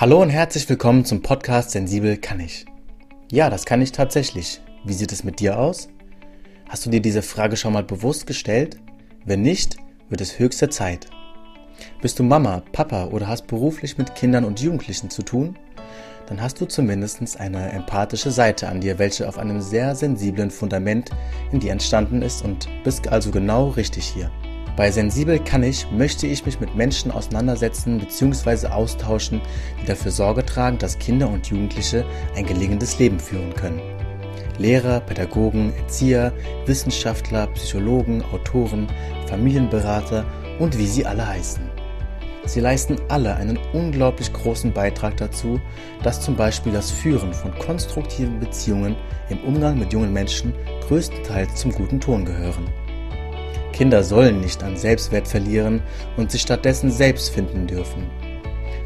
Hallo 0.00 0.22
und 0.22 0.30
herzlich 0.30 0.66
willkommen 0.66 1.04
zum 1.04 1.20
Podcast 1.20 1.72
Sensibel 1.72 2.16
kann 2.16 2.40
ich. 2.40 2.64
Ja, 3.30 3.50
das 3.50 3.66
kann 3.66 3.82
ich 3.82 3.92
tatsächlich. 3.92 4.62
Wie 4.82 4.94
sieht 4.94 5.12
es 5.12 5.24
mit 5.24 5.40
dir 5.40 5.58
aus? 5.58 5.90
Hast 6.70 6.86
du 6.86 6.90
dir 6.90 7.02
diese 7.02 7.20
Frage 7.20 7.58
schon 7.58 7.74
mal 7.74 7.84
bewusst 7.84 8.26
gestellt? 8.26 8.78
Wenn 9.26 9.42
nicht, 9.42 9.76
wird 10.08 10.22
es 10.22 10.38
höchste 10.38 10.70
Zeit. 10.70 11.08
Bist 12.00 12.18
du 12.18 12.22
Mama, 12.22 12.62
Papa 12.72 13.08
oder 13.08 13.28
hast 13.28 13.46
beruflich 13.46 13.98
mit 13.98 14.14
Kindern 14.14 14.46
und 14.46 14.62
Jugendlichen 14.62 15.10
zu 15.10 15.22
tun? 15.22 15.58
Dann 16.28 16.40
hast 16.40 16.58
du 16.62 16.64
zumindest 16.64 17.38
eine 17.38 17.70
empathische 17.70 18.30
Seite 18.30 18.70
an 18.70 18.80
dir, 18.80 18.98
welche 18.98 19.28
auf 19.28 19.36
einem 19.36 19.60
sehr 19.60 19.94
sensiblen 19.94 20.50
Fundament 20.50 21.10
in 21.52 21.60
dir 21.60 21.72
entstanden 21.72 22.22
ist 22.22 22.42
und 22.42 22.70
bist 22.84 23.06
also 23.08 23.30
genau 23.30 23.68
richtig 23.68 24.06
hier. 24.06 24.30
Bei 24.80 24.90
Sensibel 24.90 25.38
kann 25.38 25.62
ich, 25.62 25.90
möchte 25.90 26.26
ich 26.26 26.46
mich 26.46 26.58
mit 26.58 26.74
Menschen 26.74 27.10
auseinandersetzen 27.10 27.98
bzw. 27.98 28.68
austauschen, 28.68 29.42
die 29.78 29.84
dafür 29.84 30.10
Sorge 30.10 30.42
tragen, 30.42 30.78
dass 30.78 30.98
Kinder 30.98 31.28
und 31.28 31.46
Jugendliche 31.48 32.02
ein 32.34 32.46
gelingendes 32.46 32.98
Leben 32.98 33.20
führen 33.20 33.52
können. 33.52 33.82
Lehrer, 34.56 35.00
Pädagogen, 35.00 35.74
Erzieher, 35.76 36.32
Wissenschaftler, 36.64 37.48
Psychologen, 37.48 38.24
Autoren, 38.32 38.86
Familienberater 39.26 40.24
und 40.58 40.78
wie 40.78 40.86
sie 40.86 41.04
alle 41.04 41.28
heißen. 41.28 41.62
Sie 42.46 42.60
leisten 42.60 42.96
alle 43.08 43.36
einen 43.36 43.58
unglaublich 43.74 44.32
großen 44.32 44.72
Beitrag 44.72 45.14
dazu, 45.18 45.60
dass 46.02 46.22
zum 46.22 46.36
Beispiel 46.36 46.72
das 46.72 46.90
Führen 46.90 47.34
von 47.34 47.54
konstruktiven 47.58 48.40
Beziehungen 48.40 48.96
im 49.28 49.40
Umgang 49.44 49.78
mit 49.78 49.92
jungen 49.92 50.14
Menschen 50.14 50.54
größtenteils 50.88 51.54
zum 51.56 51.70
guten 51.70 52.00
Ton 52.00 52.24
gehören. 52.24 52.66
Kinder 53.72 54.02
sollen 54.02 54.40
nicht 54.40 54.62
an 54.62 54.76
Selbstwert 54.76 55.28
verlieren 55.28 55.82
und 56.16 56.30
sich 56.30 56.42
stattdessen 56.42 56.90
selbst 56.90 57.30
finden 57.30 57.66
dürfen. 57.66 58.10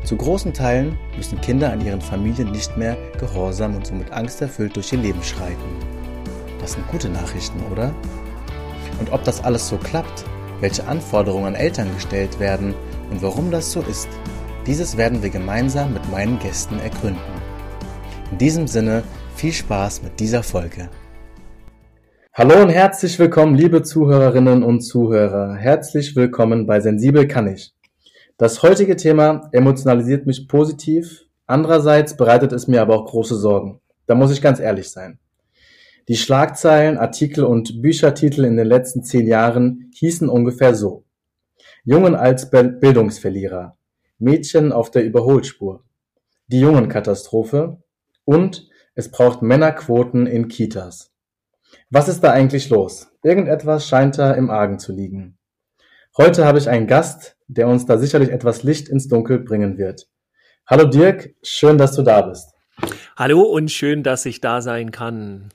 Zu 0.04 0.16
großen 0.16 0.52
Teilen 0.52 0.98
müssen 1.16 1.40
Kinder 1.40 1.72
an 1.72 1.84
ihren 1.84 2.00
Familien 2.00 2.52
nicht 2.52 2.76
mehr 2.76 2.96
gehorsam 3.18 3.74
und 3.74 3.86
somit 3.86 4.12
angsterfüllt 4.12 4.76
durch 4.76 4.92
ihr 4.92 4.98
Leben 4.98 5.22
schreiten. 5.22 5.64
Das 6.60 6.72
sind 6.72 6.86
gute 6.88 7.08
Nachrichten, 7.08 7.60
oder? 7.72 7.94
Und 9.00 9.12
ob 9.12 9.24
das 9.24 9.42
alles 9.42 9.68
so 9.68 9.78
klappt, 9.78 10.24
welche 10.60 10.86
Anforderungen 10.86 11.46
an 11.46 11.54
Eltern 11.54 11.92
gestellt 11.94 12.38
werden 12.38 12.74
und 13.10 13.22
warum 13.22 13.50
das 13.50 13.72
so 13.72 13.80
ist, 13.80 14.08
dieses 14.66 14.96
werden 14.96 15.22
wir 15.22 15.30
gemeinsam 15.30 15.92
mit 15.92 16.10
meinen 16.10 16.38
Gästen 16.38 16.78
ergründen. 16.78 17.20
In 18.30 18.38
diesem 18.38 18.66
Sinne 18.66 19.02
viel 19.36 19.52
Spaß 19.52 20.02
mit 20.02 20.20
dieser 20.20 20.42
Folge. 20.42 20.88
Hallo 22.36 22.60
und 22.60 22.68
herzlich 22.68 23.16
willkommen, 23.20 23.54
liebe 23.54 23.84
Zuhörerinnen 23.84 24.64
und 24.64 24.80
Zuhörer. 24.80 25.54
Herzlich 25.54 26.16
willkommen 26.16 26.66
bei 26.66 26.80
Sensibel 26.80 27.28
kann 27.28 27.46
ich. 27.46 27.72
Das 28.38 28.64
heutige 28.64 28.96
Thema 28.96 29.48
emotionalisiert 29.52 30.26
mich 30.26 30.48
positiv. 30.48 31.26
Andererseits 31.46 32.16
bereitet 32.16 32.50
es 32.50 32.66
mir 32.66 32.82
aber 32.82 32.96
auch 32.96 33.06
große 33.06 33.36
Sorgen. 33.36 33.80
Da 34.06 34.16
muss 34.16 34.32
ich 34.32 34.42
ganz 34.42 34.58
ehrlich 34.58 34.90
sein. 34.90 35.20
Die 36.08 36.16
Schlagzeilen, 36.16 36.98
Artikel 36.98 37.44
und 37.44 37.80
Büchertitel 37.82 38.44
in 38.44 38.56
den 38.56 38.66
letzten 38.66 39.04
zehn 39.04 39.28
Jahren 39.28 39.92
hießen 39.94 40.28
ungefähr 40.28 40.74
so. 40.74 41.04
Jungen 41.84 42.16
als 42.16 42.50
Bildungsverlierer. 42.50 43.76
Mädchen 44.18 44.72
auf 44.72 44.90
der 44.90 45.04
Überholspur. 45.04 45.84
Die 46.48 46.58
Jungenkatastrophe. 46.58 47.80
Und 48.24 48.68
es 48.96 49.08
braucht 49.12 49.40
Männerquoten 49.40 50.26
in 50.26 50.48
Kitas. 50.48 51.13
Was 51.94 52.08
ist 52.08 52.24
da 52.24 52.32
eigentlich 52.32 52.70
los? 52.70 53.06
Irgendetwas 53.22 53.86
scheint 53.86 54.18
da 54.18 54.32
im 54.32 54.50
Argen 54.50 54.80
zu 54.80 54.92
liegen. 54.92 55.38
Heute 56.18 56.44
habe 56.44 56.58
ich 56.58 56.68
einen 56.68 56.88
Gast, 56.88 57.36
der 57.46 57.68
uns 57.68 57.86
da 57.86 57.98
sicherlich 57.98 58.30
etwas 58.30 58.64
Licht 58.64 58.88
ins 58.88 59.06
Dunkel 59.06 59.38
bringen 59.38 59.78
wird. 59.78 60.08
Hallo 60.66 60.86
Dirk, 60.88 61.36
schön, 61.44 61.78
dass 61.78 61.94
du 61.94 62.02
da 62.02 62.22
bist. 62.22 62.48
Hallo 63.16 63.42
und 63.42 63.70
schön, 63.70 64.02
dass 64.02 64.26
ich 64.26 64.40
da 64.40 64.60
sein 64.60 64.90
kann. 64.90 65.50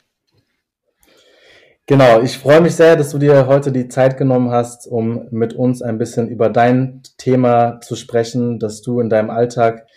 Genau, 1.88 2.22
ich 2.22 2.38
freue 2.38 2.62
mich 2.62 2.76
sehr, 2.76 2.96
dass 2.96 3.10
du 3.10 3.18
dir 3.18 3.48
heute 3.48 3.74
die 3.74 3.90
Zeit 3.90 4.16
genommen 4.16 4.50
hast, 4.50 4.88
um 4.88 5.28
mit 5.32 5.52
uns 5.52 5.82
ein 5.82 5.98
bisschen 5.98 6.30
über 6.30 6.48
dein 6.48 7.02
Thema 7.18 7.82
zu 7.82 7.98
sprechen, 7.98 8.60
das 8.60 8.82
du 8.82 9.02
in 9.02 9.10
deinem 9.10 9.30
Alltag 9.30 9.88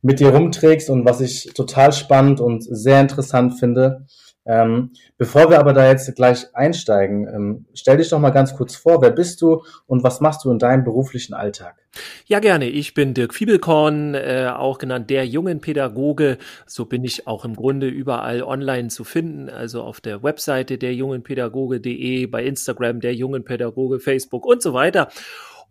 mit 0.00 0.18
dir 0.18 0.30
rumträgst 0.30 0.90
und 0.90 1.04
was 1.04 1.20
ich 1.20 1.52
total 1.54 1.92
spannend 1.92 2.40
und 2.40 2.64
sehr 2.64 3.00
interessant 3.00 3.60
finde. 3.60 4.04
Ähm, 4.44 4.90
bevor 5.18 5.50
wir 5.50 5.60
aber 5.60 5.72
da 5.72 5.88
jetzt 5.88 6.14
gleich 6.16 6.46
einsteigen, 6.54 7.28
ähm, 7.28 7.66
stell 7.74 7.98
dich 7.98 8.08
doch 8.08 8.18
mal 8.18 8.30
ganz 8.30 8.56
kurz 8.56 8.74
vor, 8.74 9.00
wer 9.00 9.10
bist 9.10 9.40
du 9.40 9.62
und 9.86 10.02
was 10.02 10.20
machst 10.20 10.44
du 10.44 10.50
in 10.50 10.58
deinem 10.58 10.82
beruflichen 10.82 11.34
Alltag? 11.34 11.76
Ja, 12.26 12.40
gerne. 12.40 12.68
Ich 12.68 12.94
bin 12.94 13.14
Dirk 13.14 13.34
Fiebelkorn, 13.34 14.14
äh, 14.14 14.50
auch 14.54 14.78
genannt 14.78 15.10
der 15.10 15.26
jungen 15.26 15.60
Pädagoge. 15.60 16.38
So 16.66 16.86
bin 16.86 17.04
ich 17.04 17.26
auch 17.26 17.44
im 17.44 17.54
Grunde 17.54 17.88
überall 17.88 18.42
online 18.42 18.88
zu 18.88 19.04
finden, 19.04 19.50
also 19.50 19.82
auf 19.82 20.00
der 20.00 20.22
Webseite 20.22 20.78
der 20.78 20.94
jungen 20.94 21.22
Pädagoge.de, 21.22 22.26
bei 22.26 22.44
Instagram 22.44 23.00
der 23.00 23.14
jungen 23.14 23.44
Pädagoge, 23.44 24.00
Facebook 24.00 24.46
und 24.46 24.62
so 24.62 24.72
weiter. 24.72 25.08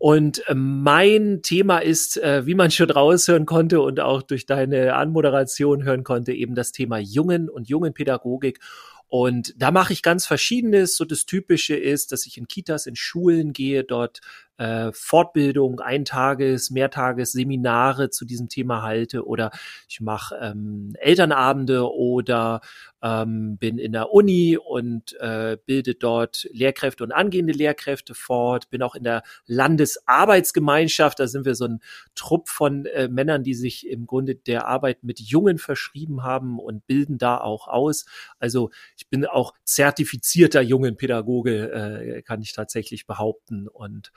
Und 0.02 0.44
äh, 0.48 0.54
mein 0.56 1.42
Thema 1.42 1.78
ist, 1.78 2.16
äh, 2.16 2.44
wie 2.44 2.56
man 2.56 2.72
schon 2.72 2.90
raushören 2.90 3.46
konnte 3.46 3.80
und 3.80 4.00
auch 4.00 4.22
durch 4.22 4.46
deine 4.46 4.96
Anmoderation 4.96 5.84
hören 5.84 6.02
konnte, 6.02 6.32
eben 6.32 6.56
das 6.56 6.72
Thema 6.72 6.98
Jungen 6.98 7.48
und 7.48 7.68
Jungenpädagogik. 7.68 8.58
Und 9.06 9.54
da 9.56 9.70
mache 9.70 9.92
ich 9.92 10.02
ganz 10.02 10.26
Verschiedenes. 10.26 10.96
So 10.96 11.04
das 11.04 11.24
Typische 11.24 11.76
ist, 11.76 12.10
dass 12.10 12.26
ich 12.26 12.36
in 12.36 12.48
Kitas, 12.48 12.86
in 12.86 12.96
Schulen 12.96 13.52
gehe, 13.52 13.84
dort 13.84 14.22
äh, 14.62 14.92
Fortbildung, 14.92 15.80
Eintages-, 15.80 16.70
Mehrtages-Seminare 16.70 18.10
zu 18.10 18.24
diesem 18.24 18.48
Thema 18.48 18.82
halte 18.82 19.26
oder 19.26 19.50
ich 19.88 20.00
mache 20.00 20.36
ähm, 20.40 20.94
Elternabende 21.00 21.92
oder 21.92 22.60
ähm, 23.02 23.56
bin 23.58 23.78
in 23.78 23.92
der 23.92 24.12
Uni 24.12 24.56
und 24.56 25.18
äh, 25.18 25.56
bilde 25.66 25.94
dort 25.96 26.48
Lehrkräfte 26.52 27.02
und 27.02 27.10
angehende 27.10 27.52
Lehrkräfte 27.52 28.14
fort, 28.14 28.70
bin 28.70 28.82
auch 28.82 28.94
in 28.94 29.02
der 29.02 29.24
Landesarbeitsgemeinschaft, 29.46 31.18
da 31.18 31.26
sind 31.26 31.44
wir 31.44 31.56
so 31.56 31.64
ein 31.64 31.80
Trupp 32.14 32.48
von 32.48 32.86
äh, 32.86 33.08
Männern, 33.08 33.42
die 33.42 33.54
sich 33.54 33.88
im 33.88 34.06
Grunde 34.06 34.36
der 34.36 34.68
Arbeit 34.68 35.02
mit 35.02 35.18
Jungen 35.18 35.58
verschrieben 35.58 36.22
haben 36.22 36.60
und 36.60 36.86
bilden 36.86 37.18
da 37.18 37.38
auch 37.38 37.66
aus. 37.66 38.04
Also 38.38 38.70
ich 38.96 39.08
bin 39.08 39.26
auch 39.26 39.54
zertifizierter 39.64 40.62
Jungenpädagoge, 40.62 41.72
äh, 41.72 42.22
kann 42.22 42.40
ich 42.40 42.52
tatsächlich 42.52 43.06
behaupten 43.06 43.66
und 43.66 44.12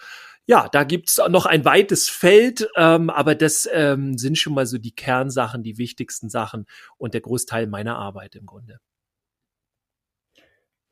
ja, 0.47 0.69
da 0.72 0.83
gibt's 0.83 1.19
noch 1.29 1.45
ein 1.45 1.66
weites 1.66 2.09
Feld, 2.09 2.69
ähm, 2.78 3.09
aber 3.09 3.35
das 3.35 3.67
ähm, 3.72 4.17
sind 4.17 4.38
schon 4.38 4.53
mal 4.53 4.66
so 4.66 4.78
die 4.78 4.94
Kernsachen, 4.94 5.63
die 5.63 5.78
wichtigsten 5.78 6.29
Sachen 6.29 6.66
und 6.97 7.13
der 7.13 7.22
Großteil 7.22 7.67
meiner 7.67 7.97
Arbeit 7.97 8.35
im 8.35 8.45
Grunde. 8.45 8.79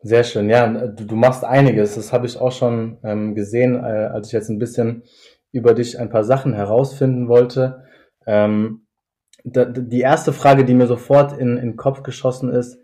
Sehr 0.01 0.23
schön, 0.23 0.49
ja, 0.49 0.67
du, 0.67 1.05
du 1.05 1.15
machst 1.15 1.45
einiges. 1.45 1.95
Das 1.95 2.11
habe 2.11 2.25
ich 2.25 2.37
auch 2.37 2.51
schon 2.51 2.97
ähm, 3.03 3.35
gesehen, 3.35 3.75
äh, 3.75 4.09
als 4.11 4.27
ich 4.27 4.33
jetzt 4.33 4.49
ein 4.49 4.59
bisschen 4.59 5.03
über 5.51 5.73
dich 5.73 5.99
ein 5.99 6.09
paar 6.09 6.25
Sachen 6.25 6.53
herausfinden 6.53 7.29
wollte. 7.29 7.85
Ähm, 8.25 8.87
da, 9.45 9.65
die 9.65 10.01
erste 10.01 10.33
Frage, 10.33 10.65
die 10.65 10.73
mir 10.73 10.87
sofort 10.87 11.33
in, 11.33 11.57
in 11.57 11.69
den 11.71 11.75
Kopf 11.77 12.03
geschossen 12.03 12.49
ist, 12.49 12.79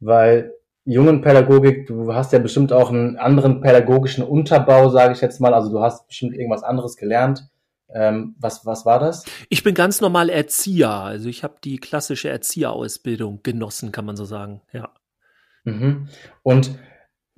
weil 0.00 0.52
jungen 0.88 1.20
Pädagogik, 1.20 1.86
du 1.86 2.14
hast 2.14 2.32
ja 2.32 2.38
bestimmt 2.38 2.72
auch 2.72 2.90
einen 2.90 3.16
anderen 3.16 3.60
pädagogischen 3.60 4.24
Unterbau, 4.24 4.88
sage 4.88 5.12
ich 5.12 5.20
jetzt 5.20 5.40
mal. 5.40 5.52
Also 5.52 5.70
du 5.70 5.80
hast 5.80 6.06
bestimmt 6.06 6.34
irgendwas 6.34 6.62
anderes 6.62 6.96
gelernt. 6.96 7.48
Ähm, 7.94 8.34
was, 8.38 8.64
was 8.66 8.86
war 8.86 8.98
das? 8.98 9.24
Ich 9.48 9.62
bin 9.62 9.74
ganz 9.74 10.00
normal 10.00 10.30
Erzieher. 10.30 10.90
Also 10.90 11.28
ich 11.28 11.44
habe 11.44 11.56
die 11.62 11.78
klassische 11.78 12.28
Erzieherausbildung 12.30 13.40
genossen, 13.42 13.92
kann 13.92 14.06
man 14.06 14.16
so 14.16 14.24
sagen. 14.24 14.62
Ja. 14.72 14.90
Mhm. 15.64 16.08
Und 16.42 16.78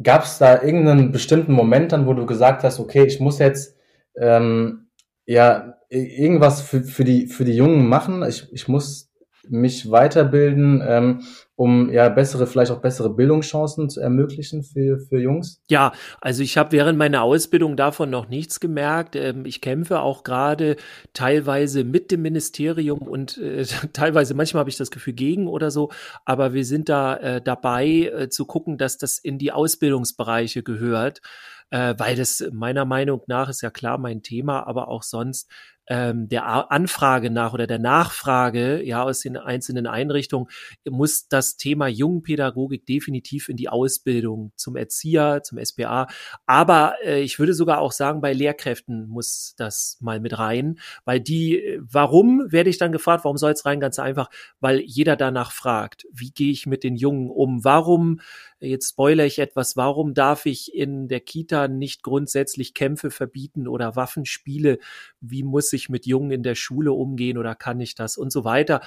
gab 0.02 0.24
es 0.24 0.38
da 0.38 0.62
irgendeinen 0.62 1.10
bestimmten 1.10 1.52
Moment 1.52 1.92
dann, 1.92 2.06
wo 2.06 2.14
du 2.14 2.26
gesagt 2.26 2.62
hast, 2.62 2.78
okay, 2.78 3.04
ich 3.04 3.20
muss 3.20 3.38
jetzt 3.38 3.76
ähm, 4.16 4.88
ja 5.26 5.74
irgendwas 5.88 6.60
für, 6.60 6.82
für, 6.82 7.04
die, 7.04 7.26
für 7.26 7.44
die 7.44 7.54
Jungen 7.54 7.88
machen. 7.88 8.22
Ich, 8.22 8.52
ich 8.52 8.68
muss 8.68 9.10
mich 9.48 9.90
weiterbilden, 9.90 10.82
ähm, 10.86 11.22
um 11.60 11.92
ja 11.92 12.08
bessere, 12.08 12.46
vielleicht 12.46 12.72
auch 12.72 12.80
bessere 12.80 13.10
Bildungschancen 13.14 13.90
zu 13.90 14.00
ermöglichen 14.00 14.62
für, 14.62 14.98
für 14.98 15.20
Jungs? 15.20 15.62
Ja, 15.68 15.92
also 16.18 16.42
ich 16.42 16.56
habe 16.56 16.72
während 16.72 16.96
meiner 16.96 17.20
Ausbildung 17.20 17.76
davon 17.76 18.08
noch 18.08 18.30
nichts 18.30 18.60
gemerkt. 18.60 19.14
Ähm, 19.14 19.44
ich 19.44 19.60
kämpfe 19.60 20.00
auch 20.00 20.24
gerade 20.24 20.76
teilweise 21.12 21.84
mit 21.84 22.12
dem 22.12 22.22
Ministerium 22.22 23.00
und 23.00 23.36
äh, 23.36 23.66
teilweise, 23.92 24.32
manchmal 24.32 24.60
habe 24.60 24.70
ich 24.70 24.78
das 24.78 24.90
Gefühl 24.90 25.12
gegen 25.12 25.48
oder 25.48 25.70
so, 25.70 25.90
aber 26.24 26.54
wir 26.54 26.64
sind 26.64 26.88
da 26.88 27.18
äh, 27.18 27.42
dabei 27.42 28.10
äh, 28.10 28.30
zu 28.30 28.46
gucken, 28.46 28.78
dass 28.78 28.96
das 28.96 29.18
in 29.18 29.36
die 29.36 29.52
Ausbildungsbereiche 29.52 30.62
gehört. 30.62 31.20
Äh, 31.68 31.94
weil 31.98 32.16
das 32.16 32.42
meiner 32.52 32.86
Meinung 32.86 33.20
nach 33.26 33.50
ist 33.50 33.60
ja 33.60 33.70
klar 33.70 33.98
mein 33.98 34.22
Thema, 34.22 34.66
aber 34.66 34.88
auch 34.88 35.02
sonst 35.02 35.48
ähm, 35.90 36.28
der 36.28 36.70
Anfrage 36.70 37.30
nach 37.30 37.52
oder 37.52 37.66
der 37.66 37.80
Nachfrage 37.80 38.80
ja 38.82 39.02
aus 39.02 39.20
den 39.20 39.36
einzelnen 39.36 39.88
Einrichtungen 39.88 40.46
muss 40.88 41.26
das 41.26 41.56
Thema 41.56 41.88
Jungpädagogik 41.88 42.86
definitiv 42.86 43.48
in 43.48 43.56
die 43.56 43.68
Ausbildung 43.68 44.52
zum 44.54 44.76
Erzieher, 44.76 45.42
zum 45.42 45.62
SPA. 45.62 46.06
Aber 46.46 46.94
äh, 47.04 47.20
ich 47.22 47.40
würde 47.40 47.54
sogar 47.54 47.80
auch 47.80 47.90
sagen, 47.90 48.20
bei 48.20 48.32
Lehrkräften 48.32 49.08
muss 49.08 49.54
das 49.58 49.98
mal 50.00 50.20
mit 50.20 50.38
rein, 50.38 50.78
weil 51.04 51.18
die, 51.18 51.80
warum 51.80 52.44
werde 52.46 52.70
ich 52.70 52.78
dann 52.78 52.92
gefragt, 52.92 53.24
warum 53.24 53.36
soll 53.36 53.50
es 53.50 53.66
rein? 53.66 53.80
Ganz 53.80 53.98
einfach, 53.98 54.30
weil 54.60 54.80
jeder 54.80 55.16
danach 55.16 55.50
fragt, 55.50 56.06
wie 56.12 56.30
gehe 56.30 56.52
ich 56.52 56.66
mit 56.66 56.84
den 56.84 56.94
Jungen 56.94 57.30
um? 57.30 57.64
Warum 57.64 58.20
Jetzt 58.62 58.90
spoilere 58.90 59.26
ich 59.26 59.38
etwas. 59.38 59.78
Warum 59.78 60.12
darf 60.12 60.44
ich 60.44 60.74
in 60.74 61.08
der 61.08 61.20
Kita 61.20 61.66
nicht 61.66 62.02
grundsätzlich 62.02 62.74
Kämpfe 62.74 63.10
verbieten 63.10 63.66
oder 63.66 63.96
Waffenspiele? 63.96 64.78
Wie 65.22 65.42
muss 65.42 65.72
ich 65.72 65.79
mit 65.88 66.06
Jungen 66.06 66.30
in 66.30 66.42
der 66.42 66.54
Schule 66.54 66.92
umgehen 66.92 67.38
oder 67.38 67.54
kann 67.54 67.80
ich 67.80 67.94
das 67.94 68.16
und 68.16 68.30
so 68.30 68.44
weiter? 68.44 68.80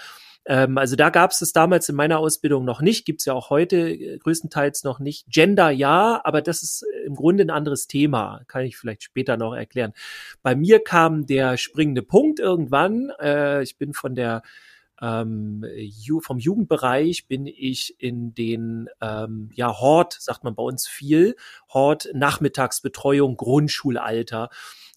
Ähm, 0.46 0.78
also 0.78 0.96
da 0.96 1.10
gab 1.10 1.32
es 1.32 1.42
es 1.42 1.54
damals 1.54 1.88
in 1.90 1.96
meiner 1.96 2.20
Ausbildung 2.20 2.66
noch 2.66 2.82
nicht, 2.82 3.06
gibt's 3.06 3.26
ja 3.26 3.34
auch 3.34 3.50
heute 3.50 3.78
äh, 3.78 4.18
größtenteils 4.18 4.84
noch 4.84 5.00
nicht. 5.00 5.26
Gender 5.30 5.70
ja, 5.70 6.22
aber 6.24 6.42
das 6.42 6.64
ist 6.64 6.84
äh, 6.84 7.06
im 7.06 7.16
Grunde 7.16 7.44
ein 7.44 7.50
anderes 7.50 7.88
Thema, 7.88 8.42
kann 8.48 8.64
ich 8.64 8.78
vielleicht 8.78 9.04
später 9.04 9.38
noch 9.38 9.54
erklären. 9.54 9.94
Bei 10.42 10.56
mir 10.56 10.84
kam 10.84 11.26
der 11.26 11.58
springende 11.58 12.02
Punkt 12.02 12.40
irgendwann. 12.40 13.12
Äh, 13.22 13.64
ich 13.64 13.78
bin 13.78 13.94
von 13.94 14.16
der 14.16 14.44
ähm, 15.02 15.66
vom 16.22 16.40
Jugendbereich 16.40 17.28
bin 17.28 17.46
ich 17.48 17.96
in 18.00 18.34
den 18.34 18.90
ähm, 19.02 19.50
ja 19.54 19.80
Hort, 19.80 20.16
sagt 20.20 20.44
man 20.44 20.56
bei 20.56 20.64
uns 20.64 20.88
viel, 20.88 21.36
Hort 21.70 22.10
Nachmittagsbetreuung 22.14 23.36
Grundschulalter 23.36 24.50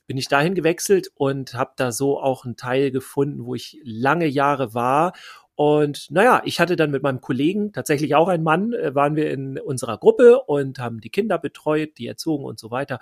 bin 0.07 0.17
ich 0.19 0.29
dahin 0.29 0.55
gewechselt 0.55 1.11
und 1.15 1.55
habe 1.55 1.73
da 1.77 1.93
so 1.93 2.21
auch 2.21 2.45
einen 2.45 2.57
Teil 2.57 2.91
gefunden, 2.91 3.45
wo 3.45 3.55
ich 3.55 3.79
lange 3.83 4.27
Jahre 4.27 4.75
war 4.75 5.13
und 5.57 6.11
naja, 6.11 6.43
ich 6.45 6.61
hatte 6.61 6.77
dann 6.77 6.91
mit 6.91 7.03
meinem 7.03 7.23
Kollegen, 7.23 7.73
tatsächlich 7.73 8.15
auch 8.15 8.29
ein 8.29 8.43
Mann, 8.43 8.75
äh, 8.75 8.95
waren 8.95 9.17
wir 9.17 9.31
in 9.31 9.59
unserer 9.59 9.97
Gruppe 9.97 10.41
und 10.43 10.79
haben 10.79 11.01
die 11.01 11.09
Kinder 11.09 11.39
betreut, 11.39 11.97
die 11.97 12.07
erzogen 12.07 12.45
und 12.45 12.59
so 12.59 12.71
weiter. 12.71 13.01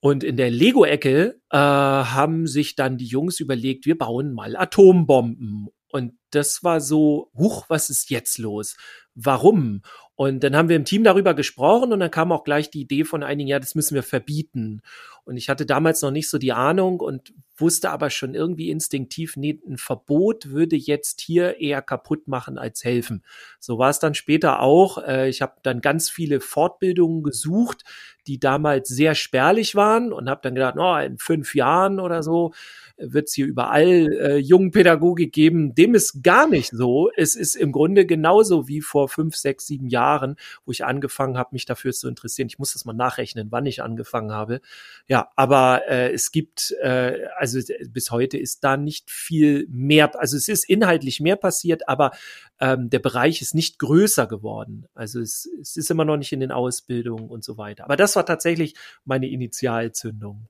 Und 0.00 0.22
in 0.22 0.36
der 0.36 0.50
Lego-Ecke 0.50 1.40
äh, 1.50 1.56
haben 1.56 2.46
sich 2.46 2.76
dann 2.76 2.96
die 2.96 3.06
Jungs 3.06 3.40
überlegt, 3.40 3.86
wir 3.86 3.98
bauen 3.98 4.32
mal 4.32 4.56
Atombomben. 4.56 5.68
Und 5.90 6.12
das 6.30 6.64
war 6.64 6.80
so, 6.80 7.30
huch, 7.36 7.66
was 7.68 7.90
ist 7.90 8.10
jetzt 8.10 8.38
los? 8.38 8.76
Warum? 9.14 9.82
Und 10.14 10.42
dann 10.44 10.56
haben 10.56 10.68
wir 10.68 10.76
im 10.76 10.84
Team 10.84 11.04
darüber 11.04 11.34
gesprochen 11.34 11.92
und 11.92 12.00
dann 12.00 12.10
kam 12.10 12.32
auch 12.32 12.44
gleich 12.44 12.70
die 12.70 12.80
Idee 12.80 13.04
von 13.04 13.22
einigen, 13.22 13.48
ja, 13.48 13.58
das 13.58 13.74
müssen 13.74 13.94
wir 13.94 14.02
verbieten. 14.02 14.82
Und 15.24 15.36
ich 15.36 15.48
hatte 15.48 15.66
damals 15.66 16.02
noch 16.02 16.10
nicht 16.10 16.30
so 16.30 16.38
die 16.38 16.52
Ahnung 16.52 17.00
und 17.00 17.34
wusste 17.56 17.90
aber 17.90 18.10
schon 18.10 18.34
irgendwie 18.34 18.70
instinktiv, 18.70 19.36
nee, 19.36 19.60
ein 19.68 19.76
Verbot 19.76 20.50
würde 20.50 20.74
jetzt 20.74 21.20
hier 21.20 21.60
eher 21.60 21.82
kaputt 21.82 22.28
machen 22.28 22.58
als 22.58 22.82
helfen. 22.82 23.22
So 23.60 23.78
war 23.78 23.90
es 23.90 23.98
dann 23.98 24.14
später 24.14 24.60
auch. 24.60 24.98
Äh, 24.98 25.28
ich 25.28 25.42
habe 25.42 25.54
dann 25.62 25.80
ganz 25.80 26.08
viele 26.08 26.40
Fortbildungen 26.40 27.22
gesucht, 27.22 27.84
die 28.26 28.40
damals 28.40 28.88
sehr 28.88 29.14
spärlich 29.14 29.74
waren 29.74 30.12
und 30.12 30.28
habe 30.28 30.40
dann 30.42 30.54
gedacht, 30.54 30.76
oh, 30.78 30.96
in 30.96 31.18
fünf 31.18 31.54
Jahren 31.54 32.00
oder 32.00 32.22
so 32.22 32.52
wird 32.96 33.28
es 33.28 33.34
hier 33.34 33.46
überall 33.46 34.12
äh, 34.12 34.36
Jungpädagogik 34.38 35.32
geben. 35.32 35.74
Dem 35.74 35.94
ist 35.94 36.17
gar 36.22 36.48
nicht 36.48 36.70
so. 36.70 37.10
Es 37.16 37.34
ist 37.34 37.54
im 37.54 37.72
Grunde 37.72 38.06
genauso 38.06 38.68
wie 38.68 38.80
vor 38.80 39.08
fünf, 39.08 39.36
sechs, 39.36 39.66
sieben 39.66 39.86
Jahren, 39.86 40.36
wo 40.64 40.72
ich 40.72 40.84
angefangen 40.84 41.38
habe, 41.38 41.50
mich 41.52 41.64
dafür 41.64 41.92
zu 41.92 42.08
interessieren. 42.08 42.48
Ich 42.48 42.58
muss 42.58 42.72
das 42.72 42.84
mal 42.84 42.92
nachrechnen, 42.92 43.48
wann 43.50 43.66
ich 43.66 43.82
angefangen 43.82 44.32
habe. 44.32 44.60
Ja, 45.06 45.30
aber 45.36 45.82
äh, 45.88 46.12
es 46.12 46.32
gibt, 46.32 46.74
äh, 46.82 47.26
also 47.36 47.58
bis 47.88 48.10
heute 48.10 48.38
ist 48.38 48.64
da 48.64 48.76
nicht 48.76 49.10
viel 49.10 49.66
mehr, 49.70 50.18
also 50.18 50.36
es 50.36 50.48
ist 50.48 50.68
inhaltlich 50.68 51.20
mehr 51.20 51.36
passiert, 51.36 51.88
aber 51.88 52.12
ähm, 52.60 52.90
der 52.90 52.98
Bereich 52.98 53.40
ist 53.40 53.54
nicht 53.54 53.78
größer 53.78 54.26
geworden. 54.26 54.86
Also 54.94 55.20
es, 55.20 55.48
es 55.60 55.76
ist 55.76 55.90
immer 55.90 56.04
noch 56.04 56.16
nicht 56.16 56.32
in 56.32 56.40
den 56.40 56.52
Ausbildungen 56.52 57.28
und 57.28 57.44
so 57.44 57.56
weiter. 57.56 57.84
Aber 57.84 57.96
das 57.96 58.16
war 58.16 58.26
tatsächlich 58.26 58.74
meine 59.04 59.28
Initialzündung. 59.28 60.48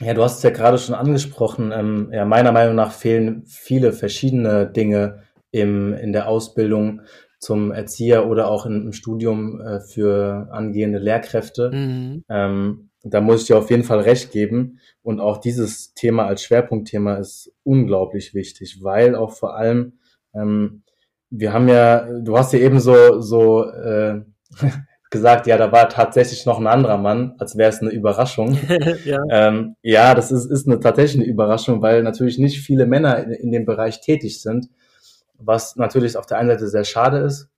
Ja, 0.00 0.12
du 0.12 0.22
hast 0.22 0.38
es 0.38 0.42
ja 0.42 0.50
gerade 0.50 0.78
schon 0.78 0.94
angesprochen. 0.94 1.72
Ähm, 1.72 2.10
ja, 2.12 2.24
meiner 2.24 2.52
Meinung 2.52 2.74
nach 2.74 2.92
fehlen 2.92 3.44
viele 3.46 3.92
verschiedene 3.92 4.66
Dinge 4.66 5.22
im, 5.50 5.94
in 5.94 6.12
der 6.12 6.28
Ausbildung 6.28 7.00
zum 7.38 7.72
Erzieher 7.72 8.28
oder 8.28 8.48
auch 8.50 8.66
im, 8.66 8.82
im 8.82 8.92
Studium 8.92 9.60
äh, 9.60 9.80
für 9.80 10.48
angehende 10.50 10.98
Lehrkräfte. 10.98 11.70
Mhm. 11.70 12.24
Ähm, 12.28 12.90
da 13.04 13.20
muss 13.20 13.42
ich 13.42 13.46
dir 13.46 13.56
auf 13.56 13.70
jeden 13.70 13.84
Fall 13.84 14.00
recht 14.00 14.32
geben. 14.32 14.80
Und 15.02 15.20
auch 15.20 15.38
dieses 15.38 15.94
Thema 15.94 16.26
als 16.26 16.42
Schwerpunktthema 16.42 17.16
ist 17.16 17.52
unglaublich 17.62 18.34
wichtig, 18.34 18.82
weil 18.82 19.14
auch 19.14 19.32
vor 19.32 19.56
allem, 19.56 19.98
ähm, 20.34 20.82
wir 21.30 21.52
haben 21.52 21.68
ja, 21.68 22.20
du 22.20 22.36
hast 22.36 22.52
ja 22.52 22.58
eben 22.58 22.80
so, 22.80 23.20
so 23.20 23.64
äh, 23.64 24.22
gesagt, 25.16 25.46
ja, 25.46 25.56
da 25.56 25.72
war 25.72 25.88
tatsächlich 25.88 26.46
noch 26.46 26.58
ein 26.58 26.66
anderer 26.66 26.98
Mann, 26.98 27.34
als 27.38 27.56
wäre 27.56 27.70
es 27.70 27.80
eine 27.80 27.90
Überraschung. 27.90 28.58
ja. 29.04 29.18
Ähm, 29.30 29.76
ja, 29.82 30.14
das 30.14 30.30
ist, 30.30 30.46
ist 30.46 30.66
eine, 30.66 30.78
tatsächlich 30.78 31.22
eine 31.22 31.30
Überraschung, 31.30 31.82
weil 31.82 32.02
natürlich 32.02 32.38
nicht 32.38 32.60
viele 32.60 32.86
Männer 32.86 33.24
in, 33.24 33.32
in 33.32 33.52
dem 33.52 33.64
Bereich 33.64 34.00
tätig 34.00 34.42
sind, 34.42 34.68
was 35.38 35.76
natürlich 35.76 36.16
auf 36.16 36.26
der 36.26 36.38
einen 36.38 36.50
Seite 36.50 36.68
sehr 36.68 36.84
schade 36.84 37.18
ist. 37.18 37.48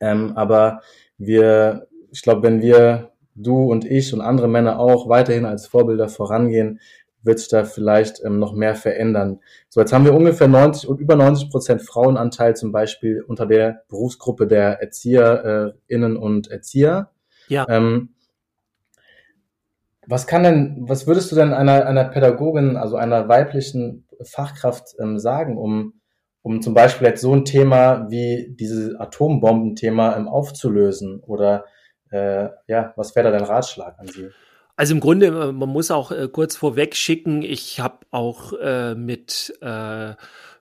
Ähm, 0.00 0.32
aber 0.36 0.80
wir, 1.18 1.86
ich 2.10 2.22
glaube, 2.22 2.42
wenn 2.42 2.60
wir, 2.60 3.12
du 3.34 3.70
und 3.70 3.84
ich 3.84 4.14
und 4.14 4.22
andere 4.22 4.48
Männer 4.48 4.80
auch 4.80 5.08
weiterhin 5.10 5.44
als 5.44 5.66
Vorbilder 5.66 6.08
vorangehen, 6.08 6.80
wird 7.26 7.40
sich 7.40 7.48
da 7.48 7.64
vielleicht 7.64 8.24
ähm, 8.24 8.38
noch 8.38 8.54
mehr 8.54 8.74
verändern. 8.74 9.40
So, 9.68 9.80
jetzt 9.80 9.92
haben 9.92 10.04
wir 10.04 10.14
ungefähr 10.14 10.48
90 10.48 10.88
und 10.88 11.00
über 11.00 11.16
90 11.16 11.50
Prozent 11.50 11.82
Frauenanteil 11.82 12.56
zum 12.56 12.72
Beispiel 12.72 13.22
unter 13.26 13.46
der 13.46 13.82
Berufsgruppe 13.88 14.46
der 14.46 14.80
ErzieherInnen 14.80 16.16
und 16.16 16.50
Erzieher. 16.50 17.10
Ja. 17.48 17.66
Ähm, 17.68 18.14
was 20.06 20.26
kann 20.26 20.44
denn, 20.44 20.84
was 20.88 21.06
würdest 21.06 21.32
du 21.32 21.36
denn 21.36 21.52
einer, 21.52 21.84
einer 21.84 22.04
Pädagogin, 22.04 22.76
also 22.76 22.96
einer 22.96 23.28
weiblichen 23.28 24.06
Fachkraft 24.22 24.94
ähm, 25.00 25.18
sagen, 25.18 25.58
um, 25.58 25.94
um 26.42 26.62
zum 26.62 26.74
Beispiel 26.74 27.08
jetzt 27.08 27.22
so 27.22 27.34
ein 27.34 27.44
Thema 27.44 28.08
wie 28.08 28.54
dieses 28.58 28.94
Atombombenthema 28.94 30.16
ähm, 30.16 30.28
aufzulösen? 30.28 31.20
Oder 31.20 31.64
äh, 32.10 32.48
ja, 32.68 32.92
was 32.94 33.16
wäre 33.16 33.30
da 33.30 33.36
dein 33.36 33.48
Ratschlag 33.48 33.98
an 33.98 34.06
sie? 34.06 34.30
Also 34.76 34.94
im 34.94 35.00
Grunde, 35.00 35.26
äh, 35.26 35.52
man 35.52 35.68
muss 35.68 35.90
auch 35.90 36.12
äh, 36.12 36.28
kurz 36.30 36.56
vorweg 36.56 36.94
schicken, 36.94 37.42
ich 37.42 37.80
habe 37.80 38.00
auch 38.10 38.52
äh, 38.52 38.94
mit 38.94 39.54
äh, 39.62 40.14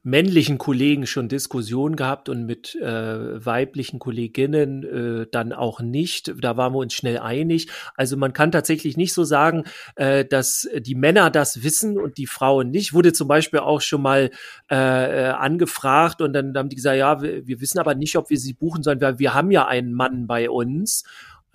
männlichen 0.04 0.60
Kollegen 0.60 1.08
schon 1.08 1.28
Diskussionen 1.28 1.96
gehabt 1.96 2.30
und 2.30 2.46
mit 2.46 2.76
äh, 2.76 3.44
weiblichen 3.44 3.98
Kolleginnen 3.98 4.84
äh, 4.84 5.28
dann 5.32 5.52
auch 5.52 5.82
nicht. 5.82 6.32
Da 6.40 6.56
waren 6.58 6.74
wir 6.74 6.78
uns 6.78 6.94
schnell 6.94 7.18
einig. 7.18 7.70
Also 7.96 8.16
man 8.16 8.32
kann 8.32 8.52
tatsächlich 8.52 8.98
nicht 8.98 9.16
so 9.16 9.24
sagen, 9.24 9.64
äh, 9.96 10.24
dass 10.24 10.70
die 10.78 10.94
Männer 10.94 11.32
das 11.32 11.64
wissen 11.64 11.98
und 11.98 12.20
die 12.20 12.28
Frauen 12.28 12.70
nicht. 12.70 12.94
Wurde 12.94 13.14
zum 13.14 13.28
Beispiel 13.28 13.62
auch 13.62 13.82
schon 13.82 14.04
mal 14.04 14.30
äh, 14.70 14.76
äh 14.76 15.30
angefragt 15.32 16.22
und 16.22 16.34
dann 16.34 16.54
haben 16.56 16.70
die 16.70 16.75
gesagt, 16.75 16.98
ja, 16.98 17.24
wir, 17.24 17.48
wir 17.48 17.60
wissen 17.60 17.80
aber 17.80 17.96
nicht, 17.96 18.16
ob 18.16 18.30
wir 18.30 18.38
sie 18.38 18.54
buchen 18.54 18.84
sollen, 18.84 19.01
weil 19.01 19.18
wir 19.18 19.34
haben 19.34 19.50
ja 19.50 19.66
einen 19.66 19.94
Mann 19.94 20.28
bei 20.28 20.51
uns 20.51 21.04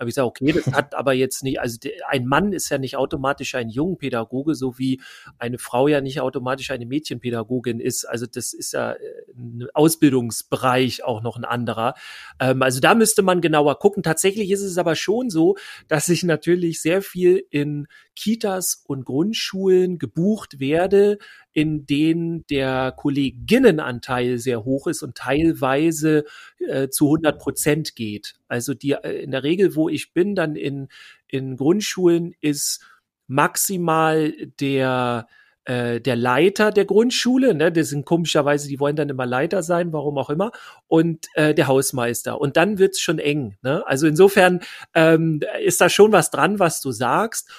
habe 0.01 0.09
ich 0.09 0.15
gesagt, 0.15 0.27
okay, 0.27 0.51
das 0.51 0.73
hat 0.73 0.95
aber 0.95 1.13
jetzt 1.13 1.43
nicht, 1.43 1.59
also 1.59 1.77
ein 2.07 2.25
Mann 2.25 2.51
ist 2.51 2.69
ja 2.69 2.77
nicht 2.77 2.97
automatisch 2.97 3.55
ein 3.55 3.69
Jungpädagoge, 3.69 4.55
so 4.55 4.77
wie 4.77 4.99
eine 5.37 5.57
Frau 5.57 5.87
ja 5.87 6.01
nicht 6.01 6.19
automatisch 6.19 6.71
eine 6.71 6.85
Mädchenpädagogin 6.85 7.79
ist. 7.79 8.05
Also 8.05 8.25
das 8.25 8.53
ist 8.53 8.73
ja 8.73 8.93
äh, 8.93 8.97
ein 9.35 9.67
Ausbildungsbereich 9.73 11.03
auch 11.03 11.21
noch 11.21 11.37
ein 11.37 11.45
anderer. 11.45 11.93
Ähm, 12.39 12.61
also 12.61 12.79
da 12.79 12.95
müsste 12.95 13.21
man 13.21 13.41
genauer 13.41 13.79
gucken. 13.79 14.03
Tatsächlich 14.03 14.51
ist 14.51 14.63
es 14.63 14.77
aber 14.77 14.95
schon 14.95 15.29
so, 15.29 15.55
dass 15.87 16.09
ich 16.09 16.23
natürlich 16.23 16.81
sehr 16.81 17.01
viel 17.01 17.45
in 17.49 17.87
Kitas 18.15 18.83
und 18.87 19.05
Grundschulen 19.05 19.97
gebucht 19.99 20.59
werde, 20.59 21.17
in 21.53 21.85
denen 21.85 22.45
der 22.47 22.93
Kolleginnenanteil 22.95 24.37
sehr 24.37 24.63
hoch 24.63 24.87
ist 24.87 25.03
und 25.03 25.15
teilweise 25.15 26.25
äh, 26.59 26.89
zu 26.89 27.05
100 27.05 27.39
Prozent 27.39 27.95
geht. 27.95 28.35
Also 28.47 28.73
die 28.73 28.91
äh, 28.91 29.23
in 29.23 29.31
der 29.31 29.43
Regel, 29.43 29.75
wo 29.75 29.89
ich 29.89 30.13
bin, 30.13 30.35
dann 30.35 30.55
in, 30.55 30.87
in 31.27 31.57
Grundschulen 31.57 32.33
ist 32.41 32.85
maximal 33.27 34.33
der 34.59 35.27
äh, 35.65 36.01
der 36.01 36.15
Leiter 36.15 36.71
der 36.71 36.85
Grundschule, 36.85 37.53
ne, 37.53 37.71
das 37.71 37.89
sind 37.89 38.05
komischerweise, 38.05 38.67
die 38.67 38.79
wollen 38.79 38.95
dann 38.95 39.09
immer 39.09 39.25
Leiter 39.25 39.61
sein, 39.61 39.93
warum 39.93 40.17
auch 40.17 40.29
immer, 40.29 40.51
und 40.87 41.27
äh, 41.35 41.53
der 41.53 41.67
Hausmeister. 41.67 42.41
Und 42.41 42.57
dann 42.57 42.79
wird's 42.79 42.99
schon 42.99 43.19
eng. 43.19 43.57
Ne? 43.61 43.83
Also 43.85 44.07
insofern 44.07 44.61
ähm, 44.95 45.41
ist 45.63 45.79
da 45.79 45.89
schon 45.89 46.11
was 46.11 46.31
dran, 46.31 46.59
was 46.59 46.81
du 46.81 46.91
sagst. 46.91 47.49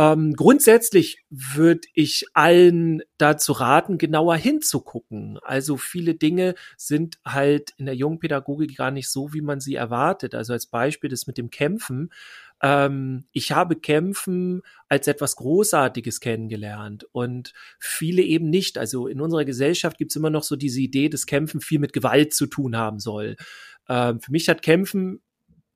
Ähm, 0.00 0.34
grundsätzlich 0.34 1.24
würde 1.28 1.88
ich 1.92 2.26
allen 2.32 3.02
dazu 3.18 3.50
raten, 3.50 3.98
genauer 3.98 4.36
hinzugucken. 4.36 5.40
Also 5.42 5.76
viele 5.76 6.14
Dinge 6.14 6.54
sind 6.76 7.18
halt 7.26 7.72
in 7.78 7.86
der 7.86 7.96
Jungpädagogik 7.96 8.76
gar 8.76 8.92
nicht 8.92 9.10
so, 9.10 9.32
wie 9.34 9.40
man 9.40 9.58
sie 9.58 9.74
erwartet. 9.74 10.36
Also 10.36 10.52
als 10.52 10.66
Beispiel 10.66 11.10
das 11.10 11.26
mit 11.26 11.36
dem 11.36 11.50
Kämpfen. 11.50 12.10
ähm, 12.62 13.26
ich 13.32 13.50
habe 13.52 13.76
Kämpfen 13.76 14.62
als 14.88 15.08
etwas 15.08 15.34
Großartiges 15.36 16.20
kennengelernt 16.20 17.04
und 17.12 17.52
viele 17.80 18.22
eben 18.22 18.50
nicht. 18.50 18.78
Also 18.78 19.08
in 19.08 19.20
unserer 19.20 19.44
Gesellschaft 19.44 19.98
gibt 19.98 20.12
es 20.12 20.16
immer 20.16 20.30
noch 20.30 20.44
so 20.44 20.54
diese 20.56 20.80
Idee, 20.80 21.08
dass 21.08 21.26
Kämpfen 21.26 21.60
viel 21.60 21.80
mit 21.80 21.92
Gewalt 21.92 22.34
zu 22.34 22.46
tun 22.46 22.76
haben 22.76 23.00
soll. 23.00 23.36
Ähm, 23.88 24.20
für 24.20 24.30
mich 24.32 24.48
hat 24.48 24.62
Kämpfen 24.62 25.22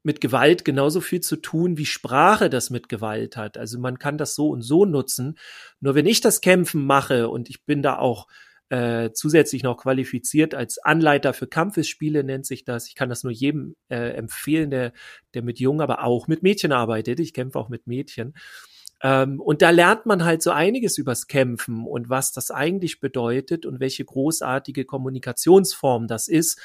mit 0.02 0.20
Gewalt 0.20 0.64
genauso 0.64 1.00
viel 1.00 1.20
zu 1.20 1.36
tun, 1.36 1.78
wie 1.78 1.86
Sprache 1.86 2.50
das 2.50 2.70
mit 2.70 2.88
Gewalt 2.88 3.36
hat. 3.36 3.56
Also 3.56 3.78
man 3.78 3.98
kann 3.98 4.18
das 4.18 4.34
so 4.34 4.48
und 4.48 4.62
so 4.62 4.84
nutzen. 4.84 5.38
Nur 5.80 5.94
wenn 5.94 6.06
ich 6.06 6.20
das 6.20 6.40
Kämpfen 6.40 6.84
mache 6.84 7.28
und 7.28 7.48
ich 7.48 7.64
bin 7.64 7.82
da 7.82 7.98
auch 7.98 8.26
äh, 8.68 9.12
zusätzlich 9.12 9.62
noch 9.62 9.76
qualifiziert 9.76 10.54
als 10.54 10.78
Anleiter 10.78 11.34
für 11.34 11.46
Kampfesspiele, 11.46 12.24
nennt 12.24 12.46
sich 12.46 12.64
das. 12.64 12.88
Ich 12.88 12.94
kann 12.94 13.10
das 13.10 13.22
nur 13.22 13.32
jedem 13.32 13.76
äh, 13.90 14.14
empfehlen, 14.14 14.70
der, 14.70 14.92
der 15.34 15.42
mit 15.42 15.60
Jungen, 15.60 15.82
aber 15.82 16.04
auch 16.04 16.26
mit 16.26 16.42
Mädchen 16.42 16.72
arbeitet. 16.72 17.20
Ich 17.20 17.34
kämpfe 17.34 17.58
auch 17.58 17.68
mit 17.68 17.86
Mädchen. 17.86 18.34
Ähm, 19.02 19.40
und 19.40 19.62
da 19.62 19.70
lernt 19.70 20.06
man 20.06 20.24
halt 20.24 20.42
so 20.42 20.52
einiges 20.52 20.96
übers 20.96 21.26
Kämpfen 21.26 21.86
und 21.86 22.08
was 22.08 22.32
das 22.32 22.50
eigentlich 22.50 23.00
bedeutet 23.00 23.66
und 23.66 23.78
welche 23.78 24.04
großartige 24.04 24.84
Kommunikationsform 24.84 26.06
das 26.06 26.28
ist 26.28 26.58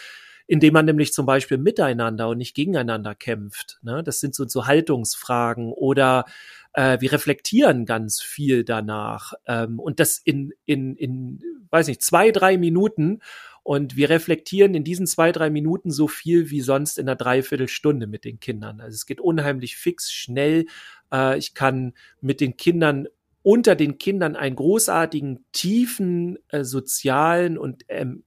indem 0.47 0.73
man 0.73 0.85
nämlich 0.85 1.13
zum 1.13 1.25
Beispiel 1.25 1.57
miteinander 1.57 2.29
und 2.29 2.37
nicht 2.37 2.55
gegeneinander 2.55 3.13
kämpft. 3.13 3.79
Ne? 3.81 4.01
Das 4.03 4.19
sind 4.19 4.33
so, 4.33 4.47
so 4.47 4.65
Haltungsfragen 4.65 5.71
oder 5.71 6.25
äh, 6.73 6.99
wir 7.01 7.11
reflektieren 7.11 7.85
ganz 7.85 8.21
viel 8.21 8.63
danach 8.63 9.33
ähm, 9.45 9.79
und 9.79 9.99
das 9.99 10.17
in, 10.17 10.53
in, 10.65 10.95
in, 10.95 11.41
weiß 11.69 11.87
nicht, 11.87 12.01
zwei, 12.01 12.31
drei 12.31 12.57
Minuten 12.57 13.19
und 13.63 13.97
wir 13.97 14.09
reflektieren 14.09 14.73
in 14.75 14.85
diesen 14.85 15.07
zwei, 15.07 15.33
drei 15.33 15.49
Minuten 15.49 15.91
so 15.91 16.07
viel 16.07 16.49
wie 16.49 16.61
sonst 16.61 16.97
in 16.97 17.09
einer 17.09 17.17
Dreiviertelstunde 17.17 18.07
mit 18.07 18.23
den 18.23 18.39
Kindern. 18.39 18.79
Also 18.79 18.95
es 18.95 19.05
geht 19.05 19.19
unheimlich 19.19 19.75
fix, 19.75 20.09
schnell. 20.09 20.67
Äh, 21.11 21.37
ich 21.37 21.53
kann 21.53 21.93
mit 22.21 22.39
den 22.39 22.55
Kindern 22.55 23.07
unter 23.47 23.77
den 23.77 23.97
Kindern 23.97 24.35
einen 24.35 24.57
großartigen, 24.57 25.45
tiefen 25.53 26.37
äh, 26.49 26.65
sozialen 26.65 27.57
und 27.57 27.85
ähm, 27.87 28.25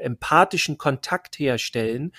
empathischen 0.00 0.78
Kontakt 0.78 1.38
herstellen, 1.38 2.12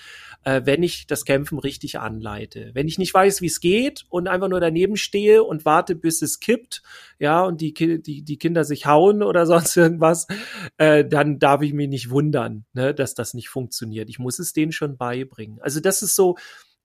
äh, 0.44 0.60
wenn 0.62 0.84
ich 0.84 1.08
das 1.08 1.24
Kämpfen 1.24 1.58
richtig 1.58 1.98
anleite. 1.98 2.70
Wenn 2.72 2.86
ich 2.86 2.96
nicht 2.96 3.12
weiß, 3.12 3.40
wie 3.40 3.48
es 3.48 3.58
geht 3.58 4.04
und 4.08 4.28
einfach 4.28 4.46
nur 4.46 4.60
daneben 4.60 4.96
stehe 4.96 5.42
und 5.42 5.64
warte, 5.64 5.96
bis 5.96 6.22
es 6.22 6.38
kippt, 6.38 6.84
ja, 7.18 7.42
und 7.42 7.60
die, 7.60 7.74
die, 7.74 8.22
die 8.22 8.38
Kinder 8.38 8.62
sich 8.62 8.86
hauen 8.86 9.24
oder 9.24 9.46
sonst 9.48 9.76
irgendwas, 9.76 10.28
äh, 10.76 11.04
dann 11.04 11.40
darf 11.40 11.60
ich 11.62 11.72
mich 11.72 11.88
nicht 11.88 12.10
wundern, 12.10 12.66
ne, 12.72 12.94
dass 12.94 13.14
das 13.14 13.34
nicht 13.34 13.48
funktioniert. 13.48 14.08
Ich 14.08 14.20
muss 14.20 14.38
es 14.38 14.52
denen 14.52 14.70
schon 14.70 14.96
beibringen. 14.96 15.58
Also 15.60 15.80
das 15.80 16.02
ist 16.02 16.14
so, 16.14 16.36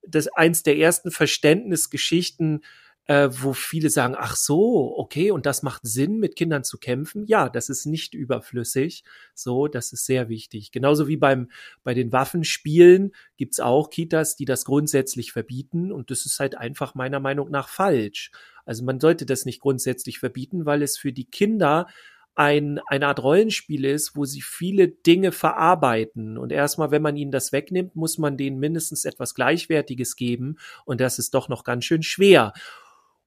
das 0.01 0.29
eins 0.29 0.63
der 0.63 0.77
ersten 0.79 1.11
Verständnisgeschichten, 1.11 2.61
äh, 3.09 3.29
wo 3.31 3.53
viele 3.53 3.89
sagen, 3.89 4.13
ach 4.15 4.35
so, 4.35 4.95
okay, 4.95 5.31
und 5.31 5.47
das 5.47 5.63
macht 5.63 5.81
Sinn, 5.83 6.19
mit 6.19 6.35
Kindern 6.35 6.63
zu 6.63 6.77
kämpfen. 6.77 7.25
Ja, 7.25 7.49
das 7.49 7.67
ist 7.67 7.87
nicht 7.87 8.13
überflüssig. 8.13 9.03
So, 9.33 9.67
das 9.67 9.91
ist 9.91 10.05
sehr 10.05 10.29
wichtig. 10.29 10.71
Genauso 10.71 11.07
wie 11.07 11.17
beim, 11.17 11.49
bei 11.83 11.95
den 11.95 12.11
Waffenspielen 12.11 13.15
gibt's 13.35 13.59
auch 13.59 13.89
Kitas, 13.89 14.35
die 14.35 14.45
das 14.45 14.63
grundsätzlich 14.63 15.31
verbieten. 15.31 15.91
Und 15.91 16.11
das 16.11 16.27
ist 16.27 16.39
halt 16.39 16.55
einfach 16.55 16.93
meiner 16.93 17.19
Meinung 17.19 17.49
nach 17.49 17.67
falsch. 17.67 18.29
Also 18.63 18.83
man 18.83 18.99
sollte 18.99 19.25
das 19.25 19.43
nicht 19.43 19.59
grundsätzlich 19.59 20.19
verbieten, 20.19 20.67
weil 20.67 20.83
es 20.83 20.95
für 20.95 21.11
die 21.11 21.25
Kinder 21.25 21.87
ein, 22.35 22.79
eine 22.85 23.07
Art 23.07 23.23
Rollenspiel 23.23 23.85
ist, 23.85 24.15
wo 24.15 24.25
sie 24.25 24.41
viele 24.41 24.87
Dinge 24.87 25.31
verarbeiten. 25.31 26.37
Und 26.37 26.51
erstmal, 26.51 26.91
wenn 26.91 27.01
man 27.01 27.17
ihnen 27.17 27.31
das 27.31 27.51
wegnimmt, 27.53 27.95
muss 27.95 28.19
man 28.19 28.37
denen 28.37 28.59
mindestens 28.59 29.03
etwas 29.03 29.33
Gleichwertiges 29.33 30.15
geben. 30.15 30.57
Und 30.85 31.01
das 31.01 31.17
ist 31.17 31.33
doch 31.33 31.49
noch 31.49 31.63
ganz 31.63 31.85
schön 31.85 32.03
schwer. 32.03 32.53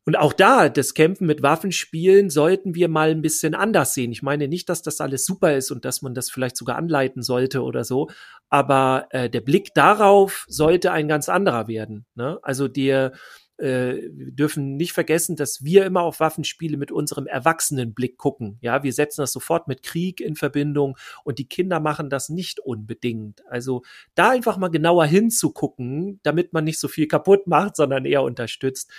Und 0.05 0.17
auch 0.17 0.33
da, 0.33 0.69
das 0.69 0.95
Kämpfen 0.95 1.27
mit 1.27 1.43
Waffenspielen 1.43 2.29
sollten 2.29 2.75
wir 2.75 2.89
mal 2.89 3.11
ein 3.11 3.23
bisschen 3.23 3.55
anders 3.55 3.95
sehen. 3.95 4.11
Ich 4.11 4.23
meine 4.23 4.49
nicht, 4.49 4.69
dass 4.69 4.83
das 4.83 5.01
alles 5.01 5.25
super 5.25 5.57
ist 5.57 5.71
und 5.71 5.85
dass 5.85 6.03
man 6.03 6.13
das 6.13 6.31
vielleicht 6.31 6.57
sogar 6.57 6.77
anleiten 6.77 7.23
sollte 7.23 7.63
oder 7.63 7.85
so, 7.85 8.09
aber 8.49 9.07
äh, 9.11 9.31
der 9.31 9.41
Blick 9.41 9.75
darauf 9.75 10.45
sollte 10.49 10.91
ein 10.91 11.07
ganz 11.07 11.29
anderer 11.29 11.69
werden. 11.69 12.05
Ne? 12.17 12.41
Also 12.43 12.67
der, 12.67 13.13
äh, 13.59 14.11
wir 14.13 14.33
dürfen 14.33 14.77
nicht 14.77 14.93
vergessen, 14.93 15.37
dass 15.37 15.63
wir 15.63 15.87
immer 15.87 16.03
auf 16.03 16.19
Waffenspiele 16.19 16.77
mit 16.77 16.91
unserem 16.91 17.29
Erwachsenenblick 17.29 18.19
gucken. 18.19 18.59
Ja, 18.61 18.83
wir 18.83 18.93
setzen 18.93 19.21
das 19.21 19.33
sofort 19.33 19.69
mit 19.69 19.85
Krieg 19.85 20.21
in 20.21 20.35
Verbindung 20.35 20.97
und 21.23 21.39
die 21.39 21.49
Kinder 21.49 21.79
machen 21.79 22.11
das 22.11 22.29
nicht 22.29 22.59
unbedingt. 22.59 23.47
Also 23.47 23.83
da 24.17 24.31
einfach 24.31 24.57
mal 24.57 24.69
genauer 24.69 25.07
hinzugucken, 25.07 26.19
damit 26.25 26.53
man 26.53 26.65
nicht 26.65 26.81
so 26.81 26.89
viel 26.89 27.07
kaputt 27.07 27.47
macht, 27.47 27.77
sondern 27.77 28.05
eher 28.05 28.25
unterstützt 28.25 28.91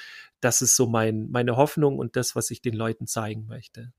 das 0.43 0.61
ist 0.61 0.75
so 0.75 0.87
mein, 0.87 1.29
meine 1.31 1.57
Hoffnung 1.57 1.97
und 1.97 2.15
das, 2.15 2.35
was 2.35 2.51
ich 2.51 2.61
den 2.61 2.73
Leuten 2.73 3.07
zeigen 3.07 3.45
möchte. 3.47 3.91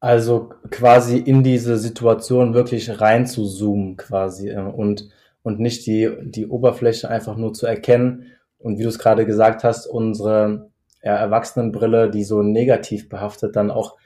Also 0.00 0.50
quasi 0.70 1.16
in 1.16 1.42
diese 1.42 1.78
Situation 1.78 2.52
wirklich 2.52 3.00
rein 3.00 3.26
zu 3.26 3.46
zoomen 3.46 3.96
quasi 3.96 4.50
äh, 4.50 4.58
und, 4.58 5.08
und 5.42 5.60
nicht 5.60 5.86
die, 5.86 6.10
die 6.22 6.46
Oberfläche 6.46 7.08
einfach 7.08 7.36
nur 7.36 7.54
zu 7.54 7.66
erkennen. 7.66 8.32
Und 8.58 8.78
wie 8.78 8.82
du 8.82 8.88
es 8.88 8.98
gerade 8.98 9.24
gesagt 9.24 9.64
hast, 9.64 9.86
unsere 9.86 10.70
ja, 11.02 11.16
Erwachsenenbrille, 11.16 12.10
die 12.10 12.24
so 12.24 12.42
negativ 12.42 13.08
behaftet 13.08 13.56
dann 13.56 13.70
auch 13.70 13.96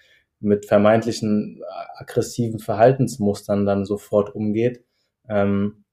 mit 0.41 0.67
vermeintlichen 0.67 1.63
äh, 1.63 2.03
aggressiven 2.03 2.61
Verhaltensmustern 2.61 3.67
dann 3.67 3.85
sofort 3.85 4.35
umgeht. 4.35 4.85
Ähm, 5.29 5.85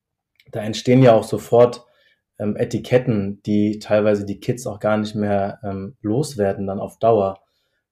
da 0.52 0.62
entstehen 0.62 1.02
ja 1.02 1.14
auch 1.14 1.24
sofort 1.24 1.86
ähm, 2.40 2.56
Etiketten, 2.56 3.42
die 3.46 3.80
teilweise 3.80 4.26
die 4.26 4.40
Kids 4.40 4.68
auch 4.68 4.80
gar 4.80 4.98
nicht 4.98 5.16
mehr 5.16 5.60
ähm, 5.64 5.96
loswerden 6.02 6.68
dann 6.68 6.80
auf 6.80 7.00
Dauer. 7.00 7.40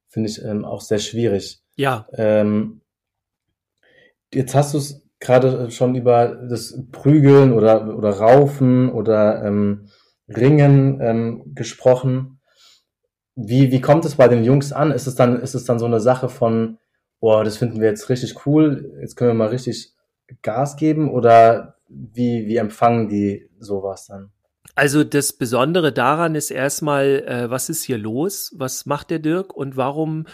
Finde 0.08 0.30
ich 0.30 0.44
ähm, 0.44 0.66
auch 0.66 0.82
sehr 0.82 1.00
schwierig. 1.00 1.62
Ja. 1.76 2.08
Ähm, 2.14 2.82
jetzt 4.34 4.54
hast 4.56 4.74
du 4.74 4.78
es 4.78 5.02
gerade 5.20 5.72
schon 5.72 5.96
über 5.96 6.36
das 6.50 6.78
Prügeln 6.92 7.54
oder, 7.54 7.98
oder 7.98 8.12
Raufen 8.12 8.92
oder 8.92 9.44
ähm, 9.44 9.88
Ringen 10.28 11.00
ähm, 11.02 11.56
gesprochen. 11.56 12.40
Wie, 13.36 13.72
wie 13.72 13.82
kommt 13.82 14.06
es 14.06 14.16
bei 14.16 14.28
den 14.28 14.44
Jungs 14.44 14.74
an? 14.74 14.92
Ist 14.92 15.08
es 15.08 15.16
dann, 15.16 15.42
ist 15.42 15.56
es 15.56 15.66
dann 15.66 15.80
so 15.80 15.86
eine 15.86 16.00
Sache 16.00 16.30
von, 16.30 16.78
boah, 17.20 17.44
das 17.44 17.58
finden 17.58 17.80
wir 17.80 17.88
jetzt 17.88 18.10
richtig 18.10 18.46
cool, 18.46 18.98
jetzt 19.02 19.16
können 19.16 19.32
wir 19.32 19.36
mal 19.36 19.48
richtig 19.48 19.94
Gas 20.42 20.76
geben 20.76 21.10
oder 21.10 21.76
wie, 21.94 22.48
wie 22.48 22.58
empfangen 22.58 23.10
die 23.10 23.50
sowas 23.60 24.08
dann? 24.08 24.32
Also 24.76 25.04
das 25.04 25.34
Besondere 25.34 25.92
daran 25.92 26.36
ist 26.36 26.50
erstmal, 26.50 27.24
äh, 27.28 27.50
was 27.50 27.70
ist 27.70 27.84
hier 27.84 27.98
los? 27.98 28.52
Was 28.56 28.86
macht 28.86 29.12
der 29.12 29.20
Dirk 29.20 29.54
und 29.54 29.78
warum, 29.78 30.26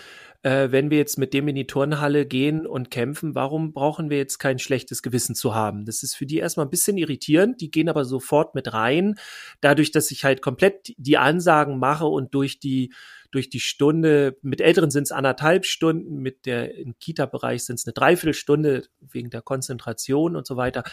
äh, 0.43 0.71
wenn 0.71 0.89
wir 0.89 0.97
jetzt 0.97 1.17
mit 1.17 1.33
dem 1.33 1.47
in 1.49 1.55
die 1.55 1.67
Turnhalle 1.67 2.25
gehen 2.25 2.65
und 2.65 2.89
kämpfen, 2.89 3.35
warum 3.35 3.73
brauchen 3.73 4.09
wir 4.09 4.17
jetzt 4.17 4.37
kein 4.37 4.57
schlechtes 4.59 5.01
Gewissen 5.01 5.35
zu 5.35 5.55
haben? 5.55 5.83
Das 5.83 6.03
ist 6.03 6.15
für 6.15 6.25
die 6.25 6.37
erstmal 6.37 6.67
ein 6.67 6.69
bisschen 6.69 6.97
irritierend, 6.97 7.59
die 7.59 7.71
gehen 7.71 7.89
aber 7.89 8.05
sofort 8.05 8.55
mit 8.55 8.71
rein, 8.71 9.15
dadurch, 9.59 9.91
dass 9.91 10.11
ich 10.11 10.23
halt 10.23 10.41
komplett 10.41 10.93
die 10.97 11.17
Ansagen 11.17 11.77
mache 11.77 12.05
und 12.05 12.33
durch 12.33 12.59
die 12.59 12.93
durch 13.31 13.49
die 13.49 13.59
Stunde, 13.59 14.37
mit 14.41 14.59
Älteren 14.59 14.89
sind 14.89 15.03
es 15.03 15.11
anderthalb 15.11 15.65
Stunden, 15.65 16.17
mit 16.17 16.47
der 16.47 16.75
im 16.75 16.97
Kita-Bereich 16.97 17.63
sind 17.63 17.75
es 17.75 17.85
eine 17.85 17.93
Dreiviertelstunde 17.93 18.87
wegen 19.01 19.29
der 19.29 19.43
Konzentration 19.43 20.35
und 20.35 20.47
so 20.47 20.57
weiter 20.57 20.83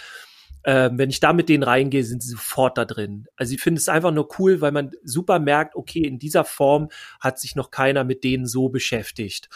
ähm, 0.67 0.99
wenn 0.99 1.11
ich 1.11 1.21
da 1.21 1.33
mit 1.33 1.49
denen 1.49 1.63
reingehe, 1.63 2.03
sind 2.03 2.25
sie 2.25 2.31
sofort 2.31 2.77
da 2.77 2.85
drin. 2.85 3.29
Also 3.37 3.55
ich 3.55 3.63
finde 3.63 3.79
es 3.79 3.89
einfach 3.89 4.11
nur 4.11 4.29
cool, 4.39 4.61
weil 4.61 4.73
man 4.73 4.91
super 5.05 5.39
merkt, 5.39 5.77
okay, 5.77 6.01
in 6.01 6.19
dieser 6.19 6.45
Form 6.45 6.89
hat 7.21 7.39
sich 7.39 7.55
noch 7.55 7.71
keiner 7.71 8.03
mit 8.03 8.25
denen 8.25 8.47
so 8.47 8.69
beschäftigt. 8.69 9.49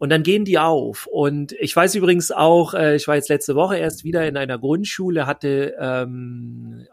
Und 0.00 0.08
dann 0.08 0.22
gehen 0.22 0.46
die 0.46 0.58
auf. 0.58 1.06
Und 1.06 1.52
ich 1.52 1.76
weiß 1.76 1.94
übrigens 1.94 2.30
auch, 2.32 2.72
äh, 2.72 2.96
ich 2.96 3.06
war 3.06 3.16
jetzt 3.16 3.28
letzte 3.28 3.54
Woche 3.54 3.76
erst 3.76 4.02
wieder 4.02 4.26
in 4.26 4.38
einer 4.38 4.58
Grundschule, 4.58 5.26
hatte 5.26 5.76
ähm, 5.78 6.86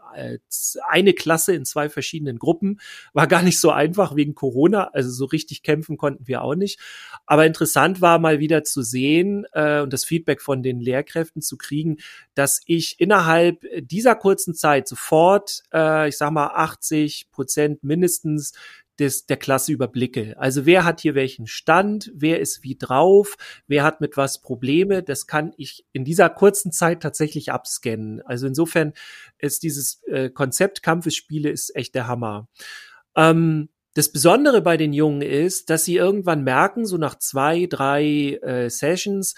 eine 0.86 1.14
Klasse 1.14 1.54
in 1.54 1.64
zwei 1.64 1.88
verschiedenen 1.88 2.38
Gruppen. 2.38 2.80
War 3.14 3.26
gar 3.26 3.42
nicht 3.42 3.60
so 3.60 3.70
einfach 3.70 4.14
wegen 4.14 4.34
Corona. 4.34 4.90
Also 4.92 5.08
so 5.08 5.24
richtig 5.24 5.62
kämpfen 5.62 5.96
konnten 5.96 6.28
wir 6.28 6.42
auch 6.42 6.54
nicht. 6.54 6.80
Aber 7.24 7.46
interessant 7.46 8.02
war 8.02 8.18
mal 8.18 8.40
wieder 8.40 8.62
zu 8.62 8.82
sehen 8.82 9.46
äh, 9.52 9.80
und 9.80 9.94
das 9.94 10.04
Feedback 10.04 10.42
von 10.42 10.62
den 10.62 10.78
Lehrkräften 10.78 11.40
zu 11.40 11.56
kriegen, 11.56 11.96
dass 12.34 12.60
ich 12.66 13.00
innerhalb 13.00 13.64
dieser 13.80 14.16
kurzen 14.16 14.54
Zeit 14.54 14.86
sofort, 14.86 15.62
äh, 15.72 16.10
ich 16.10 16.18
sag 16.18 16.30
mal, 16.30 16.48
80 16.48 17.30
Prozent 17.30 17.82
mindestens 17.82 18.52
des, 18.98 19.26
der 19.26 19.36
Klasse 19.36 19.72
überblicke. 19.72 20.34
Also 20.38 20.66
wer 20.66 20.84
hat 20.84 21.00
hier 21.00 21.14
welchen 21.14 21.46
Stand, 21.46 22.10
wer 22.14 22.40
ist 22.40 22.62
wie 22.62 22.76
drauf, 22.76 23.36
wer 23.66 23.84
hat 23.84 24.00
mit 24.00 24.16
was 24.16 24.42
Probleme, 24.42 25.02
das 25.02 25.26
kann 25.26 25.52
ich 25.56 25.86
in 25.92 26.04
dieser 26.04 26.30
kurzen 26.30 26.72
Zeit 26.72 27.02
tatsächlich 27.02 27.52
abscannen. 27.52 28.20
Also 28.22 28.46
insofern 28.46 28.92
ist 29.38 29.62
dieses 29.62 30.02
äh, 30.04 30.30
Konzept 30.30 30.82
Kampfesspiele 30.82 31.50
ist 31.50 31.74
echt 31.76 31.94
der 31.94 32.06
Hammer. 32.06 32.48
Ähm, 33.16 33.68
das 33.94 34.12
Besondere 34.12 34.62
bei 34.62 34.76
den 34.76 34.92
Jungen 34.92 35.22
ist, 35.22 35.70
dass 35.70 35.84
sie 35.84 35.96
irgendwann 35.96 36.44
merken, 36.44 36.86
so 36.86 36.98
nach 36.98 37.18
zwei, 37.18 37.66
drei 37.66 38.38
äh, 38.42 38.70
Sessions, 38.70 39.34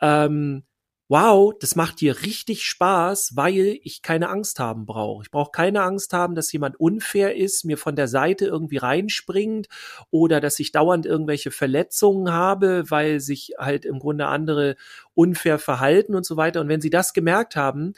ähm, 0.00 0.64
wow, 1.08 1.52
das 1.60 1.76
macht 1.76 2.00
dir 2.00 2.22
richtig 2.22 2.64
Spaß, 2.64 3.32
weil 3.36 3.78
ich 3.82 4.00
keine 4.02 4.30
Angst 4.30 4.58
haben 4.58 4.86
brauche. 4.86 5.22
Ich 5.22 5.30
brauche 5.30 5.50
keine 5.50 5.82
Angst 5.82 6.12
haben, 6.14 6.34
dass 6.34 6.50
jemand 6.52 6.80
unfair 6.80 7.36
ist, 7.36 7.64
mir 7.64 7.76
von 7.76 7.94
der 7.94 8.08
Seite 8.08 8.46
irgendwie 8.46 8.78
reinspringt 8.78 9.68
oder 10.10 10.40
dass 10.40 10.58
ich 10.58 10.72
dauernd 10.72 11.04
irgendwelche 11.04 11.50
Verletzungen 11.50 12.32
habe, 12.32 12.84
weil 12.88 13.20
sich 13.20 13.52
halt 13.58 13.84
im 13.84 13.98
Grunde 13.98 14.26
andere 14.26 14.76
unfair 15.14 15.58
verhalten 15.58 16.14
und 16.14 16.24
so 16.24 16.36
weiter. 16.36 16.60
Und 16.60 16.68
wenn 16.68 16.80
sie 16.80 16.90
das 16.90 17.12
gemerkt 17.12 17.54
haben, 17.54 17.92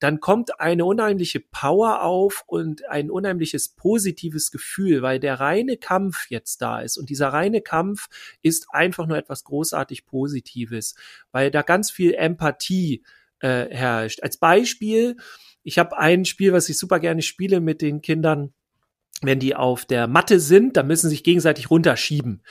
dann 0.00 0.18
kommt 0.18 0.58
eine 0.58 0.84
unheimliche 0.86 1.40
Power 1.40 2.02
auf 2.02 2.42
und 2.46 2.88
ein 2.88 3.10
unheimliches 3.10 3.68
positives 3.68 4.50
Gefühl, 4.50 5.02
weil 5.02 5.20
der 5.20 5.38
reine 5.38 5.76
Kampf 5.76 6.30
jetzt 6.30 6.62
da 6.62 6.80
ist. 6.80 6.96
Und 6.96 7.10
dieser 7.10 7.28
reine 7.28 7.60
Kampf 7.60 8.08
ist 8.42 8.66
einfach 8.70 9.06
nur 9.06 9.18
etwas 9.18 9.44
großartig 9.44 10.06
Positives, 10.06 10.94
weil 11.32 11.50
da 11.50 11.62
ganz 11.62 11.90
viel 11.90 12.14
Empathie 12.14 13.04
äh, 13.40 13.66
herrscht. 13.70 14.22
Als 14.22 14.38
Beispiel, 14.38 15.16
ich 15.62 15.78
habe 15.78 15.98
ein 15.98 16.24
Spiel, 16.24 16.52
was 16.54 16.70
ich 16.70 16.78
super 16.78 16.98
gerne 16.98 17.22
spiele 17.22 17.60
mit 17.60 17.82
den 17.82 18.00
Kindern. 18.00 18.54
Wenn 19.22 19.38
die 19.38 19.54
auf 19.54 19.84
der 19.84 20.06
Matte 20.06 20.40
sind, 20.40 20.78
dann 20.78 20.86
müssen 20.86 21.08
sie 21.08 21.16
sich 21.16 21.24
gegenseitig 21.24 21.68
runterschieben. 21.68 22.42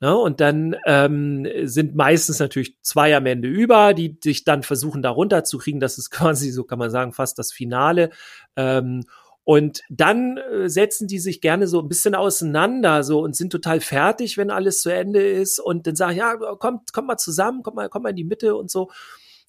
Ne? 0.00 0.16
Und 0.16 0.40
dann 0.40 0.76
ähm, 0.86 1.46
sind 1.64 1.94
meistens 1.94 2.38
natürlich 2.38 2.76
zwei 2.82 3.16
am 3.16 3.26
Ende 3.26 3.48
über, 3.48 3.94
die 3.94 4.18
sich 4.22 4.44
dann 4.44 4.62
versuchen, 4.62 5.02
da 5.02 5.10
runterzukriegen. 5.10 5.80
Das 5.80 5.98
ist 5.98 6.10
quasi, 6.10 6.50
so 6.50 6.64
kann 6.64 6.78
man 6.78 6.90
sagen, 6.90 7.12
fast 7.12 7.38
das 7.38 7.52
Finale. 7.52 8.10
Ähm, 8.56 9.04
und 9.44 9.82
dann 9.90 10.38
äh, 10.38 10.68
setzen 10.68 11.06
die 11.06 11.18
sich 11.18 11.40
gerne 11.42 11.66
so 11.66 11.80
ein 11.80 11.88
bisschen 11.88 12.14
auseinander 12.14 13.04
so 13.04 13.20
und 13.20 13.36
sind 13.36 13.50
total 13.50 13.80
fertig, 13.80 14.38
wenn 14.38 14.50
alles 14.50 14.80
zu 14.80 14.90
Ende 14.90 15.22
ist. 15.22 15.60
Und 15.60 15.86
dann 15.86 15.96
sagen, 15.96 16.16
ja, 16.16 16.34
kommt, 16.34 16.92
kommt 16.92 17.08
mal 17.08 17.18
zusammen, 17.18 17.62
kommt 17.62 17.76
mal, 17.76 17.88
kommt 17.90 18.04
mal 18.04 18.10
in 18.10 18.16
die 18.16 18.24
Mitte 18.24 18.56
und 18.56 18.70
so. 18.70 18.90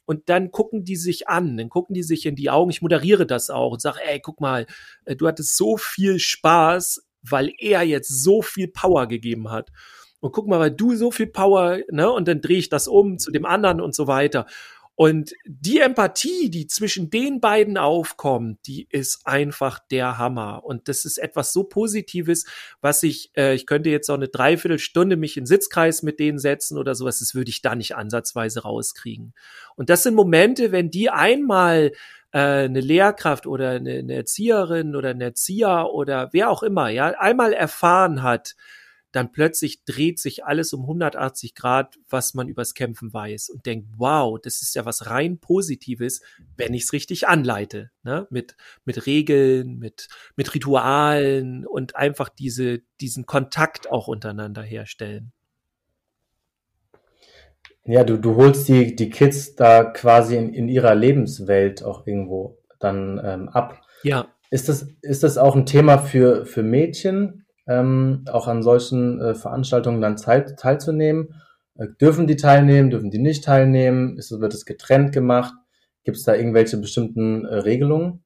Und 0.05 0.29
dann 0.29 0.51
gucken 0.51 0.83
die 0.83 0.97
sich 0.97 1.27
an, 1.29 1.57
dann 1.57 1.69
gucken 1.69 1.95
die 1.95 2.03
sich 2.03 2.25
in 2.25 2.35
die 2.35 2.49
Augen. 2.49 2.69
Ich 2.69 2.81
moderiere 2.81 3.25
das 3.25 3.49
auch 3.49 3.71
und 3.71 3.81
sage, 3.81 3.99
ey, 4.05 4.19
guck 4.21 4.39
mal, 4.39 4.67
äh, 5.05 5.15
du 5.15 5.27
hattest 5.27 5.57
so 5.57 5.77
viel 5.77 6.19
Spaß, 6.19 7.03
weil 7.23 7.51
er 7.57 7.81
jetzt 7.83 8.09
so 8.09 8.41
viel 8.41 8.67
Power 8.67 9.07
gegeben 9.07 9.49
hat 9.49 9.71
und 10.25 10.31
guck 10.31 10.47
mal, 10.47 10.59
weil 10.59 10.71
du 10.71 10.95
so 10.95 11.11
viel 11.11 11.27
Power, 11.27 11.81
ne, 11.91 12.11
und 12.11 12.27
dann 12.27 12.41
drehe 12.41 12.57
ich 12.57 12.69
das 12.69 12.87
um 12.87 13.19
zu 13.19 13.29
dem 13.29 13.45
anderen 13.45 13.79
und 13.79 13.93
so 13.93 14.07
weiter. 14.07 14.47
Und 14.95 15.33
die 15.45 15.81
Empathie, 15.81 16.49
die 16.49 16.65
zwischen 16.65 17.11
den 17.11 17.39
beiden 17.39 17.77
aufkommt, 17.77 18.65
die 18.65 18.87
ist 18.89 19.27
einfach 19.27 19.77
der 19.91 20.17
Hammer. 20.17 20.63
Und 20.65 20.87
das 20.87 21.05
ist 21.05 21.19
etwas 21.19 21.53
so 21.53 21.65
Positives, 21.65 22.45
was 22.81 23.03
ich, 23.03 23.29
äh, 23.37 23.53
ich 23.53 23.67
könnte 23.67 23.91
jetzt 23.91 24.09
auch 24.09 24.15
eine 24.15 24.27
Dreiviertelstunde 24.27 25.15
mich 25.15 25.37
in 25.37 25.45
Sitzkreis 25.45 26.01
mit 26.01 26.19
denen 26.19 26.39
setzen 26.39 26.79
oder 26.79 26.95
sowas, 26.95 27.19
das 27.19 27.35
würde 27.35 27.49
ich 27.49 27.61
da 27.61 27.75
nicht 27.75 27.95
ansatzweise 27.95 28.63
rauskriegen. 28.63 29.35
Und 29.75 29.91
das 29.91 30.01
sind 30.01 30.15
Momente, 30.15 30.71
wenn 30.71 30.89
die 30.89 31.11
einmal 31.11 31.91
äh, 32.31 32.39
eine 32.39 32.81
Lehrkraft 32.81 33.45
oder 33.45 33.71
eine, 33.71 33.99
eine 33.99 34.15
Erzieherin 34.15 34.95
oder 34.95 35.09
ein 35.09 35.21
Erzieher 35.21 35.91
oder 35.93 36.29
wer 36.31 36.49
auch 36.49 36.63
immer, 36.63 36.89
ja, 36.89 37.09
einmal 37.09 37.53
erfahren 37.53 38.23
hat, 38.23 38.55
dann 39.15 39.31
plötzlich 39.31 39.85
dreht 39.85 40.19
sich 40.19 40.43
alles 40.43 40.73
um 40.73 40.81
180 40.81 41.55
Grad, 41.55 41.97
was 42.09 42.33
man 42.33 42.49
übers 42.49 42.73
Kämpfen 42.73 43.13
weiß 43.13 43.49
und 43.49 43.65
denkt, 43.65 43.87
wow, 43.97 44.37
das 44.41 44.61
ist 44.61 44.75
ja 44.75 44.85
was 44.85 45.09
rein 45.09 45.39
Positives, 45.39 46.21
wenn 46.57 46.73
ich 46.73 46.83
es 46.83 46.93
richtig 46.93 47.27
anleite, 47.27 47.91
ne? 48.03 48.27
mit, 48.29 48.57
mit 48.83 49.05
Regeln, 49.05 49.79
mit, 49.79 50.09
mit 50.35 50.53
Ritualen 50.53 51.65
und 51.65 51.95
einfach 51.95 52.27
diese, 52.27 52.81
diesen 52.99 53.25
Kontakt 53.25 53.89
auch 53.89 54.09
untereinander 54.09 54.63
herstellen. 54.63 55.31
Ja, 57.85 58.03
du, 58.03 58.17
du 58.17 58.35
holst 58.35 58.67
die, 58.67 58.97
die 58.97 59.09
Kids 59.09 59.55
da 59.55 59.85
quasi 59.85 60.35
in, 60.35 60.53
in 60.53 60.67
ihrer 60.67 60.93
Lebenswelt 60.93 61.83
auch 61.83 62.05
irgendwo 62.05 62.57
dann 62.79 63.21
ähm, 63.23 63.47
ab. 63.47 63.81
Ja. 64.03 64.27
Ist 64.49 64.67
das, 64.67 64.87
ist 65.01 65.23
das 65.23 65.37
auch 65.37 65.55
ein 65.55 65.65
Thema 65.65 65.99
für, 65.99 66.45
für 66.45 66.63
Mädchen? 66.63 67.44
Ähm, 67.67 68.25
auch 68.31 68.47
an 68.47 68.63
solchen 68.63 69.19
äh, 69.21 69.35
Veranstaltungen 69.35 70.01
dann 70.01 70.17
teil, 70.17 70.55
teilzunehmen? 70.55 71.35
Äh, 71.77 71.87
dürfen 71.99 72.27
die 72.27 72.35
teilnehmen, 72.35 72.89
dürfen 72.89 73.11
die 73.11 73.19
nicht 73.19 73.43
teilnehmen? 73.43 74.17
Ist, 74.17 74.31
wird 74.31 74.53
es 74.53 74.65
getrennt 74.65 75.11
gemacht? 75.11 75.53
Gibt 76.03 76.17
es 76.17 76.23
da 76.23 76.35
irgendwelche 76.35 76.77
bestimmten 76.77 77.45
äh, 77.45 77.55
Regelungen? 77.55 78.23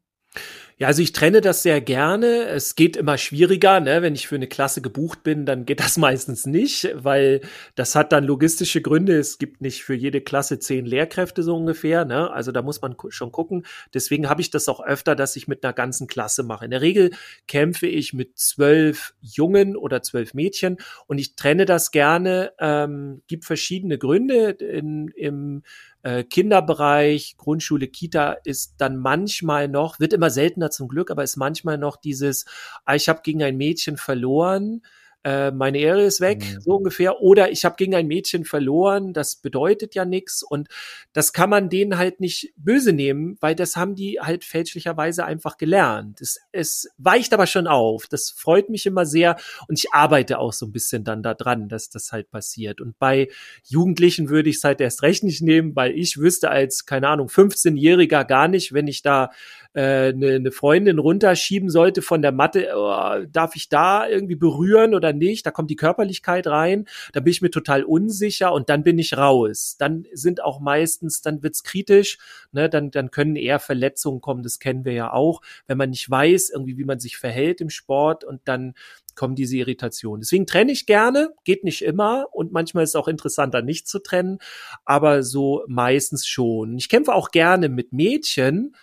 Ja, 0.81 0.87
also 0.87 1.01
ich 1.01 1.11
trenne 1.11 1.41
das 1.41 1.61
sehr 1.61 1.81
gerne. 1.81 2.45
Es 2.45 2.73
geht 2.73 2.95
immer 2.95 3.17
schwieriger, 3.17 3.81
ne? 3.81 4.01
Wenn 4.01 4.15
ich 4.15 4.29
für 4.29 4.35
eine 4.35 4.47
Klasse 4.47 4.81
gebucht 4.81 5.23
bin, 5.23 5.45
dann 5.45 5.65
geht 5.65 5.81
das 5.81 5.97
meistens 5.97 6.45
nicht, 6.45 6.89
weil 6.93 7.41
das 7.75 7.95
hat 7.95 8.13
dann 8.13 8.23
logistische 8.23 8.81
Gründe. 8.81 9.17
Es 9.19 9.39
gibt 9.39 9.59
nicht 9.59 9.83
für 9.83 9.93
jede 9.93 10.21
Klasse 10.21 10.57
zehn 10.57 10.85
Lehrkräfte 10.85 11.43
so 11.43 11.57
ungefähr, 11.57 12.05
ne? 12.05 12.31
Also 12.31 12.53
da 12.53 12.61
muss 12.61 12.81
man 12.81 12.95
schon 13.09 13.33
gucken. 13.33 13.65
Deswegen 13.93 14.29
habe 14.29 14.39
ich 14.39 14.51
das 14.51 14.69
auch 14.69 14.79
öfter, 14.79 15.17
dass 15.17 15.35
ich 15.35 15.49
mit 15.49 15.65
einer 15.65 15.73
ganzen 15.73 16.07
Klasse 16.07 16.43
mache. 16.43 16.63
In 16.63 16.71
der 16.71 16.81
Regel 16.81 17.11
kämpfe 17.45 17.87
ich 17.87 18.13
mit 18.13 18.37
zwölf 18.39 19.13
Jungen 19.19 19.75
oder 19.75 20.01
zwölf 20.01 20.33
Mädchen 20.33 20.77
und 21.07 21.17
ich 21.17 21.35
trenne 21.35 21.65
das 21.65 21.91
gerne. 21.91 22.53
Ähm, 22.57 23.21
gibt 23.27 23.43
verschiedene 23.43 23.97
Gründe 23.97 24.51
in, 24.51 25.09
im 25.09 25.63
äh, 26.03 26.23
Kinderbereich, 26.23 27.35
Grundschule, 27.37 27.87
Kita 27.87 28.33
ist 28.43 28.75
dann 28.77 28.97
manchmal 28.97 29.67
noch, 29.67 29.99
wird 29.99 30.13
immer 30.13 30.29
seltener 30.29 30.71
zum 30.71 30.87
Glück, 30.87 31.11
aber 31.11 31.23
ist 31.23 31.37
manchmal 31.37 31.77
noch 31.77 31.97
dieses, 31.97 32.45
ah, 32.85 32.95
ich 32.95 33.09
habe 33.09 33.21
gegen 33.23 33.43
ein 33.43 33.57
Mädchen 33.57 33.97
verloren, 33.97 34.81
äh, 35.23 35.51
meine 35.51 35.79
Ehre 35.79 36.03
ist 36.03 36.21
weg, 36.21 36.39
mhm. 36.39 36.61
so 36.61 36.77
ungefähr. 36.77 37.21
Oder 37.21 37.51
ich 37.51 37.65
habe 37.65 37.75
gegen 37.77 37.93
ein 37.93 38.07
Mädchen 38.07 38.45
verloren, 38.45 39.11
das 39.11 39.35
bedeutet 39.35 39.93
ja 39.93 40.05
nichts. 40.05 40.43
Und 40.43 40.69
das 41.11 41.33
kann 41.33 41.49
man 41.49 41.69
denen 41.69 41.97
halt 41.97 42.21
nicht 42.21 42.53
böse 42.55 42.93
nehmen, 42.93 43.37
weil 43.41 43.55
das 43.55 43.75
haben 43.75 43.95
die 43.95 44.19
halt 44.21 44.45
fälschlicherweise 44.45 45.25
einfach 45.25 45.57
gelernt. 45.57 46.21
Es, 46.21 46.39
es 46.51 46.89
weicht 46.97 47.33
aber 47.33 47.47
schon 47.47 47.67
auf. 47.67 48.07
Das 48.07 48.29
freut 48.29 48.69
mich 48.69 48.85
immer 48.85 49.05
sehr. 49.05 49.37
Und 49.67 49.77
ich 49.77 49.91
arbeite 49.93 50.39
auch 50.39 50.53
so 50.53 50.65
ein 50.65 50.71
bisschen 50.71 51.03
dann 51.03 51.21
da 51.21 51.33
dran, 51.33 51.67
dass 51.67 51.89
das 51.89 52.11
halt 52.11 52.31
passiert. 52.31 52.79
Und 52.79 52.97
bei 52.97 53.27
Jugendlichen 53.65 54.29
würde 54.29 54.49
ich 54.49 54.57
es 54.57 54.63
halt 54.63 54.79
erst 54.79 55.03
recht 55.03 55.23
nicht 55.23 55.41
nehmen, 55.41 55.75
weil 55.75 55.91
ich 55.97 56.17
wüsste 56.17 56.49
als, 56.49 56.85
keine 56.85 57.09
Ahnung, 57.09 57.27
15-Jähriger 57.27 58.23
gar 58.23 58.47
nicht, 58.47 58.73
wenn 58.73 58.87
ich 58.87 59.01
da 59.01 59.31
eine, 59.81 60.35
eine 60.35 60.51
Freundin 60.51 60.99
runterschieben 60.99 61.69
sollte 61.69 62.01
von 62.01 62.21
der 62.21 62.31
Matte, 62.31 62.69
oh, 62.75 63.25
darf 63.31 63.55
ich 63.55 63.69
da 63.69 64.07
irgendwie 64.07 64.35
berühren 64.35 64.93
oder 64.93 65.13
nicht? 65.13 65.45
Da 65.45 65.51
kommt 65.51 65.69
die 65.69 65.75
Körperlichkeit 65.75 66.47
rein, 66.47 66.85
da 67.13 67.19
bin 67.19 67.31
ich 67.31 67.41
mir 67.41 67.51
total 67.51 67.83
unsicher 67.83 68.51
und 68.53 68.69
dann 68.69 68.83
bin 68.83 68.99
ich 68.99 69.17
raus. 69.17 69.75
Dann 69.79 70.05
sind 70.13 70.43
auch 70.43 70.59
meistens, 70.59 71.21
dann 71.21 71.43
wird's 71.43 71.63
kritisch, 71.63 72.17
ne? 72.51 72.69
dann, 72.69 72.91
dann 72.91 73.11
können 73.11 73.35
eher 73.35 73.59
Verletzungen 73.59 74.21
kommen, 74.21 74.43
das 74.43 74.59
kennen 74.59 74.85
wir 74.85 74.93
ja 74.93 75.13
auch, 75.13 75.41
wenn 75.67 75.77
man 75.77 75.91
nicht 75.91 76.09
weiß, 76.09 76.49
irgendwie, 76.49 76.77
wie 76.77 76.85
man 76.85 76.99
sich 76.99 77.17
verhält 77.17 77.61
im 77.61 77.69
Sport 77.69 78.23
und 78.23 78.41
dann 78.45 78.73
kommen 79.15 79.35
diese 79.35 79.57
Irritationen. 79.57 80.21
Deswegen 80.21 80.47
trenne 80.47 80.71
ich 80.71 80.85
gerne, 80.85 81.33
geht 81.43 81.63
nicht 81.63 81.83
immer 81.83 82.27
und 82.31 82.51
manchmal 82.51 82.85
ist 82.85 82.91
es 82.91 82.95
auch 82.95 83.07
interessanter, 83.07 83.61
nicht 83.61 83.87
zu 83.87 83.99
trennen, 83.99 84.39
aber 84.85 85.23
so 85.23 85.63
meistens 85.67 86.25
schon. 86.25 86.77
Ich 86.77 86.87
kämpfe 86.87 87.13
auch 87.13 87.31
gerne 87.31 87.67
mit 87.67 87.91
Mädchen, 87.91 88.75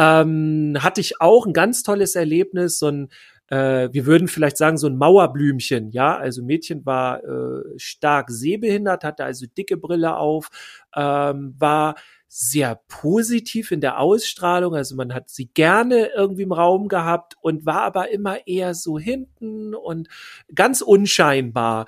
ähm, 0.00 0.78
hatte 0.80 1.02
ich 1.02 1.20
auch 1.20 1.44
ein 1.46 1.52
ganz 1.52 1.82
tolles 1.82 2.16
Erlebnis, 2.16 2.78
so 2.78 2.88
ein 2.88 3.08
äh, 3.48 3.92
wir 3.92 4.06
würden 4.06 4.28
vielleicht 4.28 4.56
sagen, 4.56 4.78
so 4.78 4.86
ein 4.86 4.96
Mauerblümchen, 4.96 5.90
ja, 5.90 6.16
also 6.16 6.42
Mädchen 6.42 6.86
war 6.86 7.22
äh, 7.24 7.62
stark 7.76 8.30
sehbehindert, 8.30 9.04
hatte 9.04 9.24
also 9.24 9.44
dicke 9.46 9.76
Brille 9.76 10.16
auf, 10.16 10.48
ähm, 10.96 11.54
war 11.58 11.96
sehr 12.28 12.80
positiv 12.86 13.72
in 13.72 13.80
der 13.80 13.98
Ausstrahlung, 13.98 14.74
also 14.76 14.94
man 14.94 15.12
hat 15.12 15.28
sie 15.28 15.50
gerne 15.52 16.10
irgendwie 16.14 16.42
im 16.42 16.52
Raum 16.52 16.86
gehabt 16.86 17.34
und 17.42 17.66
war 17.66 17.82
aber 17.82 18.10
immer 18.10 18.46
eher 18.46 18.74
so 18.74 18.98
hinten 19.00 19.74
und 19.74 20.08
ganz 20.54 20.80
unscheinbar. 20.80 21.86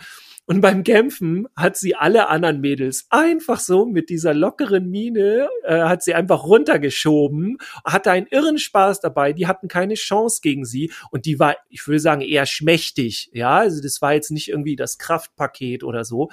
Und 0.53 0.61
beim 0.61 0.85
Kämpfen 0.85 1.49
hat 1.57 1.79
sie 1.79 1.95
alle 1.95 2.29
anderen 2.29 2.61
Mädels 2.61 3.07
einfach 3.09 3.59
so 3.59 3.87
mit 3.87 4.11
dieser 4.11 4.35
lockeren 4.35 4.91
Miene, 4.91 5.49
äh, 5.65 5.81
hat 5.81 6.03
sie 6.03 6.12
einfach 6.12 6.45
runtergeschoben, 6.45 7.57
hatte 7.87 8.11
einen 8.11 8.27
irren 8.27 8.59
Spaß 8.59 9.01
dabei, 9.01 9.33
die 9.33 9.47
hatten 9.47 9.67
keine 9.69 9.95
Chance 9.95 10.41
gegen 10.43 10.67
sie 10.67 10.93
und 11.11 11.25
die 11.25 11.41
war, 11.41 11.57
ich 11.71 11.87
würde 11.88 12.01
sagen, 12.01 12.21
eher 12.21 12.45
schmächtig, 12.45 13.31
ja, 13.33 13.61
also 13.61 13.81
das 13.83 14.03
war 14.03 14.12
jetzt 14.12 14.31
nicht 14.31 14.51
irgendwie 14.51 14.77
das 14.77 14.99
Kraftpaket 14.99 15.85
oder 15.85 16.05
so. 16.05 16.29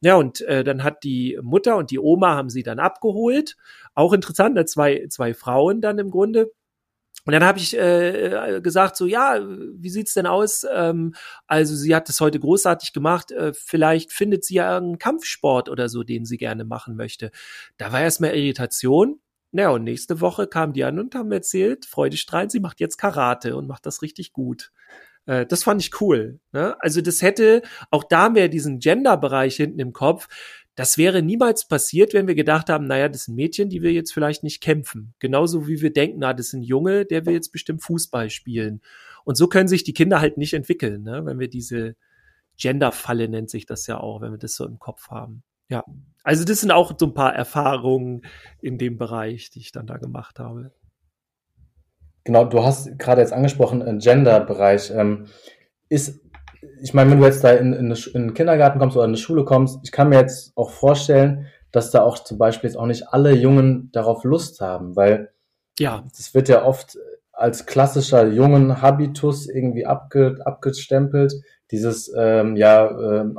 Ja, 0.00 0.14
und 0.14 0.42
äh, 0.42 0.62
dann 0.62 0.84
hat 0.84 1.02
die 1.02 1.36
Mutter 1.42 1.76
und 1.76 1.90
die 1.90 1.98
Oma 1.98 2.36
haben 2.36 2.50
sie 2.50 2.62
dann 2.62 2.78
abgeholt. 2.78 3.56
Auch 3.96 4.12
interessant, 4.12 4.54
ne? 4.54 4.64
zwei, 4.66 5.06
zwei 5.08 5.34
Frauen 5.34 5.80
dann 5.80 5.98
im 5.98 6.12
Grunde. 6.12 6.52
Und 7.26 7.32
dann 7.32 7.44
habe 7.44 7.58
ich 7.58 7.76
äh, 7.76 8.60
gesagt, 8.62 8.96
so 8.96 9.04
ja, 9.04 9.40
wie 9.42 9.90
sieht's 9.90 10.14
denn 10.14 10.26
aus? 10.26 10.64
Ähm, 10.72 11.14
also 11.46 11.74
sie 11.74 11.94
hat 11.94 12.08
das 12.08 12.20
heute 12.20 12.38
großartig 12.38 12.92
gemacht. 12.92 13.32
Äh, 13.32 13.52
vielleicht 13.52 14.12
findet 14.12 14.44
sie 14.44 14.54
ja 14.54 14.76
einen 14.76 14.98
Kampfsport 14.98 15.68
oder 15.68 15.88
so, 15.88 16.04
den 16.04 16.24
sie 16.24 16.38
gerne 16.38 16.64
machen 16.64 16.96
möchte. 16.96 17.32
Da 17.76 17.92
war 17.92 18.00
erstmal 18.00 18.36
Irritation. 18.36 19.20
Ja, 19.52 19.70
und 19.70 19.84
nächste 19.84 20.20
Woche 20.20 20.46
kamen 20.46 20.72
die 20.72 20.84
an 20.84 20.98
und 20.98 21.14
haben 21.14 21.32
erzählt, 21.32 21.86
freudestrahlend, 21.86 22.52
sie 22.52 22.60
macht 22.60 22.78
jetzt 22.78 22.96
Karate 22.96 23.56
und 23.56 23.66
macht 23.66 23.86
das 23.86 24.02
richtig 24.02 24.32
gut. 24.32 24.70
Äh, 25.26 25.46
das 25.46 25.64
fand 25.64 25.82
ich 25.82 26.00
cool. 26.00 26.40
Ne? 26.52 26.76
Also 26.80 27.00
das 27.00 27.22
hätte, 27.22 27.62
auch 27.90 28.04
da 28.04 28.28
mehr 28.28 28.48
diesen 28.48 28.78
Gender-Bereich 28.78 29.56
hinten 29.56 29.80
im 29.80 29.92
Kopf, 29.92 30.28
das 30.76 30.98
wäre 30.98 31.22
niemals 31.22 31.66
passiert, 31.66 32.12
wenn 32.12 32.28
wir 32.28 32.34
gedacht 32.34 32.68
haben, 32.68 32.86
naja, 32.86 33.08
das 33.08 33.24
sind 33.24 33.34
Mädchen, 33.34 33.70
die 33.70 33.82
wir 33.82 33.92
jetzt 33.92 34.12
vielleicht 34.12 34.42
nicht 34.42 34.62
kämpfen. 34.62 35.14
Genauso 35.18 35.66
wie 35.66 35.80
wir 35.80 35.92
denken, 35.92 36.18
na, 36.20 36.34
das 36.34 36.50
sind 36.50 36.62
Junge, 36.62 37.06
der 37.06 37.24
will 37.24 37.32
jetzt 37.32 37.50
bestimmt 37.50 37.82
Fußball 37.82 38.28
spielen. 38.28 38.82
Und 39.24 39.36
so 39.36 39.48
können 39.48 39.68
sich 39.68 39.84
die 39.84 39.94
Kinder 39.94 40.20
halt 40.20 40.36
nicht 40.36 40.52
entwickeln, 40.52 41.02
ne? 41.02 41.24
wenn 41.24 41.38
wir 41.38 41.48
diese 41.48 41.96
Gender-Falle 42.58 43.28
nennt 43.28 43.50
sich 43.50 43.64
das 43.64 43.86
ja 43.86 43.98
auch, 43.98 44.20
wenn 44.20 44.32
wir 44.32 44.38
das 44.38 44.54
so 44.54 44.66
im 44.66 44.78
Kopf 44.78 45.08
haben. 45.08 45.42
Ja, 45.68 45.82
also 46.22 46.44
das 46.44 46.60
sind 46.60 46.70
auch 46.70 46.94
so 46.96 47.06
ein 47.06 47.14
paar 47.14 47.34
Erfahrungen 47.34 48.22
in 48.60 48.76
dem 48.76 48.98
Bereich, 48.98 49.50
die 49.50 49.60
ich 49.60 49.72
dann 49.72 49.86
da 49.86 49.96
gemacht 49.96 50.38
habe. 50.38 50.72
Genau, 52.24 52.44
du 52.44 52.62
hast 52.62 52.98
gerade 52.98 53.22
jetzt 53.22 53.32
angesprochen, 53.32 53.80
äh, 53.80 53.96
Gender-Bereich. 53.98 54.90
Ähm, 54.90 55.26
ist, 55.88 56.25
ich 56.82 56.94
meine, 56.94 57.10
wenn 57.10 57.20
du 57.20 57.26
jetzt 57.26 57.44
da 57.44 57.52
in, 57.52 57.72
in, 57.72 57.90
in 57.90 58.12
den 58.12 58.34
Kindergarten 58.34 58.78
kommst 58.78 58.96
oder 58.96 59.04
in 59.04 59.10
eine 59.10 59.16
Schule 59.16 59.44
kommst, 59.44 59.80
ich 59.82 59.92
kann 59.92 60.08
mir 60.08 60.20
jetzt 60.20 60.52
auch 60.56 60.70
vorstellen, 60.70 61.46
dass 61.72 61.90
da 61.90 62.02
auch 62.02 62.18
zum 62.18 62.38
Beispiel 62.38 62.70
jetzt 62.70 62.76
auch 62.76 62.86
nicht 62.86 63.08
alle 63.12 63.32
Jungen 63.32 63.90
darauf 63.92 64.24
Lust 64.24 64.60
haben, 64.60 64.96
weil 64.96 65.30
ja, 65.78 66.04
das 66.16 66.34
wird 66.34 66.48
ja 66.48 66.64
oft 66.64 66.96
als 67.32 67.66
klassischer 67.66 68.26
jungen 68.26 68.80
Habitus 68.80 69.46
irgendwie 69.46 69.84
abge, 69.84 70.38
abgestempelt. 70.44 71.34
Dieses, 71.70 72.10
ähm, 72.16 72.56
ja, 72.56 72.88
ähm, 72.90 73.38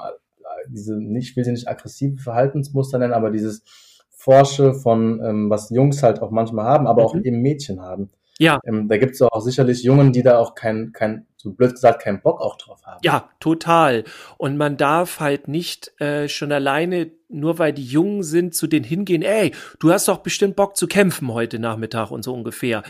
diese 0.69 0.95
nicht, 0.95 1.32
ich 1.32 1.36
will 1.36 1.43
sie 1.43 1.51
nicht 1.51 1.67
aggressive 1.67 2.21
Verhaltensmuster 2.21 2.99
nennen, 2.99 3.13
aber 3.13 3.32
dieses 3.32 3.63
Forsche 4.10 4.73
von, 4.73 5.21
ähm, 5.23 5.49
was 5.49 5.69
Jungs 5.69 6.03
halt 6.03 6.21
auch 6.21 6.32
manchmal 6.32 6.65
haben, 6.65 6.86
aber 6.86 7.03
mhm. 7.03 7.08
auch 7.08 7.15
eben 7.15 7.41
Mädchen 7.41 7.82
haben. 7.82 8.12
Ja. 8.39 8.60
Ähm, 8.65 8.88
da 8.88 8.97
gibt 8.97 9.15
es 9.15 9.21
auch 9.21 9.41
sicherlich 9.41 9.84
Jungen, 9.84 10.12
die 10.12 10.23
da 10.23 10.38
auch 10.38 10.56
kein, 10.56 10.91
kein, 10.93 11.26
so 11.38 11.52
blöd 11.52 11.71
gesagt, 11.71 12.02
keinen 12.04 12.21
Bock 12.21 12.39
auch 12.39 12.58
drauf 12.58 12.86
haben. 12.86 13.00
Ja, 13.04 13.30
total. 13.39 14.04
Und 14.38 14.58
man 14.58 14.78
darf 14.78 15.19
halt 15.19 15.47
nicht 15.47 16.00
äh, 16.00 16.28
schon 16.28 16.52
alleine, 16.52 17.12
nur 17.30 17.60
weil 17.60 17.73
die 17.73 17.86
Jungen 17.86 18.23
sind, 18.23 18.56
zu 18.56 18.67
denen 18.67 18.86
hingehen, 18.86 19.21
ey, 19.21 19.54
du 19.80 19.91
hast 19.91 20.08
doch 20.08 20.19
bestimmt 20.19 20.56
Bock 20.56 20.78
zu 20.78 20.88
kämpfen 20.88 21.34
heute 21.34 21.60
Nachmittag 21.60 22.12
und 22.12 22.23
so 22.23 22.34
ungefähr. 22.34 22.84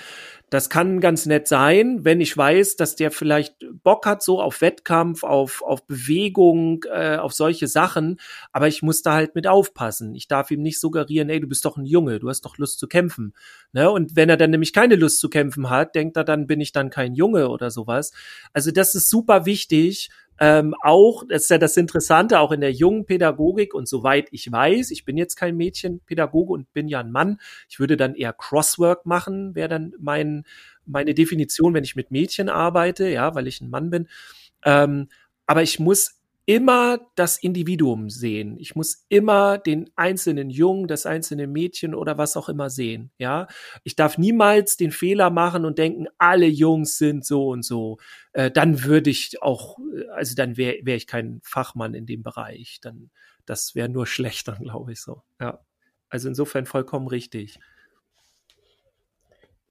Das 0.49 0.69
kann 0.69 1.01
ganz 1.01 1.25
nett 1.25 1.45
sein, 1.45 2.05
wenn 2.05 2.21
ich 2.21 2.37
weiß, 2.37 2.77
dass 2.77 2.95
der 2.95 3.11
vielleicht 3.11 3.55
Bock 3.83 4.05
hat 4.05 4.23
so 4.23 4.41
auf 4.41 4.61
Wettkampf, 4.61 5.23
auf, 5.23 5.61
auf 5.61 5.85
Bewegung, 5.85 6.85
äh, 6.89 7.17
auf 7.17 7.33
solche 7.33 7.67
Sachen. 7.67 8.17
Aber 8.53 8.69
ich 8.69 8.81
muss 8.81 9.01
da 9.01 9.13
halt 9.13 9.35
mit 9.35 9.45
aufpassen. 9.45 10.15
Ich 10.15 10.29
darf 10.29 10.49
ihm 10.49 10.61
nicht 10.61 10.79
suggerieren, 10.79 11.29
ey, 11.29 11.41
du 11.41 11.47
bist 11.47 11.65
doch 11.65 11.75
ein 11.75 11.85
Junge, 11.85 12.19
du 12.19 12.29
hast 12.29 12.45
doch 12.45 12.57
Lust 12.57 12.79
zu 12.79 12.87
kämpfen. 12.87 13.33
Ne? 13.73 13.91
Und 13.91 14.15
wenn 14.15 14.29
er 14.29 14.37
dann 14.37 14.51
nämlich 14.51 14.71
keine 14.71 14.95
Lust 14.95 15.19
zu 15.19 15.29
kämpfen 15.29 15.69
hat, 15.69 15.95
denkt 15.95 16.15
er, 16.15 16.23
dann 16.23 16.47
bin 16.47 16.61
ich 16.61 16.71
dann 16.71 16.89
kein 16.89 17.13
Junge 17.13 17.49
oder 17.49 17.69
sowas. 17.69 18.13
Also 18.53 18.71
das 18.71 18.95
ist 18.95 19.09
super 19.09 19.45
wichtig, 19.45 20.09
ähm, 20.39 20.75
auch, 20.81 21.23
das 21.27 21.43
ist 21.43 21.49
ja 21.49 21.57
das 21.57 21.77
Interessante, 21.77 22.39
auch 22.39 22.51
in 22.51 22.61
der 22.61 22.71
jungen 22.71 23.05
Pädagogik 23.05 23.73
und 23.73 23.87
soweit 23.87 24.27
ich 24.31 24.51
weiß, 24.51 24.91
ich 24.91 25.05
bin 25.05 25.17
jetzt 25.17 25.35
kein 25.35 25.57
Mädchenpädagoge 25.57 26.53
und 26.53 26.71
bin 26.73 26.87
ja 26.87 26.99
ein 26.99 27.11
Mann, 27.11 27.39
ich 27.69 27.79
würde 27.79 27.97
dann 27.97 28.15
eher 28.15 28.33
Crosswork 28.33 29.05
machen, 29.05 29.55
wäre 29.55 29.69
dann 29.69 29.93
mein, 29.99 30.43
meine 30.85 31.13
Definition, 31.13 31.73
wenn 31.73 31.83
ich 31.83 31.95
mit 31.95 32.11
Mädchen 32.11 32.49
arbeite, 32.49 33.09
ja, 33.09 33.33
weil 33.35 33.47
ich 33.47 33.61
ein 33.61 33.69
Mann 33.69 33.89
bin. 33.89 34.07
Ähm, 34.63 35.07
aber 35.45 35.63
ich 35.63 35.79
muss 35.79 36.16
immer 36.47 36.99
das 37.15 37.37
Individuum 37.37 38.09
sehen. 38.09 38.55
Ich 38.57 38.73
muss 38.73 39.05
immer 39.09 39.57
den 39.57 39.89
einzelnen 39.97 40.49
Jungen, 40.49 40.87
das 40.87 41.05
einzelne 41.05 41.45
Mädchen 41.45 41.93
oder 41.93 42.17
was 42.17 42.37
auch 42.37 42.47
immer 42.47 42.69
sehen. 42.69 43.11
Ja, 43.17 43.47
ich 43.83 43.97
darf 43.97 44.17
niemals 44.17 44.77
den 44.77 44.91
Fehler 44.91 45.29
machen 45.29 45.65
und 45.65 45.77
denken, 45.77 46.07
alle 46.17 46.47
Jungs 46.47 46.97
sind 46.97 47.25
so 47.25 47.49
und 47.49 47.65
so. 47.65 47.97
Äh, 48.31 48.49
dann 48.49 48.85
würde 48.85 49.09
ich 49.09 49.41
auch, 49.41 49.77
also 50.15 50.35
dann 50.35 50.55
wäre 50.55 50.77
wär 50.83 50.95
ich 50.95 51.05
kein 51.05 51.41
Fachmann 51.43 51.93
in 51.93 52.05
dem 52.05 52.23
Bereich. 52.23 52.79
Dann, 52.81 53.11
das 53.45 53.75
wäre 53.75 53.89
nur 53.89 54.07
schlechter, 54.07 54.57
glaube 54.61 54.93
ich 54.93 55.01
so. 55.01 55.23
Ja, 55.41 55.59
also 56.07 56.29
insofern 56.29 56.65
vollkommen 56.65 57.09
richtig. 57.09 57.59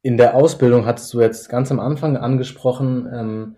In 0.03 0.19
der 0.19 0.35
Ausbildung 0.35 0.85
hattest 0.85 1.15
du 1.15 1.23
jetzt 1.23 1.49
ganz 1.49 1.71
am 1.73 1.81
Anfang 1.81 2.19
angesprochen, 2.19 3.09
ähm, 3.11 3.57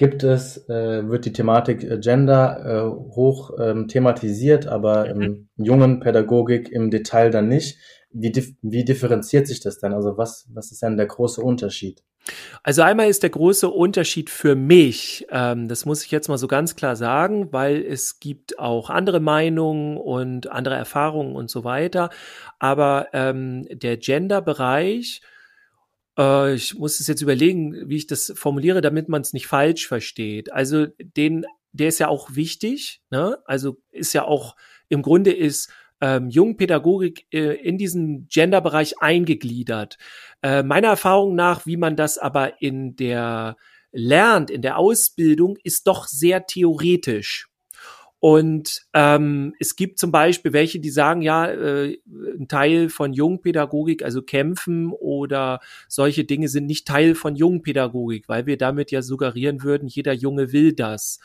gibt 0.00 0.22
es, 0.22 0.66
äh, 0.70 1.06
wird 1.10 1.26
die 1.26 1.32
Thematik 1.34 1.84
äh, 1.84 1.98
Gender 1.98 2.64
äh, 2.64 3.14
hoch 3.14 3.50
ähm, 3.60 3.86
thematisiert, 3.86 4.66
aber 4.66 5.14
mhm. 5.14 5.20
im 5.20 5.48
jungen 5.62 6.00
Pädagogik 6.00 6.70
im 6.70 6.90
Detail 6.90 7.30
dann 7.30 7.48
nicht. 7.48 7.76
Wie, 8.10 8.32
dif 8.32 8.54
wie 8.62 8.82
differenziert 8.82 9.46
sich 9.46 9.60
das 9.60 9.78
dann? 9.78 9.92
Also 9.92 10.16
was, 10.16 10.48
was 10.54 10.72
ist 10.72 10.82
dann 10.82 10.96
der 10.96 11.04
große 11.04 11.42
Unterschied? 11.42 12.02
Also 12.62 12.80
einmal 12.80 13.10
ist 13.10 13.22
der 13.22 13.28
große 13.28 13.68
Unterschied 13.68 14.30
für 14.30 14.54
mich, 14.54 15.26
ähm, 15.30 15.68
das 15.68 15.84
muss 15.84 16.02
ich 16.02 16.10
jetzt 16.10 16.28
mal 16.28 16.38
so 16.38 16.48
ganz 16.48 16.76
klar 16.76 16.96
sagen, 16.96 17.52
weil 17.52 17.84
es 17.84 18.20
gibt 18.20 18.58
auch 18.58 18.88
andere 18.88 19.20
Meinungen 19.20 19.98
und 19.98 20.50
andere 20.50 20.76
Erfahrungen 20.76 21.36
und 21.36 21.50
so 21.50 21.62
weiter. 21.62 22.08
Aber 22.58 23.08
ähm, 23.12 23.66
der 23.70 23.98
Gender-Bereich 23.98 25.20
äh, 26.18 26.54
ich 26.54 26.74
muss 26.74 27.00
es 27.00 27.06
jetzt 27.06 27.22
überlegen, 27.22 27.88
wie 27.88 27.96
ich 27.96 28.06
das 28.06 28.32
formuliere, 28.36 28.80
damit 28.80 29.08
man 29.08 29.22
es 29.22 29.32
nicht 29.32 29.46
falsch 29.46 29.86
versteht. 29.86 30.52
Also 30.52 30.86
den, 30.98 31.44
der 31.72 31.88
ist 31.88 31.98
ja 31.98 32.08
auch 32.08 32.34
wichtig, 32.34 33.02
ne? 33.10 33.38
Also 33.44 33.78
ist 33.90 34.12
ja 34.12 34.24
auch 34.24 34.56
im 34.88 35.02
Grunde 35.02 35.32
ist 35.32 35.72
ähm, 36.00 36.28
Jungpädagogik 36.30 37.26
äh, 37.32 37.54
in 37.54 37.78
diesen 37.78 38.26
Genderbereich 38.28 39.00
eingegliedert. 39.00 39.98
Äh, 40.42 40.62
meiner 40.62 40.88
Erfahrung 40.88 41.34
nach, 41.34 41.66
wie 41.66 41.76
man 41.76 41.96
das 41.96 42.18
aber 42.18 42.60
in 42.62 42.96
der 42.96 43.56
lernt, 43.92 44.50
in 44.50 44.62
der 44.62 44.78
Ausbildung, 44.78 45.56
ist 45.62 45.86
doch 45.86 46.06
sehr 46.06 46.46
theoretisch. 46.46 47.49
Und 48.20 48.82
ähm, 48.92 49.54
es 49.58 49.76
gibt 49.76 49.98
zum 49.98 50.12
Beispiel 50.12 50.52
welche, 50.52 50.78
die 50.78 50.90
sagen, 50.90 51.22
ja, 51.22 51.46
äh, 51.46 51.98
ein 52.38 52.48
Teil 52.48 52.90
von 52.90 53.14
Jungpädagogik, 53.14 54.04
also 54.04 54.20
Kämpfen 54.20 54.92
oder 54.92 55.60
solche 55.88 56.24
Dinge 56.24 56.48
sind 56.48 56.66
nicht 56.66 56.86
Teil 56.86 57.14
von 57.14 57.34
Jungpädagogik, 57.34 58.28
weil 58.28 58.44
wir 58.44 58.58
damit 58.58 58.90
ja 58.90 59.00
suggerieren 59.00 59.62
würden, 59.62 59.88
jeder 59.88 60.12
Junge 60.12 60.52
will 60.52 60.74
das. 60.74 61.18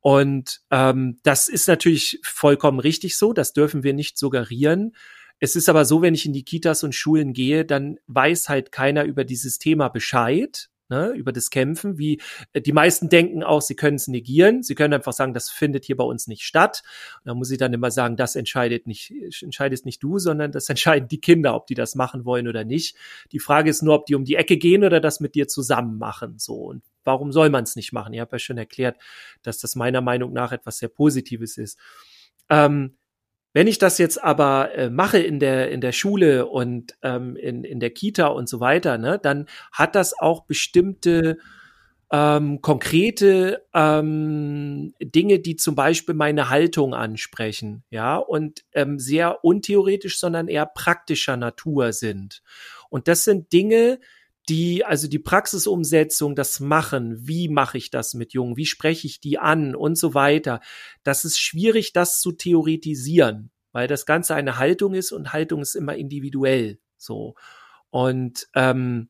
Und 0.00 0.60
ähm, 0.72 1.18
das 1.22 1.46
ist 1.48 1.68
natürlich 1.68 2.18
vollkommen 2.24 2.80
richtig 2.80 3.16
so, 3.16 3.32
das 3.32 3.52
dürfen 3.52 3.84
wir 3.84 3.94
nicht 3.94 4.18
suggerieren. 4.18 4.96
Es 5.38 5.54
ist 5.54 5.68
aber 5.68 5.84
so, 5.84 6.02
wenn 6.02 6.14
ich 6.14 6.26
in 6.26 6.32
die 6.32 6.44
Kitas 6.44 6.82
und 6.82 6.96
Schulen 6.96 7.32
gehe, 7.32 7.64
dann 7.64 7.98
weiß 8.08 8.48
halt 8.48 8.72
keiner 8.72 9.04
über 9.04 9.22
dieses 9.24 9.60
Thema 9.60 9.88
Bescheid 9.88 10.68
ne, 10.88 11.08
über 11.10 11.32
das 11.32 11.50
Kämpfen, 11.50 11.98
wie 11.98 12.20
äh, 12.52 12.60
die 12.60 12.72
meisten 12.72 13.08
denken 13.08 13.42
auch, 13.42 13.62
sie 13.62 13.76
können 13.76 13.96
es 13.96 14.08
negieren. 14.08 14.62
Sie 14.62 14.74
können 14.74 14.94
einfach 14.94 15.12
sagen, 15.12 15.34
das 15.34 15.50
findet 15.50 15.84
hier 15.84 15.96
bei 15.96 16.04
uns 16.04 16.26
nicht 16.26 16.42
statt. 16.42 16.82
Da 17.24 17.34
muss 17.34 17.50
ich 17.50 17.58
dann 17.58 17.72
immer 17.72 17.90
sagen, 17.90 18.16
das 18.16 18.36
entscheidet 18.36 18.86
nicht, 18.86 19.12
entscheidest 19.42 19.84
nicht 19.84 20.02
du, 20.02 20.18
sondern 20.18 20.52
das 20.52 20.68
entscheiden 20.74 21.08
die 21.08 21.20
Kinder, 21.20 21.54
ob 21.54 21.66
die 21.66 21.74
das 21.74 21.94
machen 21.94 22.24
wollen 22.24 22.48
oder 22.48 22.64
nicht. 22.64 22.96
Die 23.32 23.40
Frage 23.40 23.70
ist 23.70 23.82
nur, 23.82 23.94
ob 23.94 24.06
die 24.06 24.14
um 24.14 24.24
die 24.24 24.36
Ecke 24.36 24.56
gehen 24.56 24.84
oder 24.84 25.00
das 25.00 25.20
mit 25.20 25.34
dir 25.34 25.48
zusammen 25.48 25.98
machen. 25.98 26.38
So. 26.38 26.54
Und 26.54 26.82
warum 27.04 27.32
soll 27.32 27.50
man 27.50 27.64
es 27.64 27.76
nicht 27.76 27.92
machen? 27.92 28.12
Ich 28.14 28.20
habe 28.20 28.32
ja 28.32 28.38
schon 28.38 28.58
erklärt, 28.58 28.98
dass 29.42 29.58
das 29.58 29.76
meiner 29.76 30.00
Meinung 30.00 30.32
nach 30.32 30.52
etwas 30.52 30.78
sehr 30.78 30.88
Positives 30.88 31.56
ist. 31.56 31.78
Ähm, 32.50 32.96
wenn 33.54 33.68
ich 33.68 33.78
das 33.78 33.96
jetzt 33.98 34.22
aber 34.22 34.74
äh, 34.74 34.90
mache 34.90 35.18
in 35.18 35.38
der, 35.38 35.70
in 35.70 35.80
der 35.80 35.92
Schule 35.92 36.46
und 36.46 36.94
ähm, 37.02 37.36
in, 37.36 37.64
in 37.64 37.80
der 37.80 37.90
Kita 37.90 38.26
und 38.26 38.48
so 38.48 38.60
weiter, 38.60 38.98
ne, 38.98 39.18
dann 39.22 39.46
hat 39.72 39.94
das 39.94 40.18
auch 40.18 40.44
bestimmte 40.44 41.38
ähm, 42.12 42.60
konkrete 42.60 43.64
ähm, 43.72 44.92
Dinge, 45.00 45.38
die 45.38 45.56
zum 45.56 45.76
Beispiel 45.76 46.14
meine 46.14 46.50
Haltung 46.50 46.94
ansprechen, 46.94 47.84
ja, 47.90 48.16
und 48.16 48.64
ähm, 48.72 48.98
sehr 48.98 49.44
untheoretisch, 49.44 50.18
sondern 50.18 50.48
eher 50.48 50.66
praktischer 50.66 51.36
Natur 51.36 51.92
sind. 51.92 52.42
Und 52.90 53.08
das 53.08 53.24
sind 53.24 53.52
Dinge, 53.52 54.00
die, 54.48 54.84
also 54.84 55.08
die 55.08 55.18
Praxisumsetzung, 55.18 56.34
das 56.34 56.60
Machen, 56.60 57.16
wie 57.26 57.48
mache 57.48 57.78
ich 57.78 57.90
das 57.90 58.14
mit 58.14 58.32
Jungen, 58.32 58.56
wie 58.56 58.66
spreche 58.66 59.06
ich 59.06 59.20
die 59.20 59.38
an 59.38 59.74
und 59.74 59.96
so 59.96 60.14
weiter, 60.14 60.60
das 61.02 61.24
ist 61.24 61.38
schwierig, 61.38 61.92
das 61.92 62.20
zu 62.20 62.32
theoretisieren, 62.32 63.50
weil 63.72 63.88
das 63.88 64.06
Ganze 64.06 64.34
eine 64.34 64.58
Haltung 64.58 64.94
ist 64.94 65.12
und 65.12 65.32
Haltung 65.32 65.62
ist 65.62 65.74
immer 65.74 65.96
individuell 65.96 66.78
so. 66.96 67.34
Und 67.90 68.48
ähm, 68.54 69.08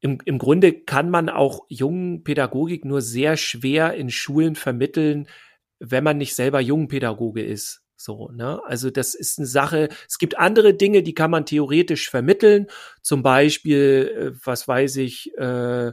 im, 0.00 0.18
im 0.24 0.38
Grunde 0.38 0.72
kann 0.72 1.10
man 1.10 1.28
auch 1.28 1.66
jungen 1.68 2.24
Pädagogik 2.24 2.84
nur 2.84 3.02
sehr 3.02 3.36
schwer 3.36 3.94
in 3.94 4.10
Schulen 4.10 4.56
vermitteln, 4.56 5.28
wenn 5.78 6.04
man 6.04 6.18
nicht 6.18 6.34
selber 6.34 6.60
Jungenpädagoge 6.60 7.42
ist. 7.42 7.79
So, 8.00 8.30
ne? 8.32 8.62
Also 8.64 8.88
das 8.88 9.14
ist 9.14 9.38
eine 9.38 9.46
Sache. 9.46 9.90
Es 10.08 10.16
gibt 10.16 10.38
andere 10.38 10.72
Dinge, 10.72 11.02
die 11.02 11.12
kann 11.12 11.30
man 11.30 11.44
theoretisch 11.44 12.08
vermitteln. 12.08 12.66
Zum 13.02 13.22
Beispiel, 13.22 14.32
äh, 14.34 14.40
was 14.42 14.66
weiß 14.66 14.96
ich, 14.96 15.36
äh, 15.36 15.92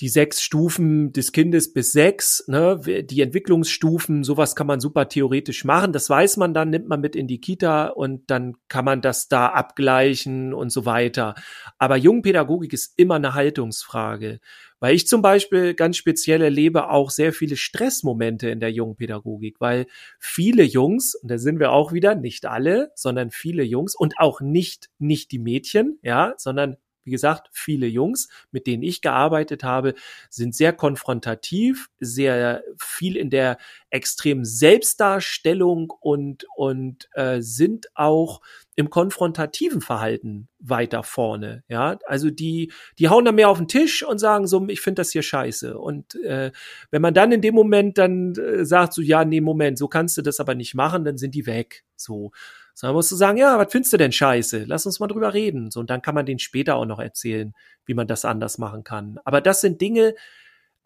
die 0.00 0.08
sechs 0.08 0.40
Stufen 0.40 1.12
des 1.12 1.32
Kindes 1.32 1.72
bis 1.72 1.90
sechs, 1.90 2.44
ne, 2.46 2.80
die 3.02 3.20
Entwicklungsstufen, 3.20 4.22
sowas 4.22 4.54
kann 4.54 4.68
man 4.68 4.78
super 4.78 5.08
theoretisch 5.08 5.64
machen. 5.64 5.92
Das 5.92 6.08
weiß 6.08 6.36
man 6.36 6.54
dann, 6.54 6.70
nimmt 6.70 6.86
man 6.86 7.00
mit 7.00 7.16
in 7.16 7.26
die 7.26 7.40
Kita 7.40 7.88
und 7.88 8.30
dann 8.30 8.54
kann 8.68 8.84
man 8.84 9.00
das 9.00 9.26
da 9.26 9.48
abgleichen 9.48 10.54
und 10.54 10.70
so 10.70 10.86
weiter. 10.86 11.34
Aber 11.78 11.96
Jungpädagogik 11.96 12.72
ist 12.72 12.96
immer 12.96 13.16
eine 13.16 13.34
Haltungsfrage. 13.34 14.38
Weil 14.80 14.94
ich 14.94 15.08
zum 15.08 15.22
Beispiel 15.22 15.74
ganz 15.74 15.96
speziell 15.96 16.42
erlebe 16.42 16.90
auch 16.90 17.10
sehr 17.10 17.32
viele 17.32 17.56
Stressmomente 17.56 18.48
in 18.48 18.60
der 18.60 18.72
Jungpädagogik, 18.72 19.60
weil 19.60 19.86
viele 20.18 20.62
Jungs, 20.62 21.14
und 21.14 21.30
da 21.30 21.38
sind 21.38 21.58
wir 21.58 21.72
auch 21.72 21.92
wieder, 21.92 22.14
nicht 22.14 22.46
alle, 22.46 22.92
sondern 22.94 23.30
viele 23.30 23.62
Jungs 23.62 23.94
und 23.94 24.14
auch 24.18 24.40
nicht, 24.40 24.90
nicht 24.98 25.32
die 25.32 25.38
Mädchen, 25.38 25.98
ja, 26.02 26.34
sondern 26.36 26.76
wie 27.08 27.12
gesagt, 27.12 27.48
viele 27.52 27.86
Jungs, 27.86 28.28
mit 28.50 28.66
denen 28.66 28.82
ich 28.82 29.00
gearbeitet 29.00 29.64
habe, 29.64 29.94
sind 30.28 30.54
sehr 30.54 30.74
konfrontativ, 30.74 31.88
sehr 32.00 32.62
viel 32.78 33.16
in 33.16 33.30
der 33.30 33.56
extremen 33.88 34.44
Selbstdarstellung 34.44 35.90
und, 36.00 36.44
und 36.54 37.08
äh, 37.14 37.40
sind 37.40 37.86
auch 37.94 38.42
im 38.78 38.90
konfrontativen 38.90 39.80
Verhalten 39.80 40.48
weiter 40.60 41.02
vorne. 41.02 41.64
Ja, 41.66 41.98
also 42.06 42.30
die, 42.30 42.70
die 43.00 43.08
hauen 43.08 43.24
da 43.24 43.32
mehr 43.32 43.48
auf 43.48 43.58
den 43.58 43.66
Tisch 43.66 44.04
und 44.04 44.20
sagen 44.20 44.46
so, 44.46 44.64
ich 44.68 44.80
finde 44.80 45.00
das 45.00 45.10
hier 45.10 45.22
scheiße. 45.22 45.76
Und 45.76 46.14
äh, 46.22 46.52
wenn 46.92 47.02
man 47.02 47.12
dann 47.12 47.32
in 47.32 47.40
dem 47.40 47.56
Moment 47.56 47.98
dann 47.98 48.36
äh, 48.36 48.64
sagt, 48.64 48.92
so, 48.92 49.02
ja, 49.02 49.24
nee, 49.24 49.40
Moment, 49.40 49.78
so 49.78 49.88
kannst 49.88 50.16
du 50.16 50.22
das 50.22 50.38
aber 50.38 50.54
nicht 50.54 50.76
machen, 50.76 51.04
dann 51.04 51.18
sind 51.18 51.34
die 51.34 51.46
weg. 51.46 51.82
So. 51.96 52.30
Sondern 52.72 52.94
musst 52.94 53.10
du 53.10 53.16
sagen, 53.16 53.36
ja, 53.36 53.58
was 53.58 53.72
findest 53.72 53.94
du 53.94 53.96
denn 53.96 54.12
scheiße? 54.12 54.66
Lass 54.68 54.86
uns 54.86 55.00
mal 55.00 55.08
drüber 55.08 55.34
reden. 55.34 55.72
So, 55.72 55.80
und 55.80 55.90
dann 55.90 56.00
kann 56.00 56.14
man 56.14 56.24
denen 56.24 56.38
später 56.38 56.76
auch 56.76 56.86
noch 56.86 57.00
erzählen, 57.00 57.54
wie 57.84 57.94
man 57.94 58.06
das 58.06 58.24
anders 58.24 58.58
machen 58.58 58.84
kann. 58.84 59.18
Aber 59.24 59.40
das 59.40 59.60
sind 59.60 59.80
Dinge, 59.80 60.14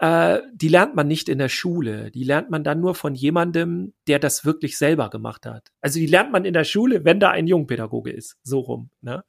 äh, 0.03 0.43
die 0.53 0.67
lernt 0.67 0.97
man 0.97 1.07
nicht 1.07 1.29
in 1.29 1.38
der 1.38 1.49
Schule. 1.49 2.11
Die 2.11 2.25
lernt 2.25 2.51
man 2.51 2.65
dann 2.65 2.81
nur 2.81 2.97
von 2.97 3.15
jemandem, 3.15 3.93
der 4.09 4.19
das 4.19 4.45
wirklich 4.45 4.77
selber 4.77 5.11
gemacht 5.11 5.47
hat. 5.47 5.71
Also 5.81 6.01
die 6.01 6.07
lernt 6.07 6.33
man 6.33 6.45
in 6.45 6.55
der 6.55 6.65
Schule, 6.65 7.05
wenn 7.05 7.21
da 7.21 7.31
ein 7.31 7.47
Jungpädagoge 7.47 8.11
ist. 8.11 8.37
So 8.43 8.59
rum. 8.59 8.91
Ne? 9.01 9.23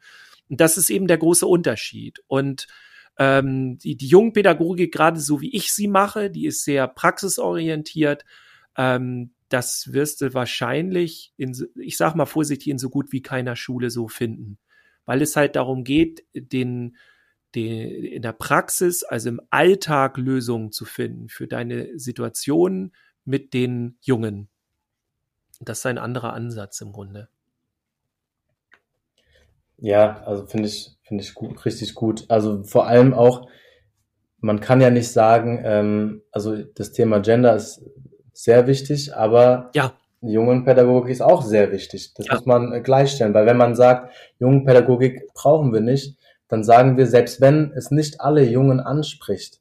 Und 0.49 0.61
das 0.61 0.79
ist 0.79 0.89
eben 0.89 1.05
der 1.05 1.19
große 1.19 1.45
Unterschied. 1.45 2.23
Und 2.25 2.65
ähm, 3.19 3.77
die, 3.77 3.95
die 3.95 4.07
Jungpädagogik, 4.07 4.91
gerade 4.91 5.19
so 5.19 5.41
wie 5.41 5.55
ich 5.55 5.71
sie 5.71 5.87
mache, 5.87 6.31
die 6.31 6.47
ist 6.47 6.63
sehr 6.63 6.87
praxisorientiert. 6.87 8.25
Ähm, 8.75 9.29
das 9.49 9.93
wirst 9.93 10.21
du 10.21 10.33
wahrscheinlich 10.33 11.33
in, 11.37 11.55
ich 11.75 11.97
sag 11.97 12.15
mal 12.15 12.25
vorsichtig, 12.25 12.69
in 12.69 12.79
so 12.79 12.89
gut 12.89 13.11
wie 13.11 13.21
keiner 13.21 13.55
Schule 13.55 13.91
so 13.91 14.07
finden. 14.07 14.57
Weil 15.05 15.21
es 15.21 15.35
halt 15.35 15.55
darum 15.55 15.83
geht, 15.83 16.23
den, 16.33 16.97
den, 17.55 17.89
in 18.05 18.21
der 18.21 18.33
Praxis, 18.33 19.03
also 19.03 19.29
im 19.29 19.41
Alltag 19.49 20.17
Lösungen 20.17 20.71
zu 20.71 20.85
finden 20.85 21.29
für 21.29 21.47
deine 21.47 21.97
Situation 21.97 22.91
mit 23.25 23.53
den 23.53 23.97
Jungen. 24.01 24.49
Das 25.61 25.79
ist 25.79 25.85
ein 25.85 25.97
anderer 25.97 26.33
Ansatz 26.33 26.81
im 26.81 26.91
Grunde. 26.91 27.29
Ja, 29.77 30.21
also 30.25 30.45
finde 30.45 30.69
ich, 30.69 30.91
finde 31.03 31.23
ich 31.23 31.33
gut, 31.33 31.65
richtig 31.65 31.93
gut. 31.93 32.25
Also 32.29 32.63
vor 32.63 32.87
allem 32.87 33.13
auch, 33.13 33.49
man 34.39 34.59
kann 34.59 34.81
ja 34.81 34.89
nicht 34.89 35.11
sagen, 35.11 35.61
ähm, 35.63 36.21
also 36.31 36.55
das 36.55 36.91
Thema 36.91 37.19
Gender 37.19 37.55
ist 37.55 37.83
sehr 38.33 38.67
wichtig, 38.67 39.15
aber 39.15 39.69
ja. 39.73 39.93
Jungenpädagogik 40.21 41.11
ist 41.11 41.21
auch 41.21 41.43
sehr 41.43 41.71
wichtig. 41.71 42.13
Das 42.13 42.27
ja. 42.27 42.35
muss 42.35 42.45
man 42.45 42.73
äh, 42.73 42.81
gleichstellen, 42.81 43.33
weil 43.33 43.45
wenn 43.45 43.57
man 43.57 43.75
sagt, 43.75 44.13
Jungenpädagogik 44.39 45.33
brauchen 45.33 45.73
wir 45.73 45.81
nicht, 45.81 46.17
dann 46.53 46.63
sagen 46.63 46.97
wir, 46.97 47.07
selbst 47.07 47.41
wenn 47.41 47.71
es 47.75 47.89
nicht 47.89 48.21
alle 48.21 48.43
Jungen 48.43 48.79
anspricht, 48.79 49.59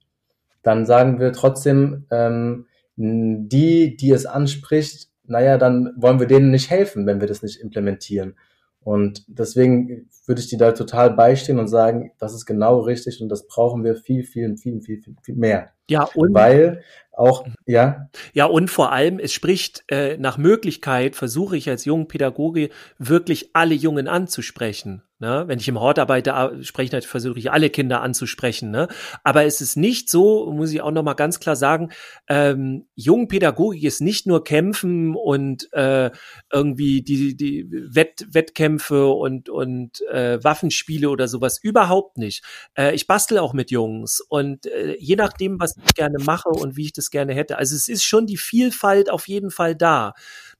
dann 0.62 0.84
sagen 0.84 1.18
wir 1.18 1.32
trotzdem, 1.32 2.04
ähm, 2.10 2.66
die, 2.96 3.96
die 3.96 4.10
es 4.10 4.26
anspricht, 4.26 5.08
naja, 5.24 5.56
dann 5.56 5.94
wollen 5.96 6.20
wir 6.20 6.26
denen 6.26 6.50
nicht 6.50 6.68
helfen, 6.68 7.06
wenn 7.06 7.22
wir 7.22 7.28
das 7.28 7.42
nicht 7.42 7.58
implementieren. 7.62 8.34
Und 8.80 9.24
deswegen 9.26 10.10
würde 10.26 10.42
ich 10.42 10.48
die 10.48 10.58
da 10.58 10.72
total 10.72 11.14
beistehen 11.14 11.58
und 11.58 11.68
sagen, 11.68 12.12
das 12.18 12.34
ist 12.34 12.44
genau 12.44 12.80
richtig 12.80 13.22
und 13.22 13.30
das 13.30 13.46
brauchen 13.46 13.84
wir 13.84 13.96
viel, 13.96 14.22
viel, 14.24 14.54
viel, 14.58 14.82
viel, 14.82 15.02
viel 15.22 15.34
mehr. 15.34 15.70
Ja, 15.88 16.08
und 16.14 16.34
weil 16.34 16.82
auch, 17.12 17.46
ja. 17.66 18.08
Ja, 18.32 18.46
und 18.46 18.68
vor 18.68 18.90
allem, 18.92 19.18
es 19.18 19.32
spricht 19.32 19.84
äh, 19.88 20.16
nach 20.16 20.38
Möglichkeit, 20.38 21.14
versuche 21.14 21.56
ich 21.56 21.68
als 21.68 21.84
Jungpädagoge 21.84 22.70
wirklich 22.98 23.50
alle 23.52 23.74
Jungen 23.74 24.08
anzusprechen. 24.08 25.02
Ne? 25.22 25.44
Wenn 25.46 25.60
ich 25.60 25.68
im 25.68 25.78
Hort 25.78 26.00
arbeite, 26.00 26.58
spreche 26.62 26.98
ich, 26.98 27.06
versuche 27.06 27.38
ich 27.38 27.52
alle 27.52 27.70
Kinder 27.70 28.00
anzusprechen. 28.02 28.72
Ne? 28.72 28.88
Aber 29.22 29.44
es 29.44 29.60
ist 29.60 29.76
nicht 29.76 30.10
so, 30.10 30.50
muss 30.52 30.72
ich 30.72 30.82
auch 30.82 30.90
noch 30.90 31.04
mal 31.04 31.14
ganz 31.14 31.38
klar 31.38 31.54
sagen, 31.54 31.92
ähm, 32.28 32.88
Jungpädagogik 32.96 33.84
ist 33.84 34.00
nicht 34.00 34.26
nur 34.26 34.42
Kämpfen 34.42 35.14
und 35.14 35.72
äh, 35.74 36.10
irgendwie 36.52 37.02
die, 37.02 37.36
die 37.36 37.68
Wett, 37.70 38.26
Wettkämpfe 38.32 39.06
und, 39.06 39.48
und 39.48 40.00
äh, 40.10 40.42
Waffenspiele 40.42 41.08
oder 41.08 41.28
sowas. 41.28 41.60
Überhaupt 41.62 42.18
nicht. 42.18 42.42
Äh, 42.76 42.92
ich 42.92 43.06
bastel 43.06 43.38
auch 43.38 43.52
mit 43.52 43.70
Jungs 43.70 44.20
und 44.28 44.66
äh, 44.66 44.96
je 44.98 45.14
nachdem, 45.14 45.60
was 45.60 45.71
ich 45.84 45.94
gerne 45.94 46.18
mache 46.18 46.48
und 46.48 46.76
wie 46.76 46.84
ich 46.86 46.92
das 46.92 47.10
gerne 47.10 47.34
hätte. 47.34 47.58
Also 47.58 47.74
es 47.74 47.88
ist 47.88 48.04
schon 48.04 48.26
die 48.26 48.36
Vielfalt 48.36 49.10
auf 49.10 49.28
jeden 49.28 49.50
Fall 49.50 49.74
da. 49.74 50.14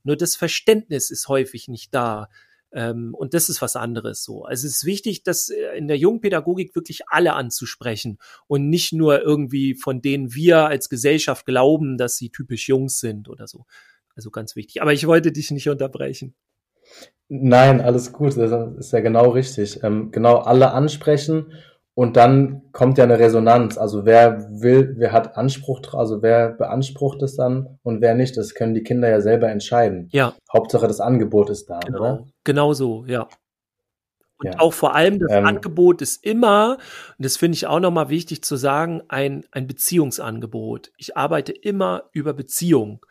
Nur 0.05 0.17
das 0.17 0.37
Verständnis 0.37 1.11
ist 1.11 1.29
häufig 1.29 1.69
nicht 1.69 1.95
da. 1.95 2.29
Ähm, 2.73 3.15
und 3.15 3.35
das 3.35 3.49
ist 3.49 3.61
was 3.61 3.77
anderes 3.77 4.25
so. 4.25 4.45
Also 4.45 4.67
es 4.67 4.77
ist 4.77 4.85
wichtig, 4.85 5.23
dass 5.23 5.51
äh, 5.51 5.77
in 5.77 5.89
der 5.89 5.99
Jungpädagogik 5.99 6.75
wirklich 6.75 7.03
alle 7.09 7.35
anzusprechen 7.35 8.19
und 8.47 8.71
nicht 8.71 8.93
nur 8.93 9.23
irgendwie 9.23 9.75
von 9.75 10.01
denen 10.01 10.35
wir 10.35 10.67
als 10.67 10.89
Gesellschaft 10.89 11.45
glauben, 11.45 11.99
dass 11.99 12.17
sie 12.17 12.31
typisch 12.31 12.69
Jungs 12.69 12.99
sind 12.99 13.29
oder 13.29 13.47
so. 13.47 13.67
Also 14.15 14.31
ganz 14.31 14.57
wichtig. 14.57 14.81
Aber 14.81 14.93
ich 14.93 15.07
wollte 15.07 15.33
dich 15.33 15.51
nicht 15.51 15.69
unterbrechen. 15.69 16.35
Nein, 17.29 17.81
alles 17.81 18.13
gut. 18.13 18.37
Das 18.37 18.77
ist 18.79 18.93
ja 18.93 19.01
genau 19.01 19.31
richtig. 19.31 19.83
Ähm, 19.83 20.11
genau 20.11 20.39
alle 20.39 20.73
ansprechen 20.73 21.53
und 21.95 22.17
dann 22.17 22.63
kommt 22.73 22.97
ja 22.99 23.05
eine 23.05 23.19
Resonanz. 23.19 23.77
Also 23.77 24.05
wer 24.05 24.49
will, 24.51 24.95
wer 24.97 25.13
hat 25.13 25.37
Anspruch, 25.37 25.95
also 25.95 26.23
wer 26.23 26.51
beansprucht 26.51 27.23
es 27.23 27.37
dann 27.37 27.79
und 27.83 28.01
wer 28.01 28.15
nicht, 28.15 28.37
das 28.37 28.55
können 28.55 28.75
die 28.75 28.83
Kinder 28.83 29.09
ja 29.11 29.21
selber 29.21 29.49
entscheiden. 29.49 30.09
Ja. 30.11 30.35
Hauptsache 30.53 30.87
das 30.87 31.01
Angebot 31.01 31.51
ist 31.51 31.69
da, 31.69 31.81
genau. 31.81 31.99
oder? 31.99 32.27
Genau 32.45 32.73
so, 32.73 33.05
ja. 33.07 33.29
Und 34.39 34.55
ja. 34.55 34.59
auch 34.59 34.73
vor 34.73 34.95
allem 34.95 35.19
das 35.21 35.31
ähm, 35.31 35.45
Angebot 35.45 36.03
ist 36.03 36.25
immer, 36.25 36.79
und 37.17 37.25
das 37.25 37.37
finde 37.37 37.57
ich 37.57 37.67
auch 37.67 37.79
nochmal 37.79 38.09
wichtig 38.09 38.43
zu 38.43 38.57
sagen, 38.57 39.03
ein, 39.09 39.45
ein 39.53 39.67
Beziehungsangebot. 39.67 40.93
Ich 40.97 41.17
arbeite 41.17 41.53
immer 41.53 42.05
über 42.13 42.33
Beziehung. 42.33 43.05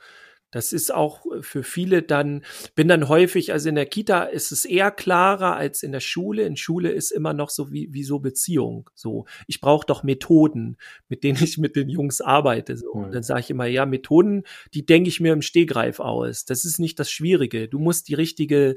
Das 0.51 0.73
ist 0.73 0.93
auch 0.93 1.25
für 1.41 1.63
viele 1.63 2.01
dann, 2.01 2.43
bin 2.75 2.87
dann 2.87 3.07
häufig, 3.07 3.53
also 3.53 3.69
in 3.69 3.75
der 3.75 3.85
Kita 3.85 4.23
ist 4.23 4.51
es 4.51 4.65
eher 4.65 4.91
klarer 4.91 5.55
als 5.55 5.81
in 5.81 5.91
der 5.91 6.01
Schule. 6.01 6.43
In 6.43 6.57
Schule 6.57 6.91
ist 6.91 7.11
immer 7.11 7.33
noch 7.33 7.49
so 7.49 7.71
wie, 7.71 7.89
wie 7.93 8.03
so 8.03 8.19
Beziehung. 8.19 8.89
So, 8.93 9.25
ich 9.47 9.61
brauche 9.61 9.85
doch 9.85 10.03
Methoden, 10.03 10.77
mit 11.07 11.23
denen 11.23 11.41
ich 11.41 11.57
mit 11.57 11.75
den 11.75 11.89
Jungs 11.89 12.21
arbeite. 12.21 12.77
So. 12.77 12.91
Und 12.91 13.13
dann 13.13 13.23
sage 13.23 13.39
ich 13.39 13.49
immer, 13.49 13.65
ja, 13.65 13.85
Methoden, 13.85 14.43
die 14.73 14.85
denke 14.85 15.09
ich 15.09 15.19
mir 15.19 15.33
im 15.33 15.41
Stehgreif 15.41 15.99
aus. 15.99 16.45
Das 16.45 16.65
ist 16.65 16.79
nicht 16.79 16.99
das 16.99 17.09
Schwierige. 17.09 17.67
Du 17.67 17.79
musst 17.79 18.09
die 18.09 18.13
richtige 18.13 18.75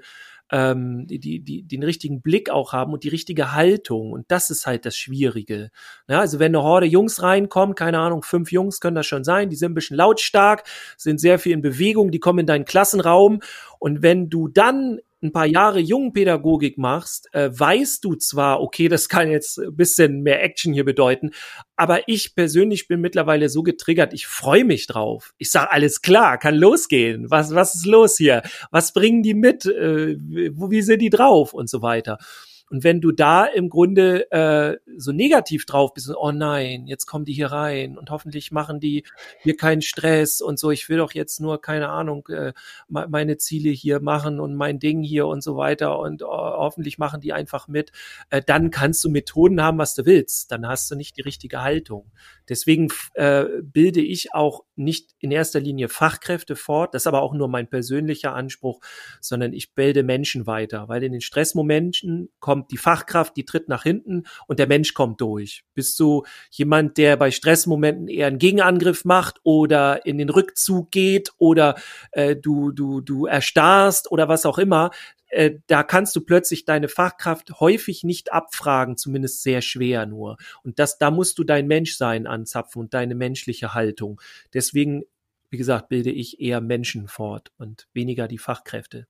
ähm, 0.51 1.07
die, 1.07 1.19
die, 1.19 1.41
die, 1.41 1.63
den 1.63 1.83
richtigen 1.83 2.21
Blick 2.21 2.51
auch 2.51 2.73
haben 2.73 2.93
und 2.93 3.05
die 3.05 3.09
richtige 3.09 3.53
Haltung. 3.53 4.13
Und 4.13 4.31
das 4.31 4.51
ist 4.51 4.67
halt 4.67 4.85
das 4.85 4.97
Schwierige. 4.97 5.71
Ja, 6.09 6.21
also 6.21 6.39
wenn 6.39 6.55
eine 6.55 6.63
Horde 6.63 6.87
Jungs 6.87 7.23
reinkommt, 7.23 7.77
keine 7.77 7.99
Ahnung, 7.99 8.23
fünf 8.23 8.53
Jungs 8.53 8.81
können 8.81 8.97
das 8.97 9.07
schon 9.07 9.25
sein, 9.25 9.51
die 9.51 9.57
sind 9.57 9.73
ein 9.73 9.75
bisschen 9.75 9.97
lautstark, 9.97 10.65
sind 10.97 11.19
sehr 11.21 11.39
viel 11.39 11.53
in 11.53 11.63
Bewegung, 11.63 12.11
die 12.11 12.21
kommen 12.21 12.41
in 12.41 12.47
deinen 12.47 12.65
Klassenraum. 12.65 13.41
Und 13.79 14.03
wenn 14.03 14.29
du 14.29 14.49
dann 14.49 15.01
ein 15.25 15.33
paar 15.33 15.47
Jahre 15.47 15.81
Jungpädagogik 15.81 16.79
machst, 16.79 17.29
äh, 17.33 17.51
weißt 17.53 18.05
du 18.05 18.15
zwar, 18.15 18.61
okay, 18.61 18.89
das 18.89 19.09
kann 19.09 19.31
jetzt 19.31 19.59
ein 19.59 19.75
bisschen 19.75 20.23
mehr 20.23 20.43
Action 20.43 20.73
hier 20.73 20.85
bedeuten, 20.85 21.31
aber 21.77 22.09
ich 22.09 22.35
persönlich 22.35 22.87
bin 22.87 23.01
mittlerweile 23.01 23.49
so 23.49 23.63
getriggert, 23.63 24.13
ich 24.13 24.27
freue 24.27 24.65
mich 24.65 24.87
drauf. 24.87 25.33
Ich 25.39 25.51
sage, 25.51 25.73
alles 25.73 26.03
klar, 26.03 26.39
kann 26.39 26.55
losgehen. 26.55 27.31
Was, 27.31 27.55
was 27.55 27.75
ist 27.75 27.87
los 27.87 28.17
hier? 28.17 28.43
Was 28.71 28.93
bringen 28.93 29.23
die 29.23 29.35
mit? 29.35 29.67
Äh, 29.67 30.17
wie 30.19 30.83
sind 30.83 31.01
die 31.01 31.11
drauf? 31.11 31.55
Und 31.55 31.69
so 31.69 31.83
weiter. 31.83 32.19
Und 32.75 32.83
wenn 32.83 33.01
du 33.01 33.13
da 33.13 33.45
im 33.45 33.69
Grunde 33.69 34.29
äh, 34.33 34.79
so 34.97 35.13
negativ 35.13 35.65
drauf 35.65 35.95
bist, 35.95 36.11
oh 36.13 36.33
nein, 36.33 36.89
jetzt 36.89 37.07
kommen 37.07 37.25
die 37.25 37.33
hier 37.33 37.53
rein 37.53 37.97
und 37.97 38.11
hoffentlich 38.11 38.51
machen 38.51 38.81
die 38.81 39.05
hier 39.39 39.57
keinen 39.57 39.81
Stress 39.81 40.41
und 40.41 40.59
so, 40.59 40.73
ich 40.73 40.89
will 40.89 40.97
doch 40.97 41.13
jetzt 41.13 41.41
nur, 41.41 41.61
keine 41.61 41.91
Ahnung, 41.91 42.27
äh, 42.31 42.53
meine 42.89 43.37
Ziele 43.37 43.71
hier 43.71 44.01
machen 44.01 44.41
und 44.41 44.57
mein 44.57 44.81
Ding 44.81 45.05
hier 45.05 45.29
und 45.29 45.41
so 45.41 45.57
weiter 45.57 46.01
und 46.01 46.25
oh, 46.25 46.27
hoffentlich 46.27 46.99
machen 46.99 47.21
die 47.21 47.33
einfach 47.33 47.69
mit, 47.69 47.93
äh, 48.31 48.43
dann 48.45 48.73
kannst 48.73 49.05
du 49.05 49.09
Methoden 49.09 49.63
haben, 49.63 49.79
was 49.79 49.95
du 49.95 50.05
willst. 50.05 50.51
Dann 50.51 50.67
hast 50.67 50.91
du 50.91 50.97
nicht 50.97 51.17
die 51.17 51.23
richtige 51.23 51.63
Haltung. 51.63 52.11
Deswegen 52.49 52.89
äh, 53.15 53.45
bilde 53.63 54.01
ich 54.01 54.35
auch 54.35 54.65
nicht 54.77 55.15
in 55.19 55.31
erster 55.31 55.61
Linie 55.61 55.89
Fachkräfte 55.89 56.57
fort, 56.57 56.95
das 56.95 57.03
ist 57.03 57.07
aber 57.07 57.23
auch 57.23 57.35
nur 57.35 57.49
mein 57.49 57.69
persönlicher 57.69 58.35
Anspruch, 58.35 58.81
sondern 59.21 59.53
ich 59.53 59.75
bilde 59.75 60.03
Menschen 60.03 60.47
weiter, 60.47 60.89
weil 60.89 61.03
in 61.03 61.13
den 61.13 61.21
Stressmomenten 61.21 62.31
kommt 62.41 62.71
die 62.71 62.77
Fachkraft, 62.77 63.37
die 63.37 63.45
tritt 63.45 63.69
nach 63.69 63.83
hinten 63.83 64.25
und 64.47 64.59
der 64.59 64.67
Mensch 64.67 64.95
kommt 64.95 65.21
durch. 65.21 65.65
Bist 65.75 65.99
du 66.01 66.25
jemand, 66.51 66.99
der 66.99 67.17
bei 67.17 67.31
Stressmomenten 67.31 68.09
eher 68.09 68.27
einen 68.27 68.39
Gegenangriff 68.39 69.05
macht 69.05 69.41
oder 69.43 70.05
in 70.07 70.19
den 70.19 70.31
Rückzug 70.31 70.91
geht 70.91 71.33
oder 71.39 71.77
äh, 72.13 72.37
du, 72.37 72.73
du, 72.73 73.01
du 73.01 73.27
erstarrst 73.27 74.11
oder 74.11 74.29
was 74.29 74.47
auch 74.47 74.59
immer, 74.59 74.91
äh, 75.35 75.59
da 75.67 75.83
kannst 75.83 76.15
du 76.17 76.21
plötzlich 76.21 76.65
deine 76.65 76.89
Fachkraft 76.89 77.61
häufig 77.61 78.05
nicht 78.05 78.33
abfragen, 78.33 78.97
zumindest 78.97 79.43
sehr 79.43 79.63
schwer 79.63 80.07
nur. 80.07 80.37
Und 80.63 80.79
das, 80.79 80.99
da 80.99 81.11
musst 81.11 81.39
du 81.39 81.45
dein 81.45 81.67
Menschsein 81.67 82.27
anzapfen 82.27 82.81
und 82.81 82.95
deine 82.95 83.15
menschliche 83.15 83.75
Haltung. 83.75 84.21
Deswegen, 84.53 85.03
wie 85.51 85.57
gesagt, 85.57 85.89
bilde 85.89 86.11
ich 86.11 86.41
eher 86.41 86.61
Menschen 86.61 87.09
fort 87.09 87.53
und 87.59 87.89
weniger 87.93 88.29
die 88.29 88.39
Fachkräfte. 88.39 89.07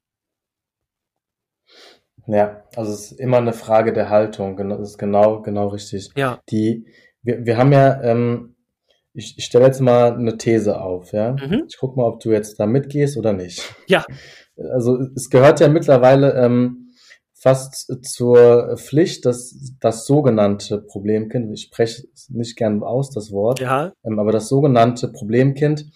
Ja, 2.27 2.65
also 2.75 2.93
es 2.93 3.13
ist 3.13 3.21
immer 3.21 3.39
eine 3.39 3.53
Frage 3.53 3.93
der 3.93 4.09
Haltung. 4.09 4.57
Das 4.57 4.81
ist 4.81 4.99
genau, 4.99 5.43
genau 5.43 5.69
richtig. 5.69 6.11
Ja. 6.17 6.41
Die, 6.51 6.87
wir, 7.23 7.45
wir 7.45 7.59
haben 7.59 7.73
ja, 7.73 8.03
ähm, 8.03 8.57
ich, 9.13 9.37
ich 9.37 9.45
stelle 9.45 9.67
jetzt 9.67 9.81
mal 9.81 10.15
eine 10.15 10.39
These 10.39 10.81
auf, 10.81 11.13
ja. 11.13 11.33
Mhm. 11.33 11.65
Ich 11.69 11.77
guck 11.79 11.97
mal, 11.97 12.05
ob 12.05 12.21
du 12.21 12.33
jetzt 12.33 12.59
da 12.59 12.67
mitgehst 12.67 13.19
oder 13.19 13.33
nicht. 13.35 13.75
Ja 13.87 14.07
also 14.57 14.99
es 15.15 15.31
gehört 15.31 15.61
ja 15.61 15.69
mittlerweile 15.69 16.35
ähm, 16.35 16.93
fast 17.33 17.93
zur 18.05 18.77
Pflicht, 18.79 19.27
dass 19.27 19.75
das 19.81 20.07
sogenannte 20.07 20.79
Problemkind, 20.79 21.53
ich 21.53 21.63
spreche 21.63 22.05
nicht 22.31 22.57
gern 22.57 22.83
aus 22.83 23.11
das 23.11 23.33
Wort, 23.33 23.61
ja. 23.61 23.93
ähm, 24.05 24.19
aber 24.19 24.33
das 24.33 24.49
sogenannte 24.49 25.09
Problemkind 25.09 25.87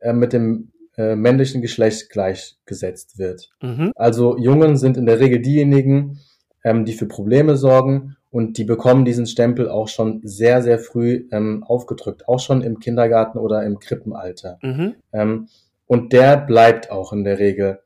äh, 0.00 0.12
mit 0.12 0.32
dem 0.32 0.72
äh, 0.96 1.14
männlichen 1.14 1.62
Geschlecht 1.62 2.10
gleichgesetzt 2.10 3.18
wird. 3.18 3.50
Mhm. 3.60 3.92
Also 3.94 4.36
Jungen 4.38 4.76
sind 4.76 4.96
in 4.96 5.06
der 5.06 5.20
Regel 5.20 5.40
diejenigen, 5.40 6.20
ähm, 6.64 6.84
die 6.84 6.94
für 6.94 7.06
Probleme 7.06 7.56
sorgen 7.56 8.16
und 8.30 8.58
die 8.58 8.64
bekommen 8.64 9.04
diesen 9.04 9.26
Stempel 9.26 9.68
auch 9.68 9.88
schon 9.88 10.20
sehr, 10.24 10.62
sehr 10.62 10.78
früh 10.78 11.28
ähm, 11.30 11.62
aufgedrückt, 11.64 12.26
auch 12.28 12.40
schon 12.40 12.62
im 12.62 12.80
Kindergarten 12.80 13.38
oder 13.38 13.62
im 13.62 13.78
Krippenalter. 13.78 14.58
Mhm. 14.62 14.94
Ähm, 15.12 15.48
und 15.86 16.12
der 16.12 16.36
bleibt 16.36 16.90
auch 16.90 17.12
in 17.12 17.24
der 17.24 17.38
Regel. 17.38 17.78